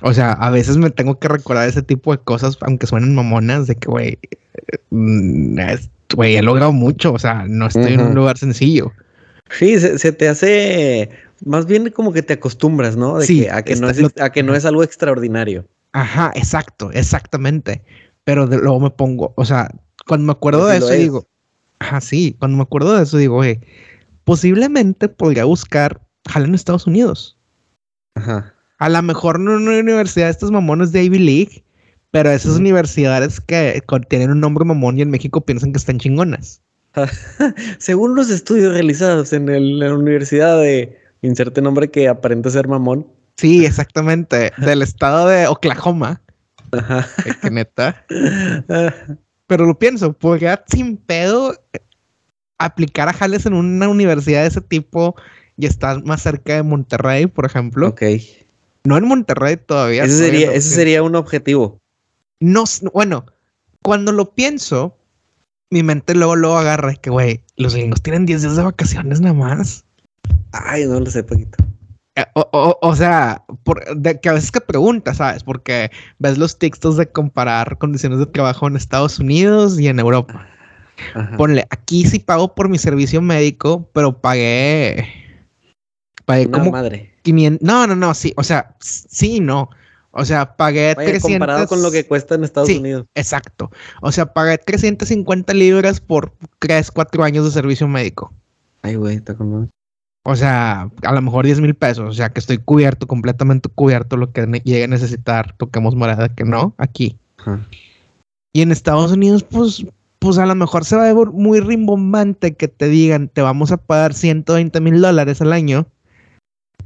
O 0.01 0.13
sea, 0.13 0.33
a 0.33 0.49
veces 0.49 0.77
me 0.77 0.89
tengo 0.89 1.19
que 1.19 1.27
recordar 1.27 1.67
ese 1.67 1.81
tipo 1.81 2.11
de 2.11 2.21
cosas, 2.21 2.57
aunque 2.61 2.87
suenen 2.87 3.15
mamonas, 3.15 3.67
de 3.67 3.75
que, 3.75 3.89
güey, 3.89 4.19
mm, 4.89 5.59
güey, 6.15 6.35
he 6.35 6.41
logrado 6.41 6.71
mucho, 6.71 7.13
o 7.13 7.19
sea, 7.19 7.45
no 7.47 7.67
estoy 7.67 7.93
en 7.93 8.01
un 8.01 8.15
lugar 8.15 8.37
sencillo. 8.37 8.91
Sí, 9.57 9.79
se, 9.79 10.11
te 10.11 10.29
hace 10.29 11.09
más 11.45 11.65
bien 11.65 11.89
como 11.89 12.13
que 12.13 12.21
te 12.21 12.33
acostumbras, 12.33 12.95
¿no? 12.95 13.17
De 13.17 13.25
sí, 13.25 13.41
que, 13.41 13.51
a, 13.51 13.63
que 13.63 13.75
no 13.75 13.89
es, 13.89 13.99
a 14.19 14.31
que 14.31 14.43
no 14.43 14.55
es 14.55 14.65
algo 14.65 14.83
extraordinario. 14.83 15.65
Ajá, 15.91 16.31
exacto, 16.35 16.91
exactamente. 16.91 17.83
Pero 18.23 18.45
luego 18.45 18.79
me 18.79 18.91
pongo, 18.91 19.33
o 19.35 19.45
sea, 19.45 19.71
cuando 20.07 20.27
me 20.27 20.31
acuerdo 20.33 20.67
de 20.67 20.77
eso, 20.77 20.91
digo, 20.91 21.25
ajá, 21.79 21.99
sí, 22.01 22.35
cuando 22.37 22.57
me 22.57 22.63
acuerdo 22.63 22.95
de 22.95 23.03
eso, 23.03 23.17
digo, 23.17 23.37
oye, 23.37 23.59
posiblemente 24.29 25.09
podría 25.09 25.45
buscar 25.45 25.99
jala 26.27 26.45
en 26.45 26.53
Estados 26.53 26.85
Unidos. 26.85 27.35
Ajá. 28.13 28.53
A 28.77 28.87
lo 28.87 29.01
mejor 29.01 29.39
no 29.39 29.57
en 29.57 29.67
una 29.67 29.79
universidad 29.79 30.25
de 30.25 30.31
estos 30.33 30.51
mamones 30.51 30.91
de 30.91 31.03
Ivy 31.03 31.17
League, 31.17 31.63
pero 32.11 32.29
esas 32.29 32.57
universidades 32.57 33.41
que 33.41 33.81
tienen 34.07 34.29
un 34.29 34.39
nombre 34.39 34.65
mamón 34.65 34.99
y 34.99 35.01
en 35.01 35.09
México 35.09 35.41
piensan 35.41 35.71
que 35.71 35.79
están 35.79 35.97
chingonas. 35.97 36.61
Según 37.79 38.13
los 38.13 38.29
estudios 38.29 38.73
realizados 38.73 39.33
en, 39.33 39.79
la 39.79 39.95
universidad 39.95 40.61
de 40.61 40.95
inserte 41.23 41.59
nombre 41.59 41.89
que 41.89 42.07
aparenta 42.07 42.51
ser 42.51 42.67
mamón. 42.67 43.07
Sí, 43.37 43.65
exactamente. 43.65 44.51
del 44.57 44.83
estado 44.83 45.27
de 45.27 45.47
Oklahoma. 45.47 46.21
Ajá. 46.71 47.07
Que 47.41 47.49
neta. 47.49 48.05
Pero 49.47 49.65
lo 49.65 49.79
pienso, 49.79 50.13
podría 50.13 50.63
sin 50.67 50.97
pedo 50.97 51.55
aplicar 52.59 53.09
a 53.09 53.13
Jales 53.13 53.45
en 53.45 53.53
una 53.53 53.89
universidad 53.89 54.41
de 54.41 54.47
ese 54.47 54.61
tipo 54.61 55.15
y 55.57 55.65
estar 55.65 56.03
más 56.03 56.21
cerca 56.21 56.55
de 56.55 56.63
Monterrey, 56.63 57.25
por 57.25 57.45
ejemplo. 57.45 57.87
Ok. 57.89 58.03
No 58.83 58.97
en 58.97 59.07
Monterrey 59.07 59.57
todavía. 59.57 60.03
Ese 60.03 60.17
sería, 60.17 60.53
ese 60.53 60.69
sería 60.69 61.03
un 61.03 61.15
objetivo. 61.15 61.79
No, 62.39 62.63
bueno, 62.93 63.25
cuando 63.81 64.11
lo 64.11 64.33
pienso, 64.33 64.97
mi 65.69 65.83
mente 65.83 66.15
luego, 66.15 66.35
luego 66.35 66.57
agarra 66.57 66.95
que, 66.95 67.09
güey, 67.09 67.43
los 67.57 67.75
gringos 67.75 68.01
tienen 68.01 68.25
10 68.25 68.41
días 68.41 68.55
de 68.55 68.63
vacaciones 68.63 69.19
nada 69.19 69.33
más. 69.33 69.85
Ay, 70.51 70.85
no 70.85 70.99
lo 70.99 71.05
sé, 71.07 71.23
Paquito. 71.23 71.57
Eh, 72.15 72.25
o, 72.33 72.95
sea, 72.95 73.43
de, 73.95 74.19
que 74.19 74.29
a 74.29 74.33
veces 74.33 74.51
que 74.51 74.61
preguntas, 74.61 75.17
¿sabes? 75.17 75.43
Porque 75.43 75.91
ves 76.17 76.37
los 76.37 76.57
textos 76.57 76.97
de 76.97 77.09
comparar 77.09 77.77
condiciones 77.77 78.19
de 78.19 78.25
trabajo 78.25 78.67
en 78.67 78.75
Estados 78.75 79.19
Unidos 79.19 79.79
y 79.79 79.87
en 79.87 79.99
Europa. 79.99 80.47
Ponle, 81.37 81.65
aquí 81.69 82.05
sí 82.05 82.19
pago 82.19 82.53
por 82.55 82.69
mi 82.69 82.77
servicio 82.77 83.21
médico, 83.21 83.89
pero 83.93 84.19
pagué. 84.19 85.07
Pagué 86.25 86.49
como. 86.49 86.71
Madre. 86.71 87.13
500, 87.23 87.65
no, 87.65 87.87
no, 87.87 87.95
no, 87.95 88.13
sí, 88.13 88.33
o 88.37 88.43
sea, 88.43 88.75
sí, 88.79 89.39
no. 89.39 89.69
O 90.11 90.25
sea, 90.25 90.55
pagué 90.55 90.95
300... 90.95 91.21
comparado 91.21 91.67
con 91.67 91.83
lo 91.83 91.91
que 91.91 92.05
cuesta 92.05 92.35
en 92.35 92.43
Estados 92.43 92.69
Unidos. 92.69 93.05
Exacto. 93.13 93.71
O 94.01 94.11
sea, 94.11 94.33
pagué 94.33 94.57
350 94.57 95.53
libras 95.53 96.01
por 96.01 96.33
3, 96.59 96.91
4 96.91 97.23
años 97.23 97.45
de 97.45 97.51
servicio 97.51 97.87
médico. 97.87 98.33
Ay, 98.81 98.95
güey, 98.95 99.17
está 99.17 99.35
con 99.35 99.69
O 100.25 100.35
sea, 100.35 100.89
a 101.03 101.13
lo 101.13 101.21
mejor 101.21 101.45
10 101.45 101.61
mil 101.61 101.75
pesos. 101.75 102.09
O 102.09 102.13
sea, 102.13 102.29
que 102.29 102.39
estoy 102.39 102.57
cubierto, 102.57 103.05
completamente 103.05 103.69
cubierto 103.69 104.17
lo 104.17 104.31
que 104.31 104.47
llegue 104.63 104.85
a 104.85 104.87
necesitar. 104.87 105.55
Toquemos 105.57 105.95
morada 105.95 106.29
que 106.29 106.43
no, 106.43 106.73
aquí. 106.77 107.17
Y 108.51 108.61
en 108.61 108.71
Estados 108.71 109.11
Unidos, 109.11 109.43
pues, 109.43 109.85
pues 110.19 110.37
a 110.37 110.45
lo 110.45 110.55
mejor 110.55 110.85
se 110.85 110.95
va 110.95 111.09
a 111.09 111.13
ver 111.13 111.27
muy 111.27 111.59
rimbombante 111.59 112.55
que 112.55 112.67
te 112.67 112.87
digan, 112.87 113.29
te 113.29 113.41
vamos 113.41 113.71
a 113.71 113.77
pagar 113.77 114.13
120 114.13 114.79
mil 114.81 115.01
dólares 115.01 115.41
al 115.41 115.53
año 115.53 115.87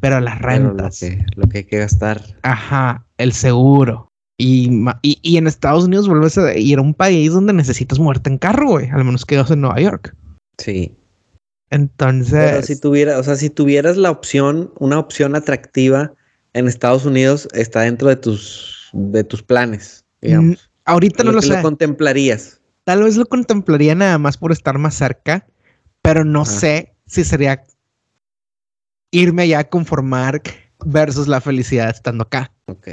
pero 0.04 0.20
las 0.20 0.42
rentas. 0.42 1.02
lo, 1.38 1.48
que, 1.48 1.60
hay 1.60 1.64
que 1.64 1.78
gastar. 1.78 2.22
Ajá, 2.42 3.06
el 3.18 3.32
seguro. 3.32 4.10
Y, 4.38 4.70
y, 5.02 5.38
en 5.38 5.48
Estados 5.48 5.86
Unidos 5.86 6.10
vuelves 6.10 6.38
a 6.38 6.54
ir 6.58 6.78
a 6.78 6.82
un 6.82 6.94
país 6.94 7.32
donde 7.32 7.54
necesitas 7.54 8.00
muerte 8.00 8.30
en 8.30 8.38
carro, 8.38 8.72
güey. 8.72 8.90
Al 8.90 9.06
menos 9.06 9.24
que 9.24 9.36
en 9.38 9.62
Nueva 9.62 9.80
York. 9.80 10.14
Sí. 10.58 10.94
Entonces. 11.70 12.34
Pero 12.34 12.62
si 12.64 12.78
tuviera, 12.78 13.18
o 13.18 13.24
sea, 13.24 13.38
si 13.38 13.50
tuvieras 13.50 13.96
la 13.96 14.12
opción, 14.12 14.74
una 14.78 15.00
opción 15.00 15.38
atractiva 15.38 16.12
en 16.52 16.68
Estados 16.68 17.06
Unidos, 17.06 17.48
está 17.54 17.84
dentro 17.84 18.10
de 18.10 18.18
tus, 18.18 18.90
de 18.92 19.24
tus 19.24 19.42
planes, 19.42 20.04
digamos. 20.22 20.70
ahorita 20.84 21.24
no 21.24 21.32
lo, 21.32 21.42
sé. 21.42 21.56
lo 21.56 21.62
contemplarías. 21.62 22.60
Tal 22.84 23.04
vez 23.04 23.16
lo 23.16 23.26
contemplaría 23.26 23.96
nada 23.96 24.18
más 24.18 24.38
por 24.38 24.52
estar 24.52 24.78
más 24.78 24.96
cerca, 24.96 25.48
pero 26.02 26.26
no 26.26 26.46
sé 26.46 26.94
si 27.06 27.24
sería 27.24 27.64
irme 29.12 29.44
allá 29.44 29.60
a 29.60 29.70
conformar 29.70 30.42
versus 30.86 31.28
la 31.28 31.40
felicidad 31.40 31.90
estando 31.90 32.24
acá. 32.24 32.52
Ok. 32.66 32.90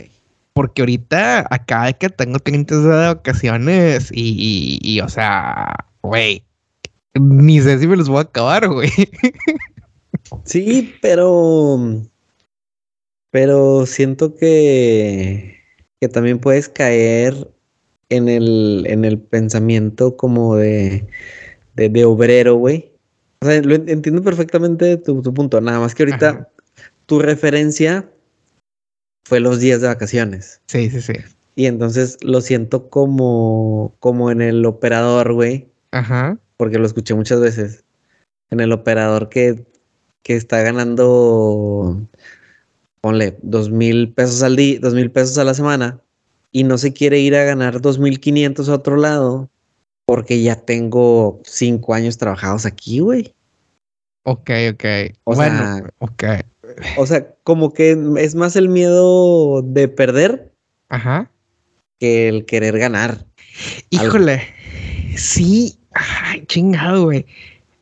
Porque 0.53 0.83
ahorita 0.83 1.47
acá 1.51 1.89
es 1.89 1.97
que 1.97 2.09
tengo 2.09 2.39
30 2.39 2.79
de 2.79 3.09
ocasiones 3.11 4.11
y, 4.13 4.79
y, 4.83 5.01
o 5.01 5.09
sea, 5.09 5.75
güey, 6.03 6.45
ni 7.15 7.61
sé 7.61 7.79
si 7.79 7.87
me 7.87 7.97
los 7.97 8.09
voy 8.09 8.19
a 8.19 8.23
acabar, 8.23 8.69
güey. 8.69 8.91
Sí, 10.45 10.95
pero, 11.03 12.03
pero 13.31 13.87
siento 13.87 14.35
que, 14.35 15.57
que 16.01 16.09
también 16.09 16.39
puedes 16.39 16.69
caer 16.69 17.49
en 18.11 18.29
el, 18.29 18.85
en 18.87 19.05
el 19.05 19.19
pensamiento 19.19 20.17
como 20.17 20.57
de, 20.57 21.07
de, 21.75 21.89
de 21.89 22.05
obrero, 22.05 22.57
güey 22.57 22.91
o 23.43 23.47
sea, 23.47 23.63
lo 23.63 23.75
entiendo 23.75 24.23
perfectamente 24.23 24.99
tu, 24.99 25.23
punto. 25.23 25.61
Nada 25.63 25.81
más 25.81 25.95
que 25.95 26.03
ahorita 26.03 26.51
tu 27.07 27.21
referencia 27.21 28.11
fue 29.25 29.41
los 29.41 29.61
días 29.61 29.81
de 29.81 29.89
vacaciones. 29.89 30.61
Sí, 30.67 30.91
sí, 30.91 31.01
sí. 31.01 31.15
Y 31.57 31.65
entonces 31.65 32.19
lo 32.23 32.43
siento 32.43 32.91
como, 32.91 33.95
como 33.99 34.31
en 34.31 34.43
el 34.43 34.67
operador, 34.67 35.33
güey. 35.33 35.69
Ajá. 35.91 36.39
Porque 36.59 36.79
lo 36.79 36.87
escuché 36.87 37.15
muchas 37.15 37.41
veces. 37.41 37.83
En 38.51 38.61
el 38.61 38.73
operador 38.73 39.31
que, 39.31 39.65
que 40.23 40.37
está 40.37 40.61
ganando, 40.61 41.99
ponle, 43.01 43.39
dos 43.41 43.71
mil 43.71 44.13
pesos 44.13 44.43
al 44.43 44.57
día, 44.57 44.81
dos 44.83 44.93
mil 44.93 45.11
pesos 45.11 45.39
a 45.39 45.45
la 45.45 45.55
semana. 45.55 45.99
Y 46.53 46.65
no 46.65 46.79
se 46.79 46.93
quiere 46.93 47.21
ir 47.21 47.37
a 47.37 47.45
ganar 47.45 47.81
dos 47.81 47.99
mil 47.99 48.21
quinientos 48.21 48.69
a 48.69 48.75
otro 48.75 48.97
lado 48.97 49.49
porque 50.11 50.43
ya 50.43 50.57
tengo 50.57 51.41
cinco 51.45 51.95
años 51.95 52.19
trabajados 52.19 52.67
aquí, 52.67 52.99
güey. 52.99 53.33
Ok, 54.25 54.51
ok. 54.73 54.85
O 55.23 55.37
bueno, 55.37 55.57
sea, 55.57 55.91
ok. 56.01 56.25
O 56.99 57.07
sea, 57.07 57.33
como 57.45 57.73
que 57.73 57.97
es 58.19 58.35
más 58.35 58.57
el 58.57 58.69
miedo 58.69 59.63
de 59.63 59.87
perder. 59.87 60.53
Ajá. 60.89 61.31
Que 62.01 62.29
el 62.29 62.45
querer 62.45 62.77
ganar. 62.79 63.25
Híjole. 63.91 64.43
Sí. 65.17 65.79
Ay, 65.93 66.45
chingado, 66.47 67.05
güey. 67.05 67.27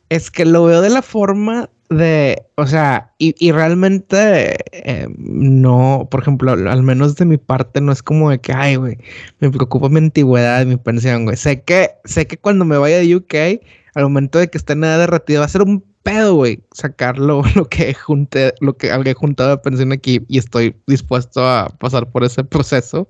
Es 0.09 0.29
que 0.29 0.45
lo 0.45 0.65
veo 0.65 0.81
de 0.81 0.91
la 0.91 1.01
forma 1.01 1.71
de, 1.89 2.45
o 2.55 2.67
sea, 2.67 3.13
y, 3.17 3.51
realmente 3.51 4.57
eh, 4.71 5.07
no, 5.17 6.07
por 6.09 6.21
ejemplo, 6.21 6.51
al 6.51 6.83
menos 6.83 7.15
de 7.15 7.25
mi 7.25 7.37
parte 7.37 7.81
no 7.81 7.91
es 7.91 8.03
como 8.03 8.29
de 8.29 8.39
que, 8.39 8.53
ay, 8.53 8.75
güey, 8.75 8.97
me 9.39 9.49
preocupa 9.49 9.89
mi 9.89 9.97
antigüedad, 9.97 10.65
mi 10.65 10.77
pensión, 10.77 11.25
güey. 11.25 11.35
Sé 11.35 11.63
que, 11.63 11.91
sé 12.05 12.27
que 12.27 12.37
cuando 12.37 12.63
me 12.63 12.77
vaya 12.77 12.99
de 12.99 13.15
UK, 13.15 13.61
al 13.95 14.03
momento 14.03 14.37
de 14.39 14.49
que 14.49 14.57
esté 14.57 14.73
en 14.73 14.83
edad 14.83 14.99
de 14.99 15.07
retiro, 15.07 15.39
va 15.39 15.45
a 15.47 15.49
ser 15.49 15.63
un 15.63 15.83
pedo, 16.03 16.35
güey, 16.35 16.63
sacarlo 16.71 17.41
lo 17.55 17.67
que 17.67 17.93
junté, 17.93 18.53
lo 18.61 18.77
que 18.77 18.91
había 18.91 19.13
juntado 19.15 19.49
de 19.49 19.57
pensión 19.57 19.91
aquí 19.91 20.21
y 20.27 20.37
estoy 20.37 20.75
dispuesto 20.85 21.47
a 21.47 21.69
pasar 21.79 22.11
por 22.11 22.23
ese 22.23 22.43
proceso. 22.43 23.09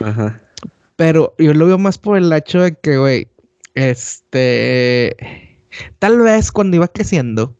Ajá. 0.00 0.40
Pero 0.96 1.34
yo 1.38 1.54
lo 1.54 1.66
veo 1.66 1.78
más 1.78 1.96
por 1.96 2.18
el 2.18 2.30
hecho 2.32 2.60
de 2.60 2.74
que, 2.74 2.98
güey, 2.98 3.28
este, 3.74 5.16
tal 5.98 6.20
vez 6.20 6.52
cuando 6.52 6.76
iba 6.76 6.88
creciendo, 6.88 7.56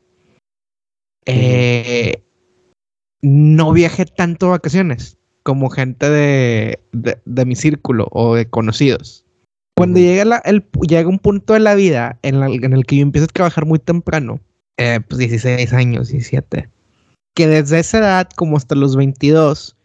eh, 1.26 2.22
no 3.22 3.72
viajé 3.72 4.06
tanto 4.06 4.46
a 4.46 4.50
vacaciones 4.50 5.18
como 5.42 5.70
gente 5.70 6.08
de, 6.08 6.80
de, 6.92 7.44
mi 7.44 7.56
círculo 7.56 8.08
o 8.12 8.34
de 8.34 8.48
conocidos. 8.48 9.24
Cuando 9.76 9.98
llega, 9.98 10.42
el, 10.44 10.64
llega 10.86 11.08
un 11.08 11.18
punto 11.18 11.54
de 11.54 11.60
la 11.60 11.74
vida 11.74 12.18
en, 12.22 12.42
en, 12.42 12.72
el 12.72 12.84
que 12.84 12.96
yo 12.96 13.02
empiezo 13.02 13.24
a 13.24 13.28
trabajar 13.28 13.64
muy 13.64 13.78
temprano, 13.78 14.40
eh, 14.76 15.00
pues 15.08 15.18
16 15.18 15.72
años, 15.72 16.08
17, 16.08 16.68
que 17.34 17.46
desde 17.46 17.78
esa 17.78 17.98
edad 17.98 18.28
como 18.36 18.56
hasta 18.56 18.74
los 18.74 18.96
22, 18.96 19.76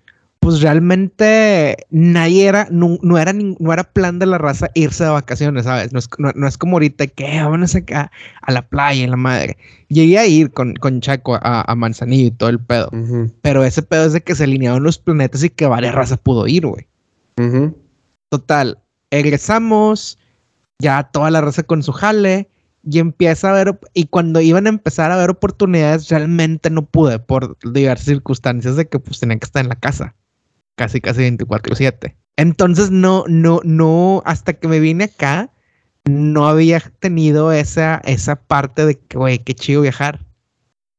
pues 0.46 0.62
realmente 0.62 1.76
nadie 1.90 2.46
era, 2.46 2.68
no, 2.70 3.00
era, 3.18 3.34
no 3.34 3.74
era 3.74 3.84
plan 3.84 4.20
de 4.20 4.28
la 4.28 4.38
raza 4.38 4.70
irse 4.76 5.04
de 5.04 5.10
vacaciones, 5.10 5.64
¿sabes? 5.64 5.92
No 5.92 5.98
es, 5.98 6.08
no, 6.20 6.48
es 6.48 6.56
como 6.56 6.74
ahorita 6.74 7.08
que 7.08 7.42
vamos 7.42 7.74
acá 7.74 8.12
a 8.44 8.52
la 8.52 8.62
playa, 8.62 9.04
en 9.04 9.10
la 9.10 9.18
madre. 9.18 9.58
Llegué 9.88 10.20
a 10.20 10.28
ir 10.28 10.52
con, 10.52 10.76
con 10.76 11.02
Chaco 11.02 11.40
a, 11.42 11.74
Manzanillo 11.76 12.28
y 12.28 12.32
todo 12.32 12.50
el 12.50 12.60
pedo. 12.60 12.92
Pero 13.42 13.64
ese 13.64 13.82
pedo 13.82 14.06
es 14.06 14.14
de 14.14 14.22
que 14.22 14.36
se 14.36 14.44
alinearon 14.44 14.84
los 14.84 15.00
planetas 15.00 15.44
y 15.44 15.50
que 15.50 15.66
varias 15.66 15.96
razas 15.96 16.20
pudo 16.20 16.46
ir, 16.46 16.68
güey. 16.68 16.88
Total, 18.30 18.78
egresamos, 19.10 20.20
ya 20.78 21.10
toda 21.12 21.32
la 21.32 21.42
raza 21.42 21.64
con 21.64 21.82
su 21.82 21.92
jale 21.92 22.50
y 22.88 23.00
empieza 23.00 23.50
a 23.50 23.54
ver, 23.54 23.80
y 23.96 24.06
cuando 24.06 24.42
iban 24.42 24.68
a 24.68 24.70
empezar 24.70 25.10
a 25.10 25.18
ver 25.18 25.32
oportunidades, 25.32 26.08
realmente 26.10 26.70
no 26.70 26.86
pude 26.86 27.18
por 27.18 27.58
diversas 27.74 28.06
circunstancias 28.06 28.76
de 28.76 28.88
que 28.88 29.00
pues 29.00 29.20
tenían 29.20 29.40
que 29.40 29.46
estar 29.46 29.64
en 29.64 29.70
la 29.70 29.76
casa 29.76 30.14
casi, 30.76 31.02
casi 31.02 31.22
24/7. 31.22 32.16
Entonces, 32.38 32.92
no, 32.92 33.24
no, 33.28 33.62
no, 33.64 34.22
hasta 34.26 34.54
que 34.54 34.68
me 34.68 34.80
vine 34.80 35.06
acá, 35.06 35.50
no 36.06 36.48
había 36.48 36.80
tenido 37.00 37.52
esa, 37.52 38.02
esa 38.06 38.36
parte 38.36 38.86
de 38.86 39.00
que, 39.00 39.18
güey, 39.18 39.40
qué 39.40 39.56
chido 39.56 39.82
viajar, 39.82 40.26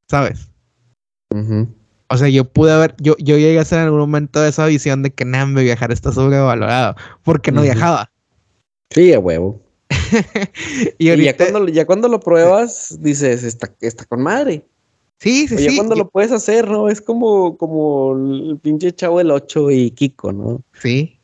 ¿sabes? 0.09 0.51
O 2.09 2.17
sea, 2.17 2.29
yo 2.29 2.45
pude 2.45 2.73
haber, 2.73 2.95
yo, 2.99 3.17
yo 3.19 3.37
llegué 3.37 3.59
a 3.59 3.65
ser 3.65 3.81
en 3.81 3.87
algún 3.87 4.01
momento 4.01 4.45
esa 4.45 4.67
visión 4.67 5.03
de 5.03 5.11
que 5.11 5.25
nada, 5.25 5.45
viajar 5.47 5.93
está 5.93 6.13
sobrevalorado, 6.13 6.97
porque 7.23 7.53
no 7.53 7.63
viajaba. 7.63 8.11
Sí, 8.91 9.13
a 9.13 9.19
huevo. 9.19 9.61
y, 10.99 11.07
ya, 11.07 11.37
cuando, 11.37 11.69
ya 11.69 11.85
cuando 11.85 12.09
lo 12.09 12.21
pruebas, 12.21 12.97
dices, 13.01 13.43
está, 13.43 13.75
está 13.81 14.05
con 14.05 14.23
madre. 14.23 14.65
Sí, 15.19 15.49
sí, 15.49 15.55
Oye, 15.55 15.77
cuando 15.77 15.97
lo 15.97 16.09
puedes 16.09 16.31
hacer, 16.31 16.69
¿no? 16.69 16.89
Es 16.89 17.01
como, 17.01 17.57
como 17.57 18.15
el 18.17 18.59
pinche 18.59 18.93
chavo 18.93 19.19
del 19.19 19.31
8 19.31 19.71
y 19.71 19.91
Kiko, 19.93 20.33
¿no? 20.33 20.63
Sí. 20.75 21.19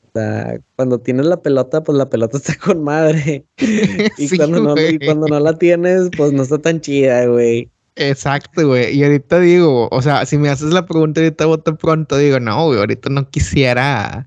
cuando 0.76 0.98
tienes 1.00 1.26
la 1.26 1.42
pelota, 1.42 1.82
pues 1.82 1.98
la 1.98 2.08
pelota 2.08 2.36
está 2.38 2.56
con 2.56 2.82
madre. 2.82 3.44
y, 4.18 4.36
cuando 4.36 4.60
no, 4.60 4.80
y 4.80 4.98
cuando 4.98 5.28
no 5.28 5.40
la 5.40 5.58
tienes, 5.58 6.08
pues 6.16 6.32
no 6.32 6.42
está 6.42 6.58
tan 6.58 6.80
chida, 6.80 7.26
güey. 7.26 7.68
Exacto, 7.96 8.66
güey. 8.66 8.96
Y 8.96 9.04
ahorita 9.04 9.38
digo, 9.40 9.88
o 9.90 10.02
sea, 10.02 10.24
si 10.24 10.38
me 10.38 10.48
haces 10.48 10.72
la 10.72 10.86
pregunta 10.86 11.20
ahorita 11.20 11.44
voto 11.44 11.76
pronto, 11.76 12.16
digo, 12.16 12.40
no, 12.40 12.66
güey, 12.66 12.78
ahorita 12.78 13.10
no 13.10 13.28
quisiera, 13.28 14.26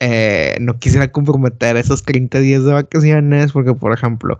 eh, 0.00 0.58
no 0.60 0.78
quisiera 0.78 1.10
comprometer 1.10 1.78
esos 1.78 2.02
30 2.02 2.40
días 2.40 2.64
de 2.64 2.74
vacaciones, 2.74 3.52
porque, 3.52 3.72
por 3.72 3.94
ejemplo, 3.94 4.38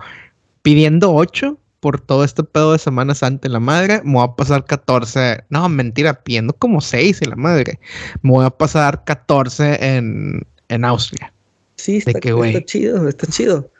pidiendo 0.61 1.15
8 1.15 1.57
por 1.81 2.01
todo 2.01 2.25
este 2.25 2.43
pedo 2.43 2.73
de 2.73 2.79
Semana 2.79 3.15
Santa 3.15 3.49
en 3.49 3.53
la 3.53 3.61
madre, 3.61 4.01
me 4.05 4.15
voy 4.15 4.25
a 4.25 4.35
pasar 4.35 4.65
14, 4.65 5.45
no, 5.51 5.69
mentira, 5.69 6.23
pidiendo 6.23 6.53
como 6.53 6.81
6 6.81 7.23
en 7.23 7.31
la 7.31 7.37
madre, 7.37 7.79
me 8.23 8.31
voy 8.31 8.47
a 8.47 8.51
pasar 8.51 9.05
14 9.05 9.97
en, 9.97 10.47
en 10.69 10.85
Austria. 10.85 11.33
Sí, 11.77 11.99
está, 11.99 12.13
está 12.13 12.65
chido, 12.65 13.09
está 13.09 13.27
chido 13.27 13.71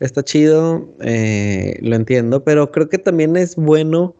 está 0.00 0.22
chido, 0.22 0.94
eh, 1.00 1.78
lo 1.80 1.96
entiendo, 1.96 2.44
pero 2.44 2.70
creo 2.70 2.88
que 2.88 2.98
también 2.98 3.36
es 3.36 3.56
bueno 3.56 4.14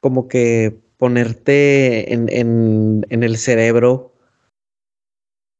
como 0.00 0.28
que 0.28 0.78
ponerte 0.98 2.12
en, 2.12 2.28
en, 2.30 3.22
el 3.22 3.36
cerebro 3.36 4.14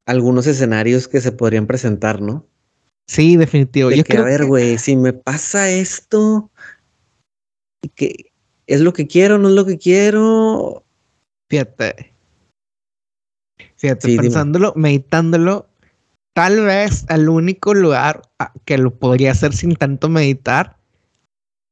algunos 0.07 0.47
escenarios 0.47 1.09
que 1.09 1.21
se 1.21 1.33
podrían 1.33 1.67
presentar, 1.67 2.21
¿no? 2.21 2.47
Sí, 3.07 3.37
definitivo. 3.37 3.91
Yo 3.91 4.05
que, 4.05 4.17
a 4.17 4.23
ver, 4.23 4.47
güey, 4.47 4.79
si 4.79 4.97
me 4.97 5.13
pasa 5.13 5.71
esto, 5.71 6.51
que 7.89 8.33
es 8.67 8.81
lo 8.81 8.93
que 8.93 9.07
quiero, 9.07 9.39
no 9.39 9.49
es 9.49 9.55
lo 9.55 9.65
que 9.65 9.79
quiero. 9.79 10.85
Fíjate. 11.49 12.13
Fíjate, 13.77 14.17
pensándolo, 14.17 14.73
meditándolo, 14.75 15.69
Tal 16.37 16.67
vez 16.67 17.07
el 17.09 17.31
único 17.31 17.73
lugar 17.73 18.21
ah, 18.39 18.53
que 18.67 18.77
lo 18.77 18.91
podría 18.91 19.31
hacer 19.31 19.55
sin 19.55 19.75
tanto 19.75 20.11
meditar 20.11 20.77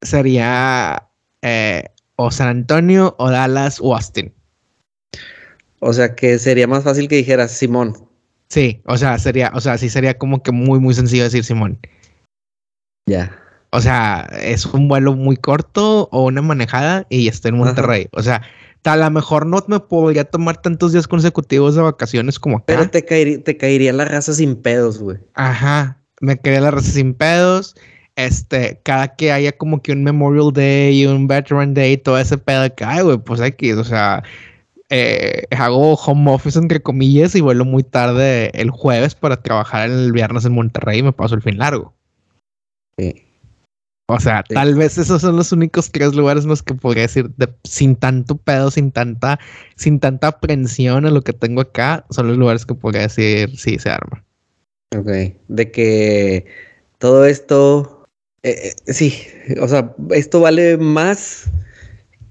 sería 0.00 1.06
eh, 1.42 1.84
o 2.16 2.30
San 2.30 2.48
Antonio 2.48 3.14
o 3.18 3.30
Dallas 3.30 3.78
o 3.78 3.94
Austin. 3.94 4.32
O 5.80 5.92
sea 5.92 6.14
que 6.14 6.38
sería 6.38 6.66
más 6.66 6.82
fácil 6.82 7.08
que 7.08 7.16
dijeras 7.16 7.52
Simón. 7.52 8.08
Sí, 8.48 8.80
o 8.86 8.96
sea, 8.96 9.18
sería, 9.18 9.52
o 9.54 9.60
sea, 9.60 9.76
sí 9.76 9.90
sería 9.90 10.16
como 10.16 10.42
que 10.42 10.50
muy, 10.50 10.80
muy 10.80 10.94
sencillo 10.94 11.24
decir 11.24 11.44
Simón. 11.44 11.78
Ya. 13.06 13.38
O 13.74 13.80
sea, 13.80 14.28
es 14.40 14.66
un 14.66 14.86
vuelo 14.86 15.14
muy 15.14 15.36
corto 15.36 16.08
o 16.12 16.26
una 16.26 16.42
manejada 16.42 17.06
y 17.10 17.26
estoy 17.26 17.48
en 17.48 17.56
Monterrey. 17.56 18.06
O 18.12 18.22
sea, 18.22 18.40
a 18.84 18.96
lo 18.96 19.10
mejor 19.10 19.46
no 19.46 19.64
me 19.66 19.80
podría 19.80 20.22
tomar 20.22 20.58
tantos 20.62 20.92
días 20.92 21.08
consecutivos 21.08 21.74
de 21.74 21.82
vacaciones 21.82 22.38
como 22.38 22.58
acá. 22.58 22.66
Pero 22.66 22.88
te, 22.88 23.04
caería, 23.04 23.42
te 23.42 23.56
caería 23.56 23.92
la 23.92 24.04
raza 24.04 24.32
sin 24.32 24.54
pedos, 24.54 25.00
güey. 25.00 25.18
Ajá, 25.34 25.98
me 26.20 26.38
caería 26.38 26.60
la 26.60 26.70
raza 26.70 26.92
sin 26.92 27.14
pedos. 27.14 27.74
Este, 28.14 28.80
cada 28.84 29.16
que 29.16 29.32
haya 29.32 29.50
como 29.50 29.82
que 29.82 29.90
un 29.90 30.04
Memorial 30.04 30.52
Day 30.52 31.02
y 31.02 31.06
un 31.06 31.26
Veteran 31.26 31.74
Day, 31.74 31.96
todo 31.96 32.16
ese 32.16 32.38
pedo 32.38 32.72
que, 32.76 32.84
ay, 32.84 33.02
güey, 33.02 33.18
pues 33.18 33.40
aquí, 33.40 33.72
o 33.72 33.82
sea, 33.82 34.22
eh, 34.88 35.48
hago 35.50 35.94
home 35.94 36.30
office 36.30 36.60
entre 36.60 36.80
comillas 36.80 37.34
y 37.34 37.40
vuelo 37.40 37.64
muy 37.64 37.82
tarde 37.82 38.52
el 38.54 38.70
jueves 38.70 39.16
para 39.16 39.42
trabajar 39.42 39.90
el 39.90 40.12
viernes 40.12 40.44
en 40.44 40.52
Monterrey 40.52 41.00
y 41.00 41.02
me 41.02 41.12
paso 41.12 41.34
el 41.34 41.42
fin 41.42 41.58
largo. 41.58 41.92
Sí. 42.96 43.23
O 44.06 44.20
sea, 44.20 44.42
tal 44.42 44.74
vez 44.74 44.98
esos 44.98 45.22
son 45.22 45.36
los 45.36 45.50
únicos 45.52 45.90
tres 45.90 46.14
lugares 46.14 46.44
en 46.44 46.50
los 46.50 46.62
que 46.62 46.74
podría 46.74 47.04
decir 47.04 47.30
sin 47.64 47.96
tanto 47.96 48.36
pedo, 48.36 48.70
sin 48.70 48.92
tanta, 48.92 49.40
sin 49.76 49.98
tanta 49.98 50.28
aprensión 50.28 51.06
a 51.06 51.10
lo 51.10 51.22
que 51.22 51.32
tengo 51.32 51.62
acá, 51.62 52.04
son 52.10 52.28
los 52.28 52.36
lugares 52.36 52.66
que 52.66 52.74
podría 52.74 53.02
decir 53.02 53.56
sí 53.56 53.78
se 53.78 53.88
arma. 53.88 54.22
Ok. 54.94 55.08
De 55.48 55.70
que 55.70 56.44
todo 56.98 57.24
esto, 57.24 58.06
eh, 58.42 58.74
eh, 58.86 58.92
sí, 58.92 59.14
o 59.60 59.68
sea, 59.68 59.94
esto 60.10 60.40
vale 60.40 60.76
más 60.76 61.50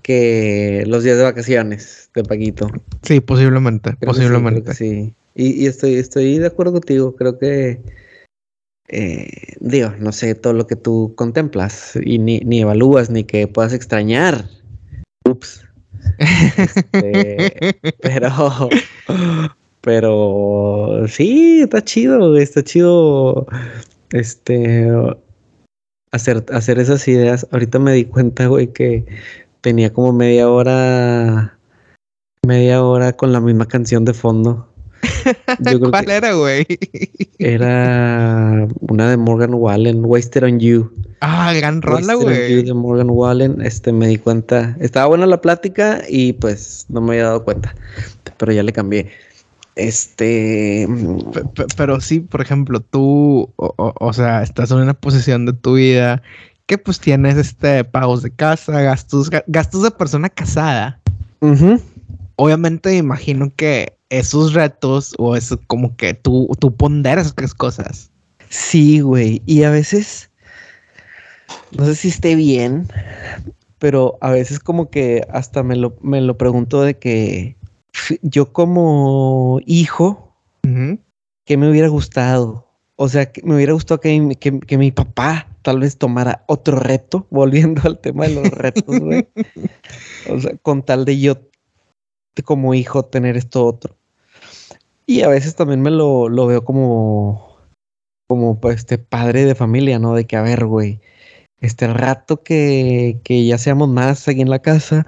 que 0.04 0.84
los 0.86 1.04
días 1.04 1.18
de 1.18 1.24
vacaciones 1.24 2.12
de 2.14 2.24
Paquito. 2.24 2.70
Sí, 3.02 3.20
posiblemente, 3.20 3.94
posiblemente. 3.96 4.76
Sí, 4.76 5.16
Y, 5.34 5.64
y, 5.64 5.66
estoy, 5.66 5.96
estoy 5.96 6.38
de 6.38 6.48
acuerdo 6.48 6.74
contigo. 6.74 7.16
Creo 7.16 7.40
que 7.40 7.82
eh, 8.96 9.56
digo, 9.60 9.92
no 9.98 10.12
sé 10.12 10.36
todo 10.36 10.54
lo 10.54 10.68
que 10.68 10.76
tú 10.76 11.14
contemplas 11.16 11.98
y 12.04 12.20
ni, 12.20 12.42
ni 12.42 12.62
evalúas 12.62 13.10
ni 13.10 13.24
que 13.24 13.48
puedas 13.48 13.74
extrañar. 13.74 14.46
Ups. 15.28 15.66
Este, 16.20 17.76
pero, 18.02 18.70
pero 19.82 21.06
sí, 21.08 21.62
está 21.62 21.84
chido, 21.84 22.38
está 22.38 22.64
chido. 22.64 23.48
Este, 24.12 24.88
hacer, 26.12 26.46
hacer 26.52 26.78
esas 26.78 27.08
ideas. 27.08 27.48
Ahorita 27.50 27.80
me 27.80 27.94
di 27.94 28.06
cuenta, 28.06 28.46
güey, 28.46 28.68
que 28.74 29.08
tenía 29.62 29.92
como 29.92 30.14
media 30.14 30.52
hora, 30.52 31.58
media 32.46 32.84
hora 32.84 33.14
con 33.14 33.34
la 33.34 33.42
misma 33.42 33.68
canción 33.68 34.06
de 34.06 34.14
fondo. 34.14 34.72
¿Cuál 35.90 36.10
era, 36.10 36.34
güey? 36.34 36.66
Era 37.40 38.68
una 38.82 39.10
de 39.10 39.18
Morgan 39.18 39.54
Wallen, 39.54 40.06
Wasted 40.06 40.44
on 40.44 40.60
You. 40.60 40.92
Ah, 41.22 41.54
gran 41.54 41.82
rola, 41.82 42.16
güey. 42.16 42.64
De 42.64 42.74
Morgan 42.74 43.10
Wallen, 43.10 43.62
este, 43.62 43.94
me 43.94 44.08
di 44.08 44.18
cuenta. 44.18 44.76
Estaba 44.80 45.08
buena 45.08 45.26
la 45.26 45.42
plática 45.42 46.02
y 46.10 46.34
pues 46.34 46.86
no 46.90 47.02
me 47.02 47.14
había 47.14 47.26
dado 47.26 47.44
cuenta. 47.44 47.74
Pero 48.38 48.52
ya 48.52 48.64
le 48.64 48.74
cambié. 48.74 49.10
Este. 49.76 50.88
pero 51.78 52.00
sí, 52.00 52.20
por 52.20 52.42
ejemplo, 52.42 52.80
tú, 52.80 53.50
o, 53.56 54.14
sea, 54.14 54.44
estás 54.44 54.72
en 54.72 54.78
una 54.78 54.94
posición 54.94 55.46
de 55.46 55.54
tu 55.54 55.76
vida 55.76 56.22
que 56.66 56.78
pues 56.78 57.00
tienes 57.00 57.38
este 57.38 57.84
pagos 57.84 58.22
de 58.22 58.32
casa, 58.32 58.82
gastos, 58.82 59.30
gastos 59.48 59.84
de 59.84 59.92
persona 59.92 60.30
casada. 60.30 61.00
Obviamente 62.44 62.98
imagino 62.98 63.54
que 63.56 63.98
esos 64.10 64.54
retos 64.54 65.16
o 65.18 65.38
es 65.38 65.56
como 65.68 65.96
que 65.96 66.14
tú, 66.14 66.50
tú 66.60 66.76
ponderas 66.76 67.34
tres 67.36 67.54
cosas. 67.54 68.12
Sí, 68.50 69.00
güey. 69.00 69.42
Y 69.46 69.64
a 69.64 69.70
veces, 69.70 70.30
no 71.72 71.86
sé 71.86 71.96
si 71.96 72.10
esté 72.10 72.36
bien, 72.36 72.90
pero 73.80 74.18
a 74.20 74.32
veces 74.32 74.60
como 74.60 74.90
que 74.90 75.26
hasta 75.32 75.64
me 75.64 75.78
lo, 75.78 75.96
me 76.02 76.20
lo 76.20 76.38
pregunto 76.38 76.82
de 76.82 76.96
que 76.96 77.56
yo 78.22 78.52
como 78.52 79.62
hijo, 79.66 80.36
¿qué 81.46 81.56
me 81.56 81.70
hubiera 81.70 81.88
gustado? 81.88 82.68
O 82.98 83.08
sea, 83.08 83.32
que 83.32 83.42
me 83.44 83.56
hubiera 83.56 83.72
gustado 83.72 84.02
que, 84.02 84.38
que, 84.38 84.78
mi 84.78 84.92
papá 84.92 85.48
tal 85.62 85.80
vez 85.80 85.98
tomara 85.98 86.44
otro 86.48 86.78
reto, 86.78 87.26
volviendo 87.32 87.84
al 87.86 88.00
tema 88.00 88.28
de 88.28 88.36
los 88.36 88.50
retos, 88.50 89.00
güey. 89.00 89.30
o 90.30 90.42
sea, 90.42 90.58
con 90.62 90.84
tal 90.84 91.06
de 91.06 91.22
yo 91.22 91.38
como 92.42 92.74
hijo 92.74 93.04
tener 93.04 93.38
esto 93.38 93.66
otro. 93.66 93.96
Y 95.06 95.22
a 95.22 95.28
veces 95.28 95.56
también 95.56 95.82
me 95.82 95.92
lo, 95.92 96.30
lo 96.30 96.48
veo 96.48 96.64
como, 96.64 97.58
como 98.28 98.60
pues, 98.60 98.78
este 98.78 98.98
padre 98.98 99.46
de 99.46 99.56
familia, 99.56 100.00
¿no? 100.00 100.16
De 100.16 100.26
que, 100.26 100.38
a 100.38 100.42
ver, 100.42 100.66
güey, 100.66 101.00
este 101.60 101.88
rato 101.88 102.42
que, 102.42 103.20
que 103.24 103.46
ya 103.46 103.58
seamos 103.58 103.90
más 103.90 104.28
aquí 104.28 104.42
en 104.42 104.50
la 104.50 104.60
casa, 104.60 105.06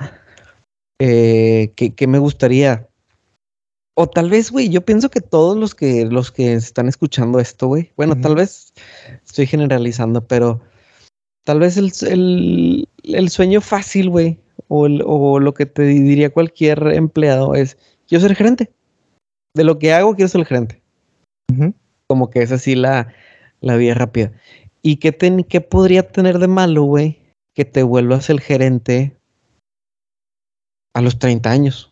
eh, 1.00 1.74
que, 1.76 2.08
me 2.08 2.20
gustaría. 2.20 2.88
O 3.96 4.08
tal 4.08 4.30
vez, 4.30 4.52
güey, 4.52 4.70
yo 4.70 4.84
pienso 4.84 5.10
que 5.10 5.22
todos 5.22 5.58
los 5.58 5.74
que, 5.74 6.06
los 6.06 6.32
que 6.32 6.54
están 6.54 6.88
escuchando 6.90 7.40
esto, 7.40 7.68
güey, 7.68 7.92
bueno, 7.96 8.20
tal 8.20 8.36
vez 8.36 8.74
estoy 9.26 9.48
generalizando, 9.48 10.28
pero 10.28 10.62
tal 11.46 11.60
vez 11.60 11.78
el, 11.78 11.94
el, 12.02 12.90
el 13.04 13.30
sueño 13.30 13.62
fácil, 13.62 14.10
güey, 14.10 14.40
o, 14.68 14.86
o 14.86 15.40
lo 15.40 15.54
que 15.54 15.66
te 15.66 15.84
diría 15.84 16.32
cualquier 16.32 16.88
empleado 16.88 17.56
es, 17.56 17.78
yo 18.08 18.20
ser 18.20 18.36
gerente 18.36 18.72
de 19.56 19.64
lo 19.64 19.80
que 19.80 19.94
hago 19.94 20.16
quiero 20.16 20.30
ser 20.30 20.42
el 20.42 20.48
gerente. 20.48 20.82
Como 22.08 22.30
que 22.30 22.44
es 22.44 22.52
así 22.52 22.76
la, 22.76 23.14
la 23.62 23.78
vía 23.78 23.96
rápida. 23.96 24.32
¿Y 24.84 24.98
qué, 24.98 25.16
qué 25.50 25.62
podría 25.62 26.08
tener 26.08 26.38
de 26.38 26.48
malo, 26.48 26.84
güey? 26.84 27.20
Que 27.56 27.66
te 27.66 27.82
vuelvas 27.82 28.30
el 28.30 28.42
gerente 28.42 29.18
a 30.94 31.02
los 31.02 31.18
30 31.18 31.50
años. 31.50 31.92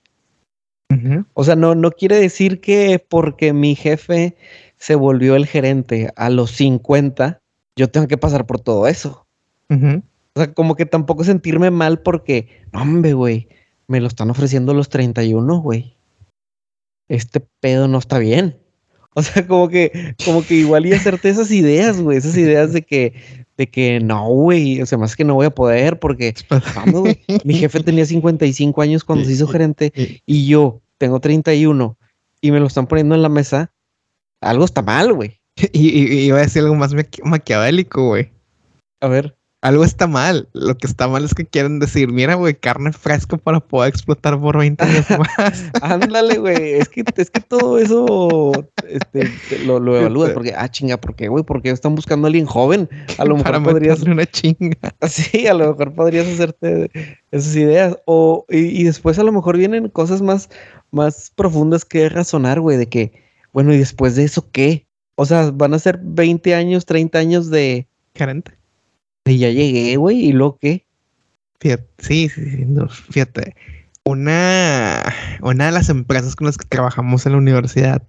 O 1.34 1.44
sea, 1.44 1.56
no, 1.56 1.74
no 1.74 1.90
quiere 1.90 2.18
decir 2.18 2.62
que 2.62 3.04
porque 3.10 3.52
mi 3.52 3.74
jefe 3.74 4.38
se 4.78 4.94
volvió 4.94 5.36
el 5.36 5.48
gerente 5.48 6.14
a 6.16 6.30
los 6.30 6.52
50, 6.52 7.40
yo 7.76 7.90
tengo 7.90 8.08
que 8.08 8.20
pasar 8.20 8.46
por 8.46 8.60
todo 8.60 8.86
eso. 8.88 9.26
O 10.36 10.40
sea, 10.40 10.54
como 10.54 10.76
que 10.76 10.86
tampoco 10.86 11.24
sentirme 11.24 11.72
mal 11.72 12.02
porque, 12.02 12.48
hombre, 12.74 13.14
güey, 13.14 13.48
me 13.88 14.00
lo 14.00 14.08
están 14.08 14.30
ofreciendo 14.30 14.74
los 14.74 14.90
31, 14.90 15.62
güey 15.62 15.96
este 17.08 17.42
pedo 17.60 17.88
no 17.88 17.98
está 17.98 18.20
bien. 18.20 18.58
O 19.16 19.22
sea, 19.22 19.46
como 19.46 19.70
que, 19.70 20.16
como 20.26 20.44
que 20.44 20.56
igual 20.56 20.88
y 20.88 20.94
hacerte 20.94 21.30
esas 21.30 21.52
ideas, 21.52 22.02
güey, 22.02 22.18
esas 22.18 22.36
ideas 22.36 22.74
de 22.74 22.82
que, 22.82 23.14
de 23.58 23.70
que 23.70 24.00
no, 24.00 24.28
güey, 24.28 24.82
o 24.82 24.88
sea, 24.88 24.98
más 24.98 25.16
que 25.16 25.24
no 25.24 25.36
voy 25.36 25.46
a 25.46 25.54
poder 25.54 26.00
porque, 26.00 26.34
vamos, 26.76 27.02
güey, 27.02 27.22
mi 27.44 27.54
jefe 27.54 27.82
tenía 27.82 28.08
55 28.08 28.82
años 28.82 29.04
cuando 29.04 29.26
se 29.26 29.34
hizo 29.34 29.48
gerente 29.48 29.94
y 30.26 30.48
yo 30.48 30.82
tengo 30.98 31.20
31 31.20 31.96
y 32.42 32.52
me 32.52 32.60
lo 32.60 32.66
están 32.66 32.88
poniendo 32.88 33.14
en 33.14 33.22
la 33.22 33.30
mesa. 33.30 33.72
algo 34.42 34.66
está 34.66 34.82
mal, 34.82 35.14
güey. 35.14 35.40
Y, 35.72 35.90
y, 35.90 36.26
iba 36.26 36.40
a 36.40 36.42
decir 36.42 36.64
algo 36.64 36.74
más 36.74 36.96
maquiavélico, 37.24 38.08
güey. 38.08 38.32
A 39.00 39.08
ver 39.08 39.36
algo 39.64 39.86
está 39.86 40.08
mal. 40.08 40.50
Lo 40.52 40.78
que 40.78 40.86
está 40.86 41.08
mal 41.08 41.24
es 41.24 41.34
que 41.34 41.46
quieren 41.46 41.80
decir, 41.80 42.12
mira, 42.12 42.36
güey, 42.36 42.54
carne 42.54 42.92
fresca 42.92 43.38
para 43.38 43.62
poder 43.62 43.90
explotar 43.90 44.38
por 44.40 44.58
20 44.58 44.84
años 44.84 45.06
más. 45.38 45.64
Ándale, 45.82 46.38
güey. 46.38 46.74
Es 46.74 46.90
que, 46.90 47.06
es 47.16 47.32
que 47.32 47.40
todo 47.40 47.80
eso 47.80 48.52
este, 48.90 49.32
lo, 49.66 49.80
lo 49.80 49.98
evalúas 49.98 50.32
porque, 50.32 50.54
ah, 50.54 50.68
chinga, 50.70 50.98
¿por 50.98 51.16
qué, 51.16 51.30
güey? 51.30 51.46
Porque 51.46 51.70
están 51.70 51.96
buscando 51.96 52.28
a 52.28 52.30
alguien 52.30 52.46
joven. 52.46 52.90
A 53.18 53.24
lo 53.24 53.38
mejor 53.38 53.64
podrías. 53.64 54.02
una 54.04 54.26
chinga. 54.26 54.78
Sí, 55.08 55.48
a 55.48 55.54
lo 55.54 55.70
mejor 55.70 55.94
podrías 55.94 56.28
hacerte 56.28 56.92
esas 57.32 57.56
ideas. 57.56 57.98
O, 58.06 58.46
y, 58.50 58.84
después 58.84 59.18
a 59.18 59.24
lo 59.24 59.32
mejor 59.32 59.58
vienen 59.58 59.88
cosas 59.88 60.22
más, 60.22 60.50
más 60.92 61.32
profundas 61.34 61.86
que 61.86 62.10
razonar, 62.10 62.60
güey, 62.60 62.76
de 62.76 62.88
que, 62.88 63.14
bueno, 63.54 63.74
¿y 63.74 63.78
después 63.78 64.18
de 64.18 64.26
eso 64.26 64.46
qué? 64.52 64.88
O 65.16 65.26
sea, 65.26 65.52
van 65.54 65.74
a 65.74 65.80
ser 65.80 66.00
20 66.04 66.54
años, 66.54 66.86
30 66.86 67.18
años 67.18 67.50
de. 67.50 67.88
Gerente 68.14 68.63
y 69.26 69.38
ya 69.38 69.50
llegué, 69.50 69.96
güey, 69.96 70.26
¿y 70.26 70.32
lo 70.34 70.58
qué? 70.58 70.86
Fíjate, 71.60 71.88
sí, 72.00 72.30
sí, 72.30 72.44
sí 72.44 72.66
fíjate. 73.10 73.56
Una, 74.06 75.02
una 75.42 75.68
de 75.68 75.72
las 75.72 75.90
empresas 75.90 76.36
con 76.36 76.48
las 76.48 76.58
que 76.58 76.66
trabajamos 76.68 77.26
en 77.26 77.32
la 77.32 77.38
universidad, 77.38 78.04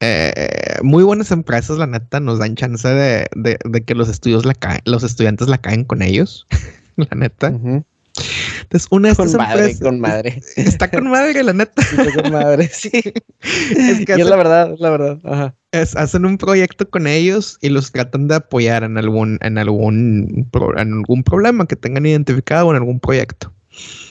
eh, 0.00 0.78
muy 0.82 1.04
buenas 1.04 1.30
empresas, 1.30 1.78
la 1.78 1.86
neta, 1.86 2.18
nos 2.18 2.40
dan 2.40 2.56
chance 2.56 2.88
de, 2.88 3.28
de, 3.36 3.84
que 3.84 3.94
los 3.94 4.08
estudios 4.08 4.44
la 4.44 4.54
caen, 4.54 4.80
los 4.84 5.04
estudiantes 5.04 5.46
la 5.48 5.58
caen 5.58 5.84
con 5.84 6.02
ellos, 6.02 6.46
la 6.96 7.14
neta. 7.14 7.46
Entonces, 7.48 8.88
una 8.90 9.08
de 9.08 9.12
estas 9.12 9.30
con 9.30 9.46
madre, 9.46 9.78
con 9.78 10.00
madre. 10.00 10.42
Está 10.56 10.90
con 10.90 11.08
madre, 11.08 11.44
la 11.44 11.52
neta. 11.52 11.82
Está 11.82 12.22
con 12.22 12.32
madre, 12.32 12.68
sí. 12.72 12.90
es 13.40 14.04
que 14.04 14.14
es 14.14 14.26
la 14.26 14.36
verdad, 14.36 14.74
la 14.78 14.90
verdad. 14.90 15.20
Ajá 15.22 15.54
hacen 15.72 16.24
un 16.24 16.38
proyecto 16.38 16.88
con 16.88 17.06
ellos 17.06 17.58
y 17.60 17.68
los 17.68 17.92
tratan 17.92 18.28
de 18.28 18.36
apoyar 18.36 18.82
en 18.82 18.98
algún, 18.98 19.38
en 19.40 19.58
algún, 19.58 20.48
en 20.76 20.92
algún 20.92 21.22
problema 21.22 21.66
que 21.66 21.76
tengan 21.76 22.06
identificado 22.06 22.66
o 22.66 22.70
en 22.70 22.76
algún 22.76 23.00
proyecto. 23.00 23.52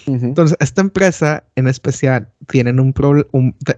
Entonces, 0.07 0.57
esta 0.59 0.81
empresa 0.81 1.43
en 1.55 1.67
especial 1.67 2.27
tienen 2.47 2.79
un 2.79 2.93
problema, 2.93 3.29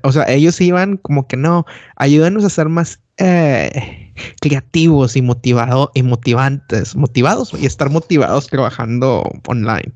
o 0.03 0.11
sea, 0.11 0.23
ellos 0.29 0.61
iban 0.61 0.97
como 0.97 1.27
que 1.27 1.35
no, 1.35 1.65
ayúdanos 1.97 2.45
a 2.45 2.49
ser 2.49 2.69
más 2.69 2.99
eh, 3.17 4.13
creativos 4.39 5.17
y 5.17 5.21
motivados 5.21 5.89
y 5.93 6.03
motivantes, 6.03 6.95
motivados 6.95 7.53
y 7.59 7.65
estar 7.65 7.89
motivados 7.89 8.47
trabajando 8.47 9.23
online. 9.47 9.91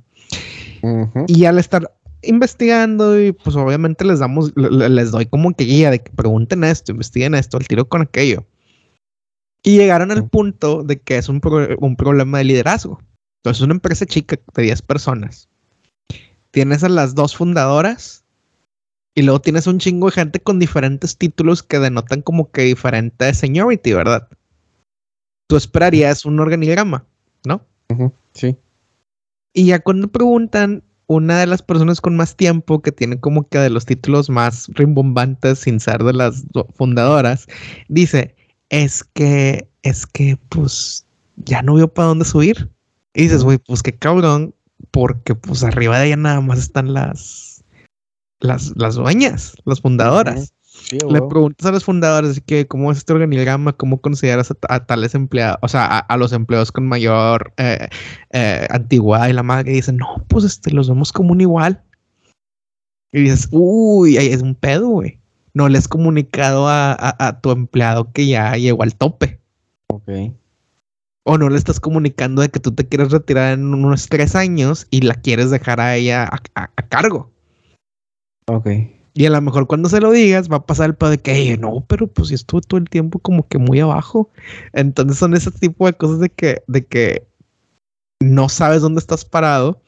Y 1.27 1.45
al 1.45 1.57
estar 1.57 1.91
investigando 2.25 3.21
y 3.21 3.31
pues 3.31 3.55
obviamente 3.55 4.05
les 4.05 4.19
damos, 4.19 4.53
les 4.55 5.11
doy 5.11 5.25
como 5.25 5.53
que 5.55 5.63
guía 5.63 5.91
de 5.91 5.99
que 5.99 6.11
pregunten 6.11 6.63
esto, 6.63 6.91
investiguen 6.91 7.35
esto, 7.35 7.57
al 7.57 7.67
tiro 7.67 7.87
con 7.87 8.01
aquello. 8.01 8.45
Y 9.63 9.77
llegaron 9.77 10.11
al 10.11 10.29
punto 10.29 10.83
de 10.83 10.99
que 10.99 11.17
es 11.17 11.27
un, 11.27 11.41
un 11.79 11.95
problema 11.95 12.37
de 12.37 12.43
liderazgo. 12.43 12.99
Entonces, 13.43 13.61
una 13.61 13.73
empresa 13.73 14.05
chica 14.05 14.37
de 14.53 14.63
10 14.63 14.81
personas. 14.83 15.49
Tienes 16.51 16.83
a 16.83 16.89
las 16.89 17.15
dos 17.15 17.35
fundadoras 17.35 18.25
y 19.15 19.21
luego 19.21 19.41
tienes 19.41 19.65
un 19.67 19.79
chingo 19.79 20.07
de 20.07 20.13
gente 20.13 20.39
con 20.39 20.59
diferentes 20.59 21.17
títulos 21.17 21.63
que 21.63 21.79
denotan 21.79 22.21
como 22.21 22.51
que 22.51 22.63
diferente 22.63 23.33
seniority, 23.33 23.93
¿verdad? 23.93 24.27
Tú 25.47 25.57
esperarías 25.57 26.25
un 26.25 26.39
organigrama, 26.39 27.05
¿no? 27.45 27.65
Sí. 28.33 28.55
Y 29.53 29.67
ya 29.67 29.79
cuando 29.79 30.09
preguntan, 30.09 30.83
una 31.07 31.39
de 31.39 31.47
las 31.47 31.61
personas 31.61 32.01
con 32.01 32.15
más 32.15 32.35
tiempo 32.35 32.81
que 32.81 32.91
tiene 32.91 33.19
como 33.19 33.47
que 33.47 33.59
de 33.59 33.69
los 33.69 33.85
títulos 33.85 34.29
más 34.29 34.67
rimbombantes 34.73 35.59
sin 35.59 35.79
ser 35.79 36.03
de 36.03 36.13
las 36.13 36.43
fundadoras, 36.73 37.47
dice, 37.87 38.35
es 38.69 39.03
que, 39.03 39.69
es 39.83 40.05
que 40.05 40.37
pues 40.49 41.05
ya 41.37 41.61
no 41.61 41.75
veo 41.75 41.93
para 41.93 42.09
dónde 42.09 42.25
subir. 42.25 42.69
Y 43.13 43.23
dices, 43.23 43.43
güey, 43.43 43.57
pues 43.57 43.81
qué 43.81 43.93
cabrón, 43.93 44.53
porque 44.91 45.35
pues 45.35 45.63
arriba 45.63 45.99
de 45.99 46.07
ella 46.07 46.17
nada 46.17 46.41
más 46.41 46.59
están 46.59 46.93
las, 46.93 47.63
las, 48.39 48.73
las 48.75 48.95
dueñas, 48.95 49.55
las 49.65 49.81
fundadoras. 49.81 50.53
Le 50.91 51.21
preguntas 51.21 51.65
a 51.65 51.71
los 51.71 51.83
fundadores 51.83 52.41
que 52.41 52.67
cómo 52.67 52.91
es 52.91 52.99
este 52.99 53.13
organigrama, 53.13 53.73
cómo 53.73 53.99
consideras 54.01 54.53
a, 54.69 54.85
tales 54.85 55.15
empleados, 55.15 55.57
o 55.61 55.67
sea, 55.67 55.99
a, 55.99 56.17
los 56.17 56.31
empleados 56.31 56.71
con 56.71 56.87
mayor 56.87 57.53
eh, 57.57 57.87
eh, 58.31 58.67
antigüedad 58.69 59.27
y 59.27 59.33
la 59.33 59.43
madre 59.43 59.71
dice, 59.71 59.91
no, 59.93 60.23
pues 60.27 60.45
este, 60.45 60.71
los 60.71 60.87
vemos 60.87 61.11
como 61.11 61.31
un 61.31 61.41
igual. 61.41 61.81
Y 63.11 63.21
dices, 63.21 63.47
uy, 63.51 64.17
ahí 64.17 64.27
es 64.27 64.41
un 64.41 64.55
pedo, 64.55 64.89
güey. 64.89 65.21
No 65.53 65.69
le 65.69 65.77
has 65.77 65.87
comunicado 65.87 66.67
a, 66.67 67.39
tu 67.41 67.51
empleado 67.51 68.11
que 68.11 68.27
ya 68.27 68.57
llegó 68.57 68.83
al 68.83 68.93
tope. 68.93 69.39
Ok. 69.87 70.09
O 71.23 71.37
no 71.37 71.49
le 71.49 71.57
estás 71.57 71.79
comunicando 71.79 72.41
de 72.41 72.49
que 72.49 72.59
tú 72.59 72.73
te 72.73 72.85
quieres 72.85 73.11
retirar 73.11 73.53
en 73.53 73.73
unos 73.73 74.09
tres 74.09 74.35
años 74.35 74.85
y 74.91 75.01
la 75.01 75.15
quieres 75.15 75.49
dejar 75.49 75.79
a 75.79 75.95
ella 75.95 76.29
a, 76.55 76.67
cargo. 76.89 77.31
Ok. 78.47 78.67
Y 79.17 79.25
a 79.25 79.29
lo 79.29 79.41
mejor 79.41 79.65
cuando 79.65 79.87
se 79.87 80.01
lo 80.01 80.11
digas 80.11 80.51
va 80.51 80.57
a 80.57 80.65
pasar 80.65 80.87
el 80.89 80.95
pedo 80.95 81.11
de 81.11 81.19
que, 81.19 81.57
no, 81.57 81.85
pero 81.87 82.07
pues 82.07 82.31
estuve 82.31 82.61
todo 82.61 82.77
el 82.79 82.89
tiempo 82.89 83.19
como 83.19 83.47
que 83.47 83.57
muy 83.57 83.79
abajo. 83.79 84.29
Entonces 84.73 85.17
son 85.17 85.33
ese 85.33 85.51
tipo 85.51 85.85
de 85.85 85.93
cosas 85.93 86.19
de 86.19 86.29
que, 86.29 86.63
de 86.67 86.85
que 86.85 87.25
no 88.21 88.49
sabes 88.49 88.81
dónde 88.81 88.99
estás 88.99 89.23
parado 89.23 89.81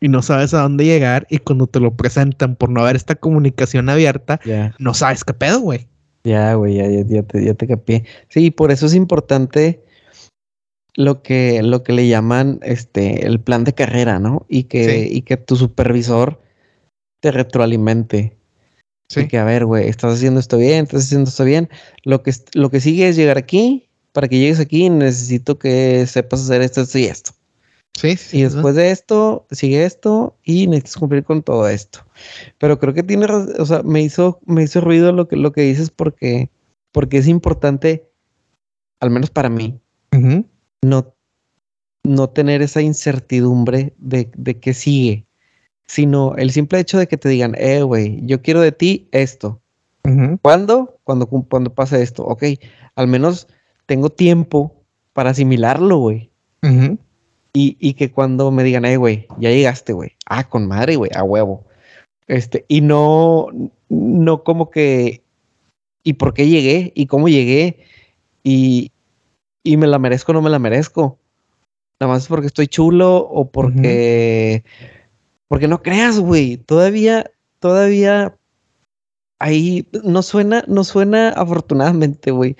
y 0.00 0.06
no 0.06 0.22
sabes 0.22 0.54
a 0.54 0.62
dónde 0.62 0.84
llegar 0.84 1.26
y 1.30 1.38
cuando 1.38 1.66
te 1.66 1.80
lo 1.80 1.96
presentan 1.96 2.54
por 2.54 2.70
no 2.70 2.80
haber 2.80 2.94
esta 2.94 3.16
comunicación 3.16 3.88
abierta, 3.88 4.40
no 4.78 4.94
sabes 4.94 5.24
qué 5.24 5.34
pedo, 5.34 5.60
güey. 5.60 5.88
Ya, 6.22 6.54
güey, 6.54 6.76
ya, 6.76 6.88
ya, 6.88 7.22
te, 7.24 7.44
ya 7.44 7.54
te 7.54 7.66
capié. 7.66 8.04
Sí, 8.28 8.52
por 8.52 8.70
eso 8.70 8.86
es 8.86 8.94
importante 8.94 9.82
lo 10.94 11.22
que, 11.22 11.60
lo 11.62 11.82
que 11.82 11.92
le 11.92 12.06
llaman 12.06 12.60
este, 12.62 13.26
el 13.26 13.40
plan 13.40 13.64
de 13.64 13.74
carrera, 13.74 14.20
¿no? 14.20 14.46
Y 14.48 14.64
que, 14.64 15.08
y 15.10 15.22
que 15.22 15.36
tu 15.36 15.56
supervisor 15.56 16.40
te 17.20 17.32
retroalimente. 17.32 18.36
Sí. 19.10 19.26
que, 19.26 19.38
a 19.38 19.44
ver, 19.44 19.66
güey, 19.66 19.88
estás 19.88 20.14
haciendo 20.14 20.38
esto 20.38 20.56
bien, 20.56 20.84
estás 20.84 21.06
haciendo 21.06 21.28
esto 21.28 21.44
bien. 21.44 21.68
Lo 22.04 22.22
que, 22.22 22.32
lo 22.54 22.70
que 22.70 22.80
sigue 22.80 23.08
es 23.08 23.16
llegar 23.16 23.38
aquí. 23.38 23.88
Para 24.12 24.28
que 24.28 24.38
llegues 24.38 24.60
aquí, 24.60 24.88
necesito 24.88 25.58
que 25.58 26.06
sepas 26.06 26.42
hacer 26.42 26.62
esto, 26.62 26.80
esto 26.80 26.98
y 26.98 27.04
esto. 27.04 27.32
Sí, 27.94 28.16
sí. 28.16 28.38
Y 28.38 28.42
después 28.42 28.74
de 28.76 28.90
esto, 28.90 29.46
sigue 29.50 29.84
esto 29.84 30.36
y 30.44 30.66
necesitas 30.68 30.96
cumplir 30.96 31.24
con 31.24 31.42
todo 31.42 31.68
esto. 31.68 32.06
Pero 32.58 32.78
creo 32.78 32.94
que 32.94 33.02
tiene, 33.02 33.26
o 33.26 33.66
sea, 33.66 33.82
me 33.82 34.00
hizo, 34.00 34.40
me 34.46 34.62
hizo 34.62 34.80
ruido 34.80 35.12
lo 35.12 35.26
que, 35.26 35.36
lo 35.36 35.52
que 35.52 35.62
dices 35.62 35.90
porque, 35.90 36.50
porque 36.92 37.18
es 37.18 37.28
importante, 37.28 38.08
al 39.00 39.10
menos 39.10 39.30
para 39.30 39.48
mí, 39.48 39.80
no, 40.82 41.14
no 42.04 42.30
tener 42.30 42.62
esa 42.62 42.80
incertidumbre 42.80 43.92
de, 43.98 44.30
de 44.36 44.58
qué 44.58 44.74
sigue 44.74 45.26
sino 45.90 46.36
el 46.36 46.52
simple 46.52 46.78
hecho 46.78 46.98
de 46.98 47.08
que 47.08 47.16
te 47.16 47.28
digan, 47.28 47.56
eh, 47.58 47.82
güey, 47.82 48.24
yo 48.24 48.40
quiero 48.42 48.60
de 48.60 48.70
ti 48.70 49.08
esto. 49.10 49.60
¿Cuándo? 50.40 51.00
Cuando, 51.02 51.26
cuando 51.26 51.74
pase 51.74 52.00
esto. 52.00 52.24
Ok, 52.24 52.44
al 52.94 53.08
menos 53.08 53.48
tengo 53.86 54.08
tiempo 54.08 54.72
para 55.12 55.30
asimilarlo, 55.30 55.98
güey. 55.98 56.30
y, 57.52 57.76
y, 57.80 57.94
que 57.94 58.12
cuando 58.12 58.52
me 58.52 58.62
digan, 58.62 58.84
eh, 58.84 58.98
güey, 58.98 59.26
ya 59.40 59.50
llegaste, 59.50 59.92
güey. 59.92 60.12
Ah, 60.26 60.48
con 60.48 60.68
madre, 60.68 60.94
güey, 60.94 61.10
a 61.12 61.24
huevo. 61.24 61.64
Este, 62.28 62.64
y 62.68 62.82
no, 62.82 63.48
no 63.88 64.44
como 64.44 64.70
que, 64.70 65.24
¿y 66.04 66.12
por 66.12 66.34
qué 66.34 66.46
llegué? 66.46 66.92
¿Y 66.94 67.06
cómo 67.06 67.28
llegué? 67.28 67.84
Y, 68.44 68.92
y 69.64 69.76
me 69.76 69.88
la 69.88 69.98
merezco 69.98 70.30
o 70.30 70.34
no 70.36 70.42
me 70.42 70.50
la 70.50 70.60
merezco. 70.60 71.18
Nada 71.98 72.12
más 72.12 72.28
porque 72.28 72.46
estoy 72.46 72.68
chulo 72.68 73.16
o 73.16 73.50
porque... 73.50 74.62
Porque 75.50 75.66
no 75.66 75.82
creas, 75.82 76.20
güey, 76.20 76.58
todavía, 76.58 77.28
todavía 77.58 78.38
ahí 79.40 79.88
no 80.04 80.22
suena, 80.22 80.62
no 80.68 80.84
suena 80.84 81.30
afortunadamente, 81.30 82.30
güey. 82.30 82.54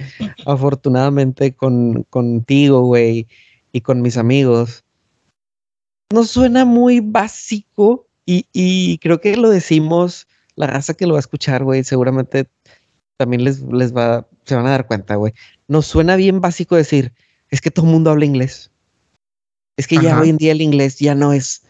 afortunadamente 0.44 1.54
con, 1.54 2.02
contigo, 2.10 2.80
güey, 2.80 3.28
y 3.70 3.82
con 3.82 4.02
mis 4.02 4.16
amigos. 4.16 4.82
No 6.12 6.24
suena 6.24 6.64
muy 6.64 6.98
básico 6.98 8.08
y, 8.26 8.46
y, 8.52 8.98
creo 8.98 9.20
que 9.20 9.36
lo 9.36 9.50
decimos, 9.50 10.26
la 10.56 10.66
raza 10.66 10.94
que 10.94 11.06
lo 11.06 11.12
va 11.12 11.20
a 11.20 11.20
escuchar, 11.20 11.62
güey, 11.62 11.84
seguramente 11.84 12.48
también 13.18 13.44
les, 13.44 13.60
les 13.62 13.94
va, 13.94 14.26
se 14.46 14.56
van 14.56 14.66
a 14.66 14.70
dar 14.70 14.88
cuenta, 14.88 15.14
güey. 15.14 15.32
Nos 15.68 15.86
suena 15.86 16.16
bien 16.16 16.40
básico 16.40 16.74
decir, 16.74 17.12
es 17.50 17.60
que 17.60 17.70
todo 17.70 17.86
el 17.86 17.92
mundo 17.92 18.10
habla 18.10 18.24
inglés. 18.24 18.72
Es 19.76 19.86
que 19.86 19.96
ya 19.96 20.20
hoy 20.20 20.30
en 20.30 20.38
día 20.38 20.50
el 20.50 20.60
inglés 20.60 20.98
ya 20.98 21.14
no 21.14 21.32
es, 21.32 21.62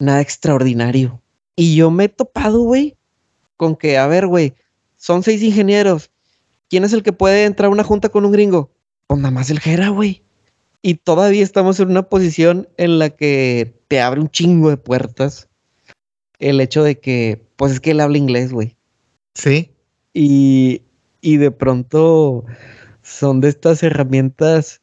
nada 0.00 0.20
extraordinario. 0.20 1.20
Y 1.56 1.76
yo 1.76 1.90
me 1.90 2.04
he 2.04 2.08
topado, 2.08 2.60
güey, 2.60 2.96
con 3.56 3.76
que, 3.76 3.98
a 3.98 4.06
ver, 4.06 4.26
güey, 4.26 4.54
son 4.96 5.22
seis 5.22 5.42
ingenieros. 5.42 6.10
¿Quién 6.68 6.84
es 6.84 6.92
el 6.92 7.02
que 7.02 7.12
puede 7.12 7.44
entrar 7.44 7.66
a 7.66 7.72
una 7.72 7.84
junta 7.84 8.08
con 8.08 8.24
un 8.24 8.32
gringo? 8.32 8.70
Pues 9.06 9.20
nada 9.20 9.32
más 9.32 9.50
el 9.50 9.60
Jera, 9.60 9.88
güey. 9.88 10.22
Y 10.82 10.94
todavía 10.94 11.42
estamos 11.42 11.78
en 11.80 11.90
una 11.90 12.02
posición 12.02 12.68
en 12.76 12.98
la 12.98 13.10
que 13.10 13.74
te 13.88 14.00
abre 14.00 14.20
un 14.20 14.30
chingo 14.30 14.70
de 14.70 14.76
puertas 14.76 15.48
el 16.38 16.60
hecho 16.60 16.82
de 16.82 16.98
que, 16.98 17.44
pues 17.56 17.72
es 17.72 17.80
que 17.80 17.90
él 17.90 18.00
habla 18.00 18.18
inglés, 18.18 18.52
güey. 18.52 18.76
Sí. 19.34 19.72
Y, 20.14 20.82
y 21.20 21.36
de 21.36 21.50
pronto 21.50 22.44
son 23.02 23.40
de 23.40 23.48
estas 23.48 23.82
herramientas 23.82 24.80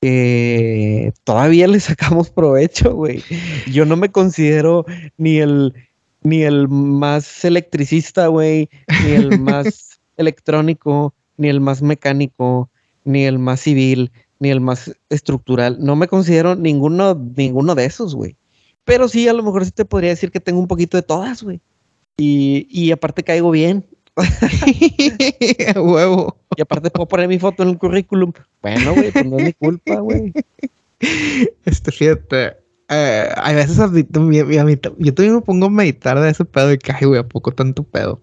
que 0.00 1.12
todavía 1.24 1.66
le 1.66 1.80
sacamos 1.80 2.30
provecho, 2.30 2.94
güey. 2.94 3.22
Yo 3.70 3.84
no 3.84 3.96
me 3.96 4.10
considero 4.10 4.86
ni 5.16 5.38
el 5.38 5.74
ni 6.22 6.42
el 6.42 6.68
más 6.68 7.44
electricista, 7.44 8.26
güey, 8.26 8.68
ni 9.04 9.12
el 9.12 9.40
más 9.40 10.00
electrónico, 10.16 11.14
ni 11.36 11.48
el 11.48 11.60
más 11.60 11.80
mecánico, 11.80 12.70
ni 13.04 13.24
el 13.24 13.38
más 13.38 13.60
civil, 13.60 14.10
ni 14.40 14.50
el 14.50 14.60
más 14.60 14.92
estructural. 15.08 15.78
No 15.80 15.96
me 15.96 16.08
considero 16.08 16.54
ninguno, 16.54 17.14
ninguno 17.14 17.74
de 17.74 17.84
esos, 17.84 18.14
güey. 18.14 18.36
Pero 18.84 19.08
sí, 19.08 19.28
a 19.28 19.32
lo 19.32 19.42
mejor 19.42 19.64
sí 19.64 19.70
te 19.70 19.84
podría 19.84 20.10
decir 20.10 20.30
que 20.30 20.40
tengo 20.40 20.60
un 20.60 20.66
poquito 20.66 20.96
de 20.96 21.02
todas, 21.02 21.42
güey. 21.42 21.60
Y, 22.16 22.66
y 22.70 22.90
aparte 22.90 23.22
caigo 23.22 23.50
bien. 23.50 23.84
huevo. 25.76 26.36
Y 26.56 26.62
aparte 26.62 26.90
puedo 26.90 27.08
poner 27.08 27.28
mi 27.28 27.38
foto 27.38 27.62
en 27.62 27.70
el 27.70 27.78
currículum. 27.78 28.32
Bueno, 28.62 28.94
güey, 28.94 29.12
pues 29.12 29.26
no 29.26 29.38
es 29.38 29.44
mi 29.44 29.52
culpa, 29.52 29.96
güey. 29.96 30.32
Este, 31.64 31.92
fíjate. 31.92 32.56
Eh, 32.90 33.28
a 33.36 33.52
veces 33.52 33.78
a 33.78 33.88
mí, 33.88 34.00
yo 34.00 35.14
también 35.14 35.34
me 35.34 35.40
pongo 35.42 35.66
a 35.66 35.70
meditar 35.70 36.18
de 36.18 36.30
ese 36.30 36.44
pedo 36.44 36.72
y 36.72 36.78
que, 36.78 36.92
ay, 36.92 37.06
güey, 37.06 37.20
¿a 37.20 37.28
poco 37.28 37.52
tanto 37.52 37.82
pedo? 37.82 38.20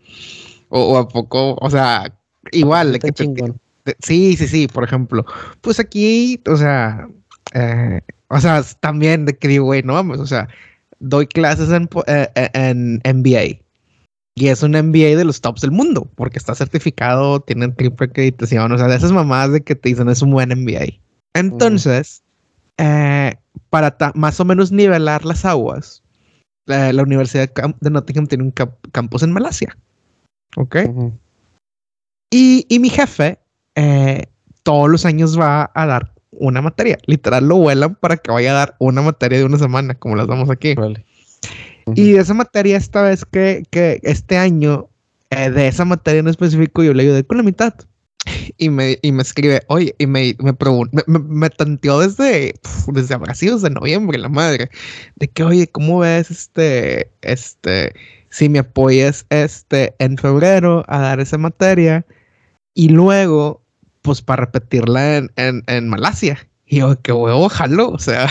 O, 0.69 0.97
a 0.97 1.07
poco, 1.07 1.55
o 1.61 1.69
sea, 1.69 2.11
igual. 2.51 2.93
De 2.93 2.99
que 2.99 3.13
sí, 3.99 4.35
sí, 4.35 4.47
sí, 4.47 4.67
por 4.67 4.83
ejemplo. 4.83 5.25
Pues 5.61 5.79
aquí, 5.79 6.41
o 6.47 6.57
sea, 6.57 7.07
eh, 7.53 8.01
o 8.29 8.39
sea, 8.39 8.63
también 8.79 9.25
de 9.25 9.37
que 9.37 9.47
digo, 9.47 9.65
güey, 9.65 9.83
no 9.83 9.93
vamos, 9.93 10.19
o 10.19 10.25
sea, 10.25 10.47
doy 10.99 11.27
clases 11.27 11.69
en, 11.69 11.87
eh, 12.07 12.49
en 12.53 13.01
MBA. 13.03 13.64
Y 14.37 14.49
es 14.49 14.63
un 14.63 14.71
MBA 14.71 15.15
de 15.15 15.23
los 15.23 15.39
tops 15.39 15.61
del 15.61 15.71
mundo, 15.71 16.09
porque 16.15 16.37
está 16.37 16.53
certificado, 16.55 17.39
tienen 17.39 17.73
triple 17.73 18.07
acreditación, 18.07 18.71
o 18.71 18.77
sea, 18.77 18.87
de 18.87 18.97
esas 18.97 19.13
mamadas 19.13 19.53
de 19.53 19.61
que 19.61 19.75
te 19.75 19.89
dicen 19.89 20.09
es 20.09 20.21
un 20.21 20.31
buen 20.31 20.49
MBA. 20.49 20.99
Entonces, 21.33 22.21
eh, 22.77 23.33
para 23.69 23.95
más 24.13 24.39
o 24.39 24.45
menos 24.45 24.71
nivelar 24.71 25.23
las 25.23 25.45
aguas, 25.45 26.03
la 26.65 27.01
Universidad 27.01 27.49
de 27.79 27.89
Nottingham 27.89 28.27
tiene 28.27 28.43
un 28.43 28.53
campus 28.91 29.23
en 29.23 29.31
Malasia. 29.31 29.77
¿Ok? 30.57 30.77
y, 32.31 32.65
y, 32.69 32.79
mi 32.79 32.89
jefe 32.89 33.39
eh, 33.75 34.23
todos 34.63 34.89
los 34.89 35.05
años 35.05 35.39
va 35.39 35.69
a 35.73 35.85
dar 35.85 36.13
una 36.31 36.61
materia. 36.61 36.97
Literal 37.05 37.47
lo 37.47 37.57
vuelan 37.57 37.95
para 37.95 38.17
que 38.17 38.31
vaya 38.31 38.51
a 38.51 38.55
dar 38.55 38.75
una 38.79 39.01
materia 39.01 39.37
de 39.37 39.45
una 39.45 39.57
semana, 39.57 39.95
como 39.95 40.15
las 40.15 40.27
damos 40.27 40.49
aquí. 40.49 40.75
Vale. 40.75 41.05
Y 41.93 42.15
esa 42.15 42.33
materia, 42.33 42.77
esta 42.77 43.03
vez 43.03 43.25
que, 43.25 43.63
que 43.69 43.99
este 44.03 44.37
año, 44.37 44.89
eh, 45.29 45.51
de 45.51 45.67
esa 45.67 45.85
materia 45.85 46.19
en 46.19 46.27
específico, 46.27 46.83
yo 46.83 46.93
le 46.93 47.03
ayudé 47.03 47.23
con 47.23 47.37
la 47.37 47.43
mitad. 47.43 47.73
Y 48.57 48.69
me, 48.69 48.97
y 49.03 49.11
me 49.11 49.21
escribe, 49.21 49.61
oye, 49.67 49.93
y 49.99 50.07
me, 50.07 50.35
me, 50.39 50.55
me, 51.05 51.19
me, 51.19 51.49
tanteó 51.51 51.99
desde, 51.99 52.55
desde 52.87 53.15
Brasil, 53.17 53.51
desde 53.53 53.69
noviembre, 53.69 54.17
la 54.17 54.29
madre, 54.29 54.71
de 55.15 55.27
que, 55.27 55.43
oye, 55.43 55.67
¿cómo 55.67 55.99
ves 55.99 56.31
este, 56.31 57.11
este, 57.21 57.93
si 58.29 58.49
me 58.49 58.59
apoyas 58.59 59.27
este, 59.29 59.93
en 59.99 60.17
febrero 60.17 60.83
a 60.87 60.99
dar 60.99 61.19
esa 61.19 61.37
materia 61.37 62.03
y 62.73 62.89
luego, 62.89 63.61
pues 64.01 64.23
para 64.23 64.45
repetirla 64.45 65.17
en, 65.17 65.31
en, 65.35 65.63
en 65.67 65.87
Malasia? 65.87 66.47
Y 66.67 66.77
yo, 66.77 66.99
qué 67.01 67.11
huevo, 67.11 67.47
jalo. 67.49 67.89
O 67.89 67.99
sea, 67.99 68.29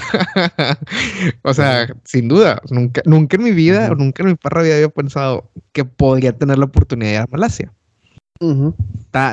o 1.43 1.55
sea, 1.55 1.87
sin 2.05 2.29
duda, 2.29 2.61
nunca, 2.71 3.03
nunca 3.05 3.37
en 3.37 3.45
mi 3.45 3.53
vida, 3.53 3.91
o 3.91 3.95
nunca 3.95 4.23
en 4.23 4.31
mi 4.31 4.35
parra 4.35 4.61
había 4.61 4.89
pensado 4.89 5.51
que 5.73 5.85
podría 5.85 6.37
tener 6.37 6.59
la 6.59 6.65
oportunidad 6.65 7.11
de 7.11 7.15
ir 7.17 7.21
a 7.21 7.27
Malasia. 7.31 7.73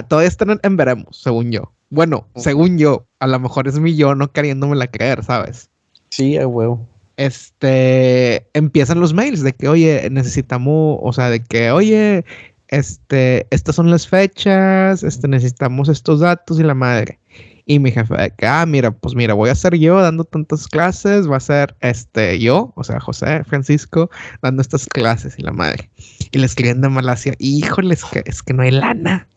todavía 0.07 0.27
están 0.27 0.59
en, 0.61 0.77
veremos, 0.77 1.17
según 1.17 1.51
yo. 1.51 1.71
Bueno, 1.89 2.27
según 2.35 2.77
yo, 2.77 3.05
a 3.19 3.27
lo 3.27 3.39
mejor 3.39 3.67
es 3.67 3.77
mi 3.79 3.95
yo 3.95 4.15
no 4.15 4.31
queriéndome 4.31 4.75
la 4.77 4.87
creer, 4.87 5.23
¿sabes? 5.23 5.69
Sí, 6.09 6.37
a 6.37 6.47
huevo. 6.47 6.87
Este, 7.17 8.47
empiezan 8.53 8.99
los 8.99 9.13
mails 9.13 9.43
de 9.43 9.53
que, 9.53 9.67
oye, 9.67 10.09
necesitamos, 10.09 10.99
o 11.01 11.11
sea, 11.11 11.29
de 11.29 11.43
que, 11.43 11.71
oye, 11.71 12.23
este, 12.69 13.45
estas 13.49 13.75
son 13.75 13.91
las 13.91 14.07
fechas, 14.07 15.03
este, 15.03 15.27
necesitamos 15.27 15.89
estos 15.89 16.21
datos 16.21 16.59
y 16.59 16.63
la 16.63 16.73
madre. 16.73 17.19
Y 17.65 17.79
mi 17.79 17.91
jefe, 17.91 18.33
ah, 18.43 18.65
mira, 18.65 18.91
pues 18.91 19.15
mira, 19.15 19.33
voy 19.33 19.49
a 19.49 19.55
ser 19.55 19.75
yo 19.77 20.01
dando 20.01 20.23
tantas 20.23 20.67
clases, 20.67 21.29
va 21.29 21.37
a 21.37 21.41
ser 21.41 21.75
este 21.81 22.39
yo, 22.39 22.73
o 22.75 22.83
sea, 22.83 22.99
José 22.99 23.43
Francisco, 23.43 24.09
dando 24.41 24.61
estas 24.61 24.87
clases 24.87 25.37
y 25.37 25.43
la 25.43 25.51
madre. 25.51 25.89
Y 26.31 26.39
les 26.39 26.51
escriben 26.51 26.81
de 26.81 26.89
Malasia, 26.89 27.33
híjoles, 27.39 28.03
que 28.05 28.23
es 28.25 28.41
que 28.41 28.53
no 28.53 28.63
hay 28.63 28.71
lana. 28.71 29.27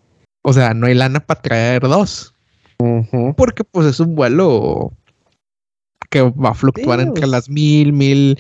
O 0.43 0.53
sea, 0.53 0.75
no 0.75 0.87
hay 0.87 0.95
lana 0.95 1.21
para 1.21 1.41
traer 1.41 1.83
dos. 1.83 2.35
Porque 3.37 3.65
pues 3.65 3.87
es 3.87 4.01
un 4.01 4.15
vuelo 4.15 4.93
que 6.11 6.23
va 6.23 6.51
a 6.51 6.55
fluctuar 6.55 7.01
entre 7.01 7.27
las 7.27 7.49
mil, 7.49 7.93
mil, 7.93 8.39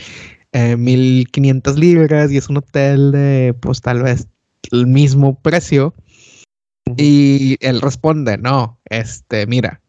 eh, 0.52 0.76
mil 0.76 1.28
quinientas 1.30 1.78
libras 1.78 2.30
y 2.30 2.36
es 2.36 2.48
un 2.48 2.58
hotel 2.58 3.12
de 3.12 3.54
pues 3.60 3.80
tal 3.80 4.02
vez 4.02 4.28
el 4.70 4.86
mismo 4.86 5.38
precio. 5.40 5.94
Y 6.96 7.56
él 7.60 7.80
responde, 7.80 8.38
no, 8.38 8.78
este, 8.84 9.46
mira, 9.46 9.80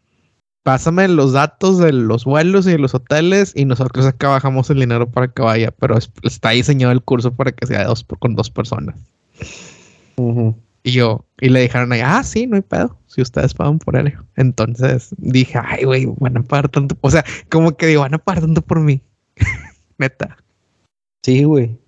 pásame 0.62 1.06
los 1.06 1.32
datos 1.32 1.78
de 1.78 1.92
los 1.92 2.24
vuelos 2.24 2.66
y 2.66 2.72
de 2.72 2.78
los 2.78 2.94
hoteles 2.94 3.52
y 3.54 3.64
nosotros 3.66 4.06
acá 4.06 4.30
bajamos 4.30 4.68
el 4.70 4.80
dinero 4.80 5.08
para 5.08 5.28
que 5.28 5.42
vaya, 5.42 5.70
pero 5.70 5.96
está 6.22 6.50
diseñado 6.50 6.92
el 6.92 7.02
curso 7.02 7.32
para 7.32 7.52
que 7.52 7.66
sea 7.66 7.84
dos, 7.84 8.04
con 8.18 8.34
dos 8.34 8.50
personas. 8.50 8.96
Y 10.82 10.90
yo, 10.92 11.24
y 11.40 11.50
le 11.50 11.60
dijeron 11.60 11.92
ahí, 11.92 12.00
ah, 12.02 12.22
sí, 12.24 12.46
no 12.46 12.56
hay 12.56 12.62
pedo, 12.62 12.98
si 13.06 13.20
ustedes 13.20 13.54
pagan 13.54 13.78
por 13.78 13.96
él. 13.96 14.14
Entonces 14.36 15.14
dije, 15.18 15.60
ay, 15.62 15.84
güey, 15.84 16.06
van 16.18 16.38
a 16.38 16.42
pagar 16.42 16.68
tanto, 16.68 16.96
o 17.00 17.10
sea, 17.10 17.24
como 17.50 17.76
que 17.76 17.86
digo, 17.86 18.00
van 18.00 18.14
a 18.14 18.18
pagar 18.18 18.42
tanto 18.42 18.62
por 18.62 18.80
mí. 18.80 19.00
Neta. 19.98 20.36
Sí, 21.22 21.44
güey. 21.44 21.78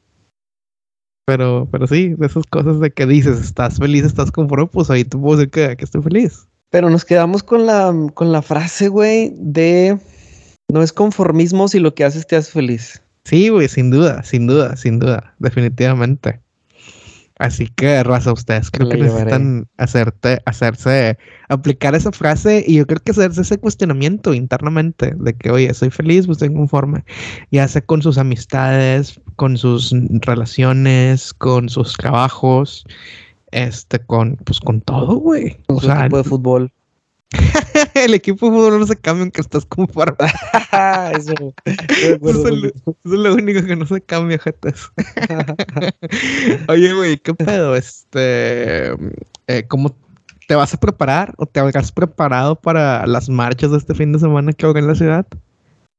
Pero, 1.29 1.68
pero 1.70 1.87
sí, 1.87 2.14
de 2.16 2.26
esas 2.26 2.47
cosas 2.47 2.81
de 2.81 2.91
que 2.91 3.05
dices, 3.05 3.39
estás 3.39 3.76
feliz, 3.76 4.03
estás 4.03 4.33
conforme, 4.33 4.66
pues 4.66 4.89
ahí 4.89 5.05
tú 5.05 5.20
puedes 5.20 5.51
decir 5.51 5.76
que 5.76 5.85
estoy 5.85 6.01
feliz. 6.01 6.49
Pero 6.70 6.89
nos 6.89 7.05
quedamos 7.05 7.43
con 7.43 7.66
la, 7.66 7.95
con 8.14 8.33
la 8.33 8.41
frase, 8.41 8.89
güey, 8.89 9.35
de 9.37 9.99
no 10.72 10.83
es 10.83 10.91
conformismo 10.91 11.68
si 11.68 11.81
lo 11.81 11.95
que 11.95 12.05
haces 12.05 12.26
te 12.26 12.37
hace 12.37 12.51
feliz. 12.51 13.03
Sí, 13.24 13.51
güey, 13.51 13.68
sin 13.68 13.91
duda, 13.91 14.22
sin 14.22 14.47
duda, 14.47 14.74
sin 14.76 14.99
duda, 15.01 15.35
definitivamente. 15.39 16.41
Así 17.39 17.68
que, 17.68 18.03
raza, 18.03 18.32
ustedes 18.32 18.70
creo 18.70 18.89
que 18.89 18.97
necesitan 18.97 19.68
hacerte, 19.76 20.41
hacerse, 20.45 21.18
aplicar 21.49 21.95
esa 21.95 22.11
frase 22.11 22.64
y 22.66 22.76
yo 22.76 22.86
creo 22.86 23.01
que 23.01 23.12
hacerse 23.12 23.43
ese 23.43 23.59
cuestionamiento 23.59 24.34
internamente 24.34 25.14
de 25.16 25.34
que, 25.34 25.51
oye, 25.51 25.72
soy 25.72 25.91
feliz, 25.91 26.26
pues 26.26 26.36
estoy 26.36 26.53
conforme, 26.53 27.05
ya 27.53 27.68
sea 27.68 27.82
con 27.82 28.03
sus 28.03 28.18
amistades, 28.18 29.20
con 29.36 29.57
sus 29.57 29.95
relaciones, 30.22 31.32
con 31.32 31.68
sus 31.68 31.95
trabajos, 31.95 32.84
este, 33.53 34.01
con, 34.01 34.36
pues 34.45 34.59
con 34.59 34.80
todo, 34.80 35.16
güey. 35.16 35.57
Con 35.66 35.80
su 35.80 35.91
equipo 35.91 36.16
de 36.16 36.24
fútbol. 36.24 36.72
el 38.05 38.14
equipo 38.14 38.46
de 38.46 38.57
fútbol 38.57 38.80
no 38.80 38.86
se 38.86 38.96
cambia 38.96 39.22
aunque 39.22 39.40
estás 39.40 39.64
como 39.64 39.86
para. 39.86 40.16
eso, 41.16 41.34
eso, 41.64 42.49
es 42.49 42.94
lo, 43.05 43.34
único 43.34 43.64
que 43.64 43.76
no 43.76 43.86
se 43.86 44.01
cambia, 44.01 44.38
jetas. 44.38 44.90
Oye, 46.68 46.94
güey, 46.94 47.18
¿qué 47.18 47.34
pedo? 47.34 47.74
Este, 47.76 48.92
eh, 49.46 49.64
¿cómo 49.68 49.96
te 50.46 50.55
vas 50.55 50.72
a 50.74 50.80
preparar 50.80 51.34
o 51.36 51.46
te 51.46 51.61
habrás 51.61 51.92
preparado 51.92 52.57
para 52.57 53.07
las 53.07 53.28
marchas 53.28 53.70
de 53.70 53.78
este 53.78 53.94
fin 53.94 54.12
de 54.12 54.18
semana 54.18 54.53
que 54.53 54.66
habrá 54.66 54.80
en 54.80 54.86
la 54.86 54.94
ciudad? 54.94 55.26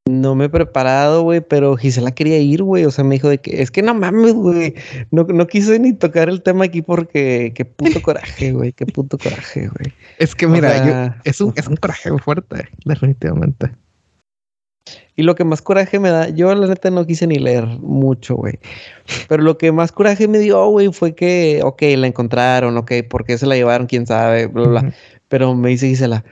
No 0.08 0.34
me 0.34 0.46
he 0.46 0.50
preparado, 0.50 1.22
güey, 1.22 1.42
pero 1.42 1.78
Gisela 1.78 2.12
quería 2.12 2.40
ir, 2.40 2.64
güey. 2.64 2.86
O 2.86 2.92
sea, 2.92 3.04
me 3.04 3.16
dijo 3.16 3.30
de 3.30 3.38
que 3.38 3.62
es 3.62 3.70
que 3.70 3.84
no 3.84 3.94
mames, 3.94 4.34
güey. 4.34 4.74
No, 5.12 5.24
no 5.24 5.46
quise 5.46 5.78
ni 5.80 5.94
tocar 5.94 6.30
el 6.30 6.42
tema 6.42 6.66
aquí 6.66 6.82
porque 6.82 7.52
qué 7.54 7.66
puto 7.66 8.02
coraje, 8.02 8.52
güey. 8.52 8.74
Qué 8.74 8.86
puto 8.88 9.18
coraje, 9.18 9.68
güey. 9.68 9.94
Es 10.18 10.34
que 10.34 10.48
mira, 10.48 11.22
es, 11.26 11.42
un, 11.42 11.54
es 11.56 11.68
un 11.68 11.76
coraje 11.76 12.10
fuerte, 12.18 12.70
definitivamente. 12.86 13.72
Y 15.16 15.24
lo 15.24 15.36
que 15.36 15.44
más 15.44 15.62
coraje 15.62 16.00
me 16.00 16.10
da, 16.10 16.30
yo 16.30 16.54
la 16.56 16.68
neta 16.68 16.90
no 16.90 17.06
quise 17.06 17.28
ni 17.28 17.36
leer 17.36 17.66
mucho, 17.66 18.36
güey. 18.36 18.58
Pero 19.28 19.44
lo 19.44 19.58
que 19.58 19.72
más 19.72 19.92
coraje 19.92 20.28
me 20.28 20.40
dio, 20.40 20.66
güey, 20.70 20.92
fue 20.94 21.14
que, 21.14 21.62
ok, 21.64 21.82
la 21.98 22.08
encontraron, 22.08 22.78
ok, 22.78 22.94
¿por 23.10 23.26
qué 23.26 23.38
se 23.38 23.46
la 23.46 23.56
llevaron? 23.56 23.88
¿Quién 23.88 24.08
sabe? 24.08 24.48
Bla, 24.48 24.68
bla. 24.68 24.94
Pero 25.28 25.54
me 25.56 25.70
dice 25.70 25.88
Gisela, 25.88 26.24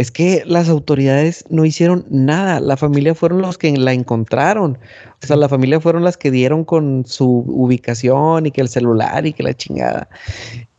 es 0.00 0.10
que 0.10 0.42
las 0.46 0.70
autoridades 0.70 1.44
no 1.50 1.66
hicieron 1.66 2.06
nada. 2.08 2.58
La 2.60 2.78
familia 2.78 3.14
fueron 3.14 3.42
los 3.42 3.58
que 3.58 3.70
la 3.76 3.92
encontraron. 3.92 4.78
O 5.22 5.26
sea, 5.26 5.36
la 5.36 5.46
familia 5.46 5.78
fueron 5.78 6.04
las 6.04 6.16
que 6.16 6.30
dieron 6.30 6.64
con 6.64 7.04
su 7.04 7.44
ubicación 7.46 8.46
y 8.46 8.50
que 8.50 8.62
el 8.62 8.70
celular 8.70 9.26
y 9.26 9.34
que 9.34 9.42
la 9.42 9.52
chingada. 9.52 10.08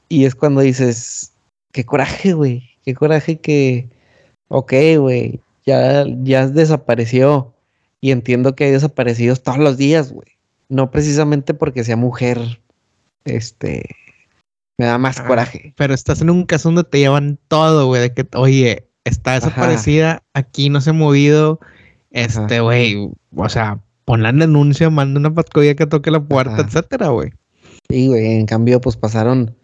Y 0.10 0.26
es 0.26 0.34
cuando 0.34 0.62
dices, 0.62 1.34
qué 1.72 1.86
coraje, 1.86 2.34
güey. 2.34 2.64
Qué 2.84 2.96
coraje 2.96 3.40
que, 3.40 3.90
ok, 4.48 4.74
güey, 4.98 5.40
ya, 5.68 6.04
ya 6.24 6.48
desapareció. 6.48 7.54
Y 8.00 8.10
entiendo 8.10 8.56
que 8.56 8.64
hay 8.64 8.72
desaparecidos 8.72 9.44
todos 9.44 9.60
los 9.60 9.78
días, 9.78 10.12
güey. 10.12 10.30
No 10.68 10.90
precisamente 10.90 11.54
porque 11.54 11.84
sea 11.84 11.96
mujer, 11.96 12.60
este, 13.26 13.84
Me 14.80 14.88
da 14.88 14.98
más 14.98 15.20
Ah, 15.20 15.28
coraje. 15.28 15.76
Pero 15.78 15.94
estás 15.94 16.22
en 16.22 16.32
un 16.32 16.48
caso 16.48 16.70
donde 16.70 16.90
te 16.90 16.98
llevan 16.98 17.38
todo, 17.48 17.86
güey, 17.86 18.02
de 18.02 18.14
que, 18.16 18.26
oye, 18.36 18.88
está 19.06 19.34
desaparecida, 19.34 20.24
aquí 20.34 20.70
no 20.70 20.82
se 20.82 20.91
ha 20.91 20.93
movido, 20.93 21.60
este, 22.12 22.60
güey, 22.60 23.10
o 23.36 23.49
sea, 23.49 23.80
pon 24.06 24.24
la 24.24 24.32
denuncia, 24.32 24.89
manda 24.89 25.20
una 25.20 25.34
patrulla 25.34 25.76
que 25.76 25.86
toque 25.88 26.12
la 26.12 26.20
puerta, 26.20 26.54
Ajá. 26.54 26.64
etcétera, 26.64 27.08
güey. 27.10 27.32
Sí, 27.89 28.08
güey. 28.08 28.26
En 28.39 28.45
cambio, 28.45 28.80
pues 28.82 28.95
pasaron, 28.97 29.56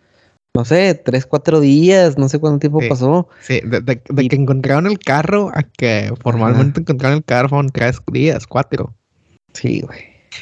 no 0.55 0.65
sé, 0.65 0.95
tres, 0.95 1.25
cuatro 1.25 1.59
días, 1.59 2.17
no 2.17 2.29
sé 2.29 2.39
cuánto 2.39 2.59
tiempo 2.59 2.81
Sí. 2.81 2.89
pasó. 2.89 3.29
Sí, 3.41 3.61
de, 3.63 3.81
de- 3.81 4.01
de 4.09 4.23
Y- 4.23 4.27
que 4.27 4.35
encontraron 4.35 4.87
el 4.87 4.99
carro 4.99 5.51
a 5.53 5.63
que 5.63 6.13
formalmente 6.21 6.81
encontraron 6.81 7.17
el 7.17 7.23
carro 7.23 7.49
fueron 7.49 7.69
tres 7.69 8.01
días, 8.11 8.47
cuatro. 8.47 8.95
Sí, 9.53 9.81
güey. 9.81 9.99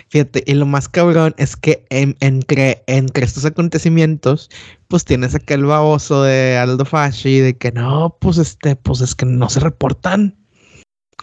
Fíjate, 0.09 0.43
y 0.45 0.53
lo 0.53 0.65
más 0.65 0.87
cabrón 0.89 1.33
es 1.37 1.55
que 1.55 1.85
en- 1.89 2.15
entre, 2.19 2.83
entre 2.87 3.25
estos 3.25 3.45
acontecimientos, 3.45 4.49
pues 4.87 5.05
tienes 5.05 5.35
aquel 5.35 5.65
baboso 5.65 6.23
de 6.23 6.57
Aldo 6.57 6.85
Fasci 6.85 7.39
de 7.39 7.57
que 7.57 7.71
no, 7.71 8.17
pues 8.19 8.37
este, 8.37 8.75
pues 8.75 9.01
es 9.01 9.15
que 9.15 9.25
no 9.25 9.49
se 9.49 9.59
reportan. 9.59 10.35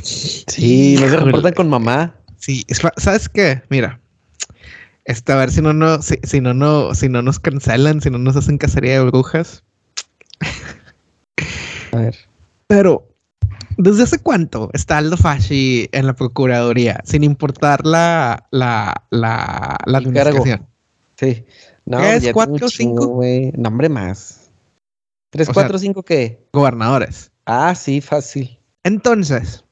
Sí, 0.03 0.97
no 1.01 1.09
se 1.09 1.17
reportan 1.17 1.53
con 1.55 1.69
mamá. 1.69 2.15
Sí, 2.39 2.65
¿sabes 2.97 3.29
qué? 3.29 3.63
Mira, 3.69 4.01
este, 5.05 5.33
a 5.33 5.37
ver 5.37 5.51
si 5.53 5.61
no, 5.63 5.73
no, 5.73 6.01
si, 6.03 6.17
si 6.23 6.41
no, 6.41 6.55
no, 6.55 6.95
si 6.95 7.09
no 7.09 7.23
nos 7.23 7.39
cancelan, 7.39 8.01
si 8.01 8.11
no 8.11 8.19
nos 8.19 8.37
hacen 8.37 8.59
cacería 8.59 8.95
de 8.95 9.05
brujas. 9.11 9.63
A 11.93 11.97
ver. 11.99 12.17
Pero, 12.67 13.07
¿desde 13.77 14.03
hace 14.05 14.19
cuánto 14.19 14.71
está 14.73 14.99
Aldo 14.99 15.17
Fasci 15.17 15.89
en 15.93 16.07
la 16.07 16.15
Procuraduría? 16.15 17.01
Sin 17.05 17.25
importar 17.25 17.87
la, 17.87 18.47
la, 18.51 18.95
la, 19.11 19.79
administración. 19.87 20.67
Sí. 21.17 21.45
No, 21.85 21.99
¿Qué 21.99 22.15
es, 22.17 22.23
ya 22.23 22.33
cuatro, 22.33 22.69
cinco? 22.69 23.07
güey. 23.09 23.53
No, 23.57 23.69
hombre, 23.69 23.89
más. 23.89 24.51
¿Tres, 25.31 25.49
O 25.49 25.53
sea- 25.53 25.63
cuatro, 25.63 25.79
cinco 25.79 26.03
qué? 26.03 26.47
Gobernadores. 26.53 27.31
Ah, 27.47 27.75
sí, 27.75 28.01
fácil. 28.01 28.59
Entonces, 28.85 29.65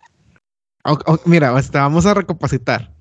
mira, 1.24 1.56
este, 1.58 1.78
vamos 1.78 2.06
a 2.06 2.14
recapacitar. 2.14 2.92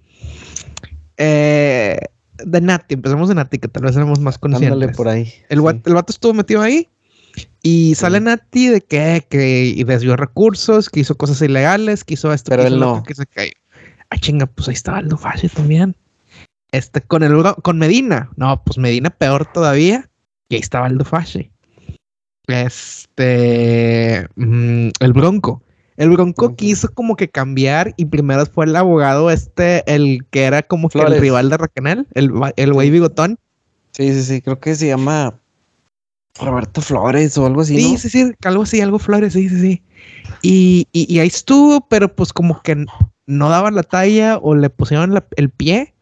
Eh, 1.18 1.98
de 2.44 2.62
Nati, 2.62 2.94
empezamos 2.96 3.30
de 3.30 3.36
Nati, 3.36 3.58
que 3.58 3.68
tal 3.68 3.84
vez 3.84 3.96
éramos 3.96 4.20
más 4.20 4.38
conscientes. 4.38 4.74
Ándale 4.74 4.94
por 4.94 5.08
ahí. 5.08 5.34
El, 5.50 5.60
Sí. 5.60 5.82
el 5.86 5.94
vato 5.94 6.12
estuvo 6.14 6.34
metido 6.34 6.62
ahí 6.62 6.88
y 7.62 7.96
sale 7.96 8.20
Nati 8.20 8.68
de 8.68 8.82
que, 8.82 9.26
que 9.30 9.84
desvió 9.86 10.16
recursos, 10.16 10.90
que 10.90 11.02
hizo 11.02 11.16
cosas 11.16 11.42
ilegales, 11.42 12.04
que 12.04 12.16
hizo 12.16 12.34
esto, 12.34 12.50
Pero 12.50 12.64
que 12.64 12.68
hizo 12.68 12.76
él 12.76 12.80
lo 12.80 12.86
no. 12.86 12.92
otro, 12.94 13.04
que 13.04 13.16
se 13.16 13.26
cayó. 13.26 13.52
Ah, 14.10 14.18
chinga, 14.18 14.46
pues 14.48 14.68
ahí 14.68 14.74
estaba 14.74 14.98
Aldo 14.98 15.18
Fasci 15.18 15.50
también. 15.50 15.96
Este, 16.72 17.02
con 17.02 17.24
el 17.24 17.34
con 17.62 17.78
Medina. 17.78 18.30
No, 18.36 18.64
pues 18.64 18.78
Medina 18.78 19.10
peor 19.10 19.46
todavía. 19.52 20.10
Y 20.50 20.56
ahí 20.56 20.62
estaba 20.62 20.88
Aldo 20.88 21.06
Fasci. 21.06 21.52
Este, 22.48 24.28
mm, 24.36 24.90
el 25.00 25.14
Bronco. 25.14 25.62
El 25.98 26.10
Bronco 26.12 26.56
quiso 26.56 26.92
como 26.94 27.16
que 27.18 27.30
cambiar 27.30 27.94
y 27.98 28.06
primero 28.06 28.46
fue 28.46 28.66
el 28.66 28.76
abogado 28.76 29.30
este, 29.30 29.84
el 29.94 30.26
que 30.32 30.46
era 30.46 30.64
como 30.64 30.90
que 30.90 31.00
el 31.00 31.20
rival 31.20 31.50
de 31.50 31.58
Racanel, 31.58 32.08
el, 32.14 32.32
el 32.56 32.74
güey 32.74 32.90
bigotón. 32.90 33.38
Sí, 33.92 34.14
sí, 34.14 34.24
sí. 34.24 34.42
Creo 34.42 34.60
que 34.62 34.76
se 34.76 34.88
llama 34.88 35.40
Roberto 36.42 36.82
Flores 36.82 37.38
o 37.38 37.46
algo 37.46 37.62
así. 37.62 37.78
Sí, 37.78 37.92
¿no? 37.94 37.98
sí, 37.98 38.10
sí, 38.10 38.32
algo 38.44 38.64
así, 38.64 38.82
algo 38.82 39.00
Flores, 39.00 39.34
sí, 39.34 39.50
sí, 39.50 39.60
sí. 39.60 39.84
Y, 40.42 40.88
y, 40.92 41.14
y 41.14 41.20
ahí 41.20 41.28
estuvo, 41.28 41.88
pero 41.88 42.14
pues 42.14 42.34
como 42.34 42.62
que 42.62 42.86
no 43.26 43.50
daban 43.50 43.76
la 43.76 43.84
talla 43.84 44.38
o 44.38 44.56
le 44.56 44.70
pusieron 44.70 45.14
la- 45.14 45.26
el 45.36 45.50
pie 45.50 45.94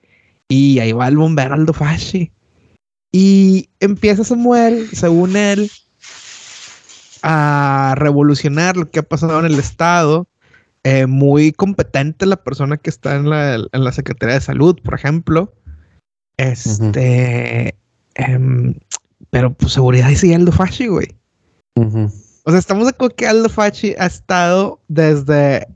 y 0.47 0.79
ahí 0.79 0.91
va 0.91 1.07
el 1.07 1.17
bombero 1.17 1.53
Aldo 1.53 1.73
Fasci. 1.73 2.31
Y 3.11 3.69
empieza 3.79 4.23
Samuel, 4.23 4.89
según 4.93 5.35
él, 5.35 5.71
a 7.23 7.95
revolucionar 7.97 8.77
lo 8.77 8.89
que 8.89 8.99
ha 8.99 9.03
pasado 9.03 9.39
en 9.39 9.45
el 9.45 9.59
Estado. 9.59 10.27
Eh, 10.83 11.05
muy 11.05 11.51
competente 11.51 12.25
la 12.25 12.37
persona 12.37 12.77
que 12.77 12.89
está 12.89 13.15
en 13.15 13.29
la, 13.29 13.55
en 13.55 13.83
la 13.83 13.91
Secretaría 13.91 14.35
de 14.35 14.41
Salud, 14.41 14.79
por 14.83 14.93
ejemplo. 14.93 15.53
Este, 16.37 17.75
em, 18.15 18.75
pero 19.29 19.53
pues 19.53 19.73
seguridad 19.73 20.09
sigue 20.13 20.35
Aldo 20.35 20.51
Fasci, 20.51 20.87
güey. 20.87 21.07
O 21.75 22.49
sea, 22.51 22.59
estamos 22.59 22.85
de 22.85 22.91
acuerdo 22.91 23.15
que 23.15 23.27
Aldo 23.27 23.49
Facci 23.49 23.93
ha 23.99 24.05
estado 24.05 24.79
desde 24.87 25.67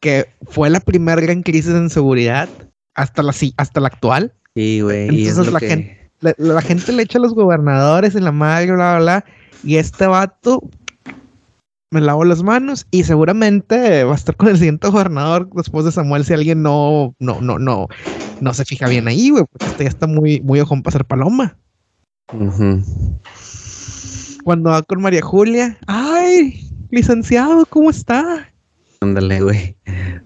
que 0.00 0.28
fue 0.42 0.70
la 0.70 0.80
primera 0.80 1.20
gran 1.20 1.42
crisis 1.42 1.72
en 1.74 1.90
seguridad 1.90 2.48
hasta 2.94 3.22
la, 3.22 3.34
hasta 3.56 3.80
la 3.80 3.88
actual. 3.88 4.32
Sí, 4.54 4.80
güey. 4.80 5.08
Entonces 5.28 5.52
la 5.52 5.60
que- 5.60 5.68
gente- 5.68 6.10
La, 6.20 6.34
la 6.36 6.60
gente 6.62 6.92
le 6.92 7.02
echa 7.02 7.18
a 7.18 7.22
los 7.22 7.34
gobernadores 7.34 8.14
en 8.14 8.24
la 8.24 8.32
madre, 8.32 8.66
bla, 8.72 8.96
bla, 8.96 8.98
bla. 9.00 9.24
Y 9.64 9.76
este 9.76 10.06
vato 10.06 10.62
me 11.90 12.00
lavo 12.00 12.24
las 12.24 12.42
manos 12.42 12.86
y 12.90 13.04
seguramente 13.04 14.04
va 14.04 14.12
a 14.12 14.16
estar 14.16 14.36
con 14.36 14.48
el 14.48 14.56
siguiente 14.58 14.88
gobernador 14.88 15.48
después 15.54 15.84
de 15.84 15.92
Samuel 15.92 16.24
si 16.24 16.32
alguien 16.34 16.62
no, 16.62 17.14
no, 17.18 17.40
no, 17.40 17.58
no, 17.58 17.88
no 18.40 18.54
se 18.54 18.64
fija 18.64 18.86
bien 18.88 19.08
ahí, 19.08 19.30
güey, 19.30 19.44
porque 19.50 19.66
este 19.66 19.84
ya 19.84 19.88
está 19.88 20.06
muy, 20.06 20.40
muy 20.42 20.60
ojón 20.60 20.82
para 20.82 20.92
ser 20.92 21.04
paloma. 21.06 21.56
Cuando 24.44 24.70
va 24.70 24.82
con 24.82 25.02
María 25.02 25.22
Julia, 25.22 25.78
ay, 25.86 26.70
licenciado, 26.90 27.66
¿cómo 27.66 27.90
está? 27.90 28.48
Ándale, 29.00 29.40
güey. 29.40 29.76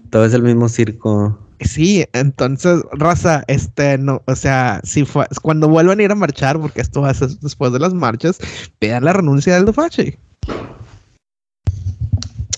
Todo 0.09 0.25
es 0.25 0.33
el 0.33 0.43
mismo 0.43 0.69
circo. 0.69 1.39
Sí, 1.61 2.05
entonces, 2.13 2.83
raza, 2.91 3.43
este, 3.47 3.97
no, 3.97 4.21
o 4.25 4.35
sea, 4.35 4.81
si 4.83 5.05
fue, 5.05 5.25
cuando 5.41 5.67
vuelvan 5.67 5.99
a 5.99 6.03
ir 6.03 6.11
a 6.11 6.15
marchar, 6.15 6.59
porque 6.59 6.81
esto 6.81 7.01
va 7.01 7.09
a 7.09 7.13
ser 7.13 7.29
después 7.29 7.71
de 7.71 7.79
las 7.79 7.93
marchas, 7.93 8.39
pidan 8.77 9.05
la 9.05 9.13
renuncia 9.13 9.53
de 9.53 9.59
Aldo 9.59 9.73
Facci. 9.73 10.17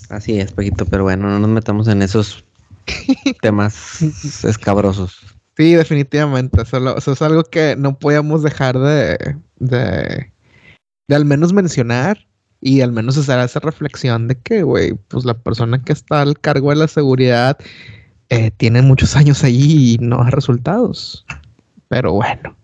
Así 0.10 0.39
es, 0.39 0.52
Paquito, 0.52 0.86
pero 0.86 1.04
bueno, 1.04 1.30
no 1.30 1.39
nos 1.39 1.50
metamos 1.50 1.88
en 1.88 2.02
esos 2.02 2.43
temas 3.41 4.02
escabrosos. 4.43 5.36
Sí, 5.58 5.74
definitivamente, 5.74 6.62
eso, 6.62 6.97
es 6.97 7.22
algo 7.24 7.43
que 7.43 7.76
no 7.76 7.97
podíamos 7.97 8.43
dejar 8.43 8.78
de, 8.78 9.36
de, 9.55 10.32
de 11.08 11.16
al 11.16 11.26
menos 11.26 11.51
mencionar 11.51 12.28
y 12.62 12.82
al 12.82 12.91
menos 12.91 13.18
hacer 13.18 13.39
esa 13.39 13.60
reflexión 13.60 14.28
de 14.28 14.36
que, 14.36 14.62
güey, 14.62 14.93
pues 14.93 15.26
la 15.26 15.34
persona 15.34 15.84
que 15.84 15.93
está 15.93 16.22
al 16.22 16.39
cargo 16.39 16.70
de 16.70 16.76
la 16.76 16.88
seguridad 16.88 17.58
eh, 18.30 18.51
tiene 18.51 18.84
muchos 18.84 19.16
años 19.16 19.43
allí 19.43 19.95
y 19.95 19.97
no 19.97 20.18
da 20.18 20.30
resultados. 20.30 21.26
Pero 21.88 22.14
bueno, 22.14 22.55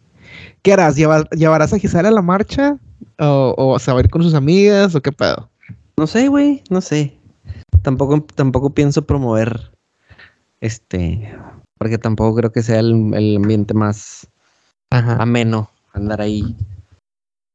¿qué 0.62 0.74
harás? 0.74 0.96
¿Llevar- 0.96 1.28
¿Llevarás 1.32 1.74
a 1.74 1.80
Gisela 1.80 2.10
a 2.10 2.12
la 2.12 2.22
marcha? 2.22 2.78
¿O, 3.18 3.56
o 3.58 3.80
se 3.80 3.92
va 3.92 3.98
a 3.98 4.04
ir 4.04 4.10
con 4.12 4.22
sus 4.22 4.36
amigas? 4.36 4.94
¿O 4.94 5.02
qué 5.02 5.12
pedo? 5.12 5.50
No 5.98 6.06
sé, 6.06 6.28
güey, 6.28 6.64
no 6.70 6.80
sé. 6.82 7.18
Tampoco, 7.82 8.24
tampoco 8.36 8.70
pienso 8.72 9.04
promover 9.06 9.72
este, 10.62 11.34
porque 11.84 11.98
tampoco 11.98 12.38
creo 12.38 12.52
que 12.54 12.64
sea 12.64 12.80
el, 12.80 13.14
el 13.14 13.36
ambiente 13.36 13.74
más 13.74 14.26
Ajá. 14.90 15.18
ameno 15.22 15.70
andar 15.92 16.22
ahí. 16.22 16.56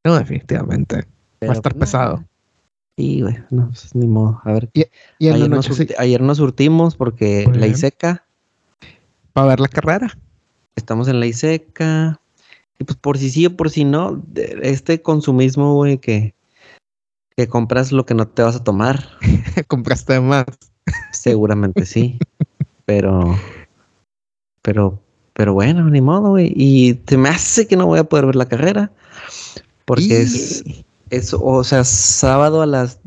No, 0.04 0.18
definitivamente. 0.18 1.06
va 1.42 1.48
a 1.48 1.52
estar 1.52 1.74
no, 1.74 1.80
pesado. 1.80 2.24
Sí, 2.98 3.22
güey, 3.22 3.38
no, 3.48 3.68
pues, 3.68 3.94
ni 3.94 4.06
modo. 4.06 4.38
A 4.44 4.52
ver, 4.52 4.68
Y 4.74 4.84
ayer, 5.28 5.48
nos 5.48 5.64
sí, 5.64 5.72
surti- 5.72 5.94
ayer 5.96 6.20
nos 6.20 6.36
surtimos 6.36 6.94
porque 6.94 7.46
Muy 7.48 7.56
la. 7.58 7.68
ISECA, 7.68 8.26
para 9.32 9.46
ver 9.46 9.60
la 9.60 9.68
carrera. 9.68 10.18
estamos 10.76 11.08
en 11.08 11.20
la 11.20 11.26
ISECA. 11.26 12.20
Y 12.78 12.84
pues 12.84 12.98
por 12.98 13.16
si 13.16 13.30
sí 13.30 13.46
o 13.46 13.56
por 13.56 13.70
si 13.70 13.84
no, 13.84 14.22
este 14.60 15.00
consumismo, 15.00 15.72
güey, 15.74 15.96
que, 15.96 16.34
que 17.34 17.48
compras 17.48 17.92
lo 17.92 18.04
que 18.04 18.12
no 18.12 18.28
te 18.28 18.42
vas 18.42 18.56
a 18.56 18.62
tomar. 18.64 19.08
Compraste 19.68 20.20
más. 20.20 20.44
Seguramente 21.12 21.86
sí. 21.86 22.18
pero, 22.84 23.34
pero, 24.68 25.00
pero 25.32 25.54
bueno, 25.54 25.88
ni 25.88 26.02
modo, 26.02 26.32
güey. 26.32 26.52
Y 26.54 27.00
se 27.08 27.16
me 27.16 27.30
hace 27.30 27.66
que 27.66 27.74
no 27.74 27.86
voy 27.86 28.00
a 28.00 28.04
poder 28.04 28.26
ver 28.26 28.36
la 28.36 28.44
carrera. 28.50 28.92
Porque 29.86 30.20
es, 30.20 30.62
Y- 30.66 30.84
es, 31.08 31.32
o 31.32 31.64
sea, 31.64 31.84
sábado 31.84 32.60
a 32.60 32.66
las 32.66 33.00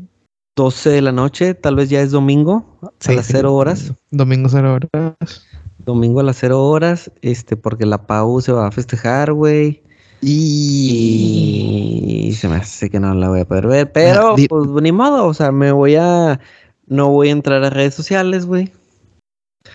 12 0.56 0.90
de 0.90 1.02
la 1.02 1.12
noche, 1.12 1.54
tal 1.54 1.76
vez 1.76 1.88
ya 1.88 2.00
es 2.00 2.10
domingo, 2.10 2.66
a 2.82 3.12
las 3.12 3.26
sí. 3.26 3.32
0 3.36 3.54
horas. 3.54 3.92
Domingo 4.10 4.48
cero 4.48 4.74
horas. 4.74 5.46
Domingo 5.86 6.18
a 6.18 6.24
las 6.24 6.36
0 6.40 6.64
horas, 6.68 7.12
este, 7.22 7.56
porque 7.56 7.86
la 7.86 8.08
Pau 8.08 8.40
se 8.40 8.50
va 8.50 8.66
a 8.66 8.72
festejar, 8.72 9.32
güey. 9.32 9.80
Y 10.20 12.32
se 12.40 12.48
me 12.48 12.56
hace 12.56 12.90
que 12.90 12.98
no 12.98 13.14
la 13.14 13.28
voy 13.28 13.38
a 13.40 13.44
poder 13.44 13.68
ver. 13.68 13.92
Pero, 13.92 14.32
Ah, 14.32 14.34
di- 14.36 14.48
pues, 14.48 14.66
ni 14.82 14.90
modo, 14.90 15.26
o 15.26 15.34
sea, 15.34 15.52
me 15.52 15.70
voy 15.70 15.94
a. 15.94 16.40
No 16.88 17.10
voy 17.10 17.28
a 17.28 17.32
entrar 17.32 17.62
a 17.62 17.70
redes 17.70 17.94
sociales, 17.94 18.46
güey. 18.46 18.72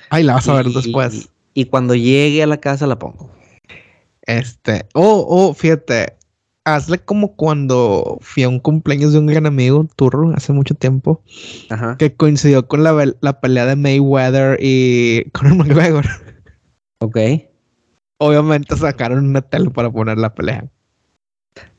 Ay, 0.09 0.23
la 0.23 0.33
vas 0.33 0.49
a 0.49 0.55
ver 0.55 0.65
después. 0.67 1.29
Y 1.57 1.65
cuando 1.65 1.95
llegue 1.95 2.43
a 2.43 2.45
la 2.45 2.57
casa 2.57 2.85
la 2.85 2.99
pongo. 2.99 3.31
Este. 4.21 4.85
Oh, 4.93 5.25
oh, 5.27 5.55
fíjate. 5.55 6.15
Hazle 6.65 6.99
como 6.99 7.35
cuando 7.35 8.19
fui 8.21 8.43
a 8.43 8.49
un 8.49 8.59
cumpleaños 8.59 9.11
de 9.11 9.17
un 9.17 9.25
gran 9.25 9.47
amigo, 9.47 9.87
Turro, 9.95 10.31
hace 10.35 10.53
mucho 10.53 10.75
tiempo, 10.75 11.23
Ajá. 11.71 11.97
que 11.97 12.13
coincidió 12.13 12.67
con 12.67 12.83
la, 12.83 13.11
la 13.21 13.41
pelea 13.41 13.65
de 13.65 13.75
Mayweather 13.75 14.59
y 14.61 15.23
Conor 15.33 15.55
McGregor. 15.55 16.05
Ok. 16.99 17.17
Obviamente 18.19 18.77
sacaron 18.77 19.25
una 19.25 19.41
tele 19.41 19.71
para 19.71 19.89
poner 19.89 20.19
la 20.19 20.35
pelea. 20.35 20.69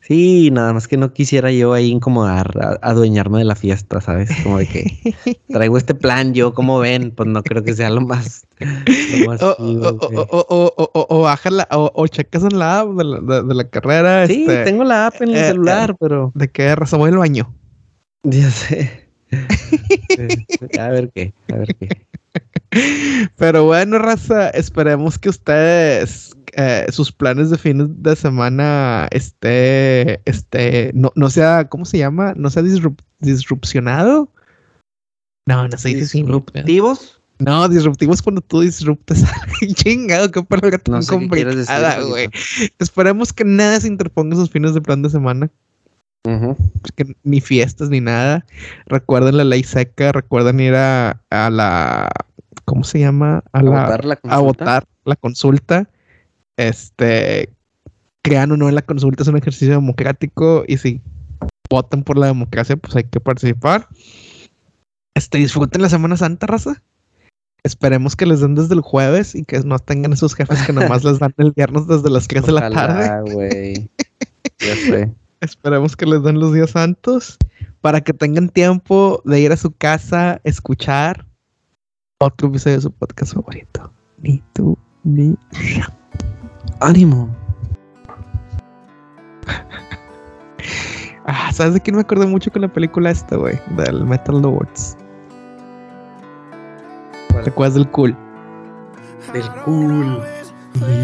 Sí, 0.09 0.51
nada 0.51 0.73
más 0.73 0.89
que 0.89 0.97
no 0.97 1.13
quisiera 1.13 1.53
yo 1.53 1.75
ahí 1.75 1.91
incomodar, 1.91 2.79
adueñarme 2.81 3.41
de 3.41 3.45
la 3.45 3.55
fiesta, 3.55 4.01
¿sabes? 4.01 4.31
Como 4.43 4.57
de 4.57 4.67
que 4.67 5.15
traigo 5.49 5.77
este 5.77 5.95
plan, 5.95 6.33
yo 6.33 6.55
como 6.55 6.79
ven, 6.79 7.11
pues 7.11 7.29
no 7.29 7.43
creo 7.43 7.63
que 7.63 7.75
sea 7.75 7.91
lo 7.91 8.01
más. 8.01 8.47
o, 9.43 9.57
o, 10.31 11.07
o, 11.11 11.21
bajarla, 11.21 11.69
o, 11.71 12.07
checas 12.07 12.43
en 12.43 12.59
la 12.59 12.81
app 12.81 12.89
de 12.89 13.55
la, 13.55 13.69
carrera. 13.69 14.27
Sí, 14.27 14.47
este, 14.49 14.65
tengo 14.65 14.83
la 14.83 15.09
app 15.09 15.21
en 15.21 15.29
el 15.29 15.37
eh, 15.37 15.49
celular, 15.49 15.91
eh, 15.91 15.97
pero. 16.01 16.33
¿De 16.35 16.49
qué 16.49 16.75
raza 16.75 16.97
voy 16.97 17.11
al 17.11 17.19
baño? 17.19 17.55
Ya 18.23 18.51
sé. 18.51 19.11
a 20.81 20.89
ver 20.89 21.11
qué, 21.15 21.35
a 21.53 21.57
ver 21.57 21.77
qué. 21.77 22.08
Pero 23.37 23.65
bueno, 23.65 23.99
raza, 23.99 24.51
esperemos 24.51 25.19
que 25.19 25.31
ustedes 25.31 26.37
eh, 26.57 26.87
sus 26.91 27.13
planes 27.13 27.51
de 27.51 27.59
fines 27.59 27.89
de 28.03 28.17
semana 28.17 29.09
esté, 29.11 30.21
este, 30.29 30.91
no, 30.95 31.13
no 31.15 31.31
sea, 31.31 31.69
¿cómo 31.69 31.85
se 31.85 31.99
llama? 31.99 32.35
No 32.37 32.51
sea 32.51 32.63
disrupcionado. 33.21 34.33
No, 35.47 35.67
no 35.69 35.79
sé 35.79 35.91
disruptivos. 35.91 37.21
No, 37.39 37.69
disruptivos 37.69 38.21
cuando 38.21 38.41
tú 38.41 38.61
disruptes. 38.61 39.25
Chingado, 39.75 40.31
qué 40.31 40.43
palabra 40.43 40.79
tan 40.79 41.01
no 41.01 41.07
complicada, 41.07 42.01
güey. 42.03 42.29
Esperemos 42.79 43.33
que 43.33 43.45
nada 43.45 43.81
se 43.81 43.87
interponga 43.87 44.35
en 44.35 44.41
sus 44.41 44.51
fines 44.51 44.75
de 44.75 44.81
plan 44.81 45.03
de 45.03 45.11
semana. 45.11 45.51
que 46.97 47.17
ni 47.23 47.41
fiestas 47.41 47.89
ni 47.89 48.01
nada. 48.01 48.45
Recuerden 48.87 49.37
la 49.37 49.45
ley 49.45 49.63
seca, 49.63 50.13
recuerden 50.13 50.59
ir 50.61 50.75
a, 50.75 51.23
a 51.31 51.49
la 51.51 52.11
¿cómo 52.69 52.85
se 52.85 53.01
llama? 53.01 53.43
A, 53.53 53.63
votar 53.63 54.05
la 54.05 54.19
a 54.25 54.39
votar 54.41 54.85
la 55.05 55.17
consulta. 55.17 55.89
Este, 56.59 57.49
crean 58.23 58.53
o 58.53 58.57
no 58.59 58.69
en 58.69 58.75
la 58.75 58.83
consulta 58.83 59.23
es 59.23 59.29
un 59.29 59.39
ejercicio 59.39 59.75
democrático 59.75 60.65
y 60.69 60.77
si 60.77 61.01
votan 61.71 62.03
por 62.05 62.19
la 62.19 62.27
democracia, 62.27 62.77
pues 62.77 62.95
hay 62.95 63.05
que 63.05 63.21
participar. 63.21 63.89
Este, 65.15 65.39
disfruten 65.39 65.81
la 65.81 65.89
Semana 65.89 66.17
Santa, 66.19 66.47
raza. 66.47 66.83
Esperemos 67.65 68.17
que 68.17 68.27
les 68.27 68.41
den 68.41 68.55
desde 68.55 68.75
el 68.75 68.83
jueves 68.83 69.35
y 69.35 69.45
que 69.45 69.59
no 69.61 69.79
tengan 69.79 70.13
esos 70.13 70.35
jefes 70.35 70.63
que 70.67 70.73
nomás 70.73 71.05
les 71.05 71.19
dan 71.19 71.35
el 71.39 71.53
viernes 71.53 71.87
desde 71.87 72.11
las 72.11 72.29
3 72.29 72.47
de 72.47 72.53
la 72.53 72.71
tarde. 72.71 73.33
güey. 73.33 73.91
ya 74.61 74.77
sé. 74.77 75.11
Esperemos 75.41 75.97
que 75.97 76.05
les 76.05 76.23
den 76.23 76.39
los 76.39 76.53
días 76.53 76.71
santos 76.71 77.39
para 77.81 78.03
que 78.03 78.13
tengan 78.13 78.51
tiempo 78.51 79.23
de 79.25 79.41
ir 79.41 79.53
a 79.53 79.57
su 79.57 79.73
casa, 79.73 80.41
escuchar 80.45 81.28
otro 82.21 82.49
episodio 82.49 82.77
de 82.77 82.83
su 82.83 82.91
podcast 82.91 83.35
favorito. 83.35 83.93
Ni 84.19 84.43
tú, 84.53 84.77
ni 85.05 85.37
ánimo. 86.81 87.29
ah, 91.27 91.53
¿sabes 91.53 91.75
de 91.75 91.81
quién 91.81 91.95
me 91.95 92.03
acordé 92.03 92.27
mucho 92.27 92.51
con 92.51 92.63
la 92.63 92.73
película 92.73 93.11
esta, 93.11 93.37
güey? 93.37 93.59
Del 93.77 94.05
Metal 94.05 94.41
Lords. 94.43 94.97
¿Te 97.45 97.51
acuerdas 97.51 97.75
del 97.75 97.89
cool? 97.91 98.17
Del 99.33 99.49
cool. 99.65 100.21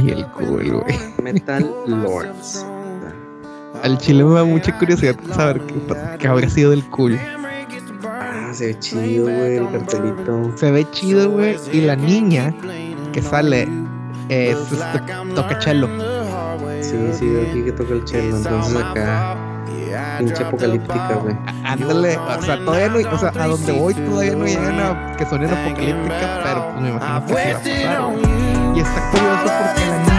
Y 0.05 0.11
el 0.11 0.27
cool, 0.33 0.83
güey. 0.83 0.99
Metal 1.23 1.73
Lords. 1.87 2.67
Al 3.85 3.99
chile 3.99 4.25
me 4.25 4.35
da 4.35 4.45
mucha 4.45 4.77
curiosidad 4.79 5.15
saber 5.33 5.61
qué, 5.67 5.75
qué 6.19 6.29
habría 6.29 6.51
sido 6.51 6.71
del 6.71 6.85
cool. 6.91 7.17
Se 8.55 8.67
ve 8.67 8.79
chido, 8.79 9.25
güey, 9.25 9.57
el 9.57 9.69
cartelito. 9.69 10.53
Se 10.57 10.71
ve 10.71 10.89
chido, 10.93 11.29
güey. 11.29 11.57
Y 11.73 11.81
la 11.81 11.97
niña 11.97 12.55
que 13.13 13.21
sale 13.21 13.69
es 14.29 14.57
este, 14.71 15.01
toca 15.35 15.61
cello. 15.61 15.89
Sí, 16.81 16.97
sí, 17.15 17.37
aquí 17.51 17.65
que 17.65 17.73
toca 17.73 17.95
el 17.95 18.07
cello, 18.07 18.37
entonces 18.37 18.77
acá 18.77 19.37
pinche 20.19 20.45
apocalíptica, 20.45 21.15
güey. 21.21 21.37
Ándale, 21.65 22.17
o 22.17 22.43
sea, 22.43 22.65
todavía 22.65 22.89
no, 22.89 23.11
o 23.11 23.19
sea, 23.19 23.33
a 23.37 23.47
donde 23.49 23.73
voy 23.73 23.95
todavía 23.95 24.37
no 24.37 24.45
llegan 24.45 24.81
a 24.81 25.17
que 25.17 25.27
suenen 25.27 25.51
apocalíptica, 25.51 26.41
pero 26.45 26.71
pues 26.71 26.83
me 26.83 26.89
imagino 26.91 27.27
que 27.27 27.65
sí 27.65 27.85
va 27.85 27.95
a 27.95 28.05
pasar. 28.05 28.75
Y 28.77 28.81
está 28.81 29.11
curioso 29.11 29.53
porque 29.59 29.87
la 29.87 29.99
niña 29.99 30.14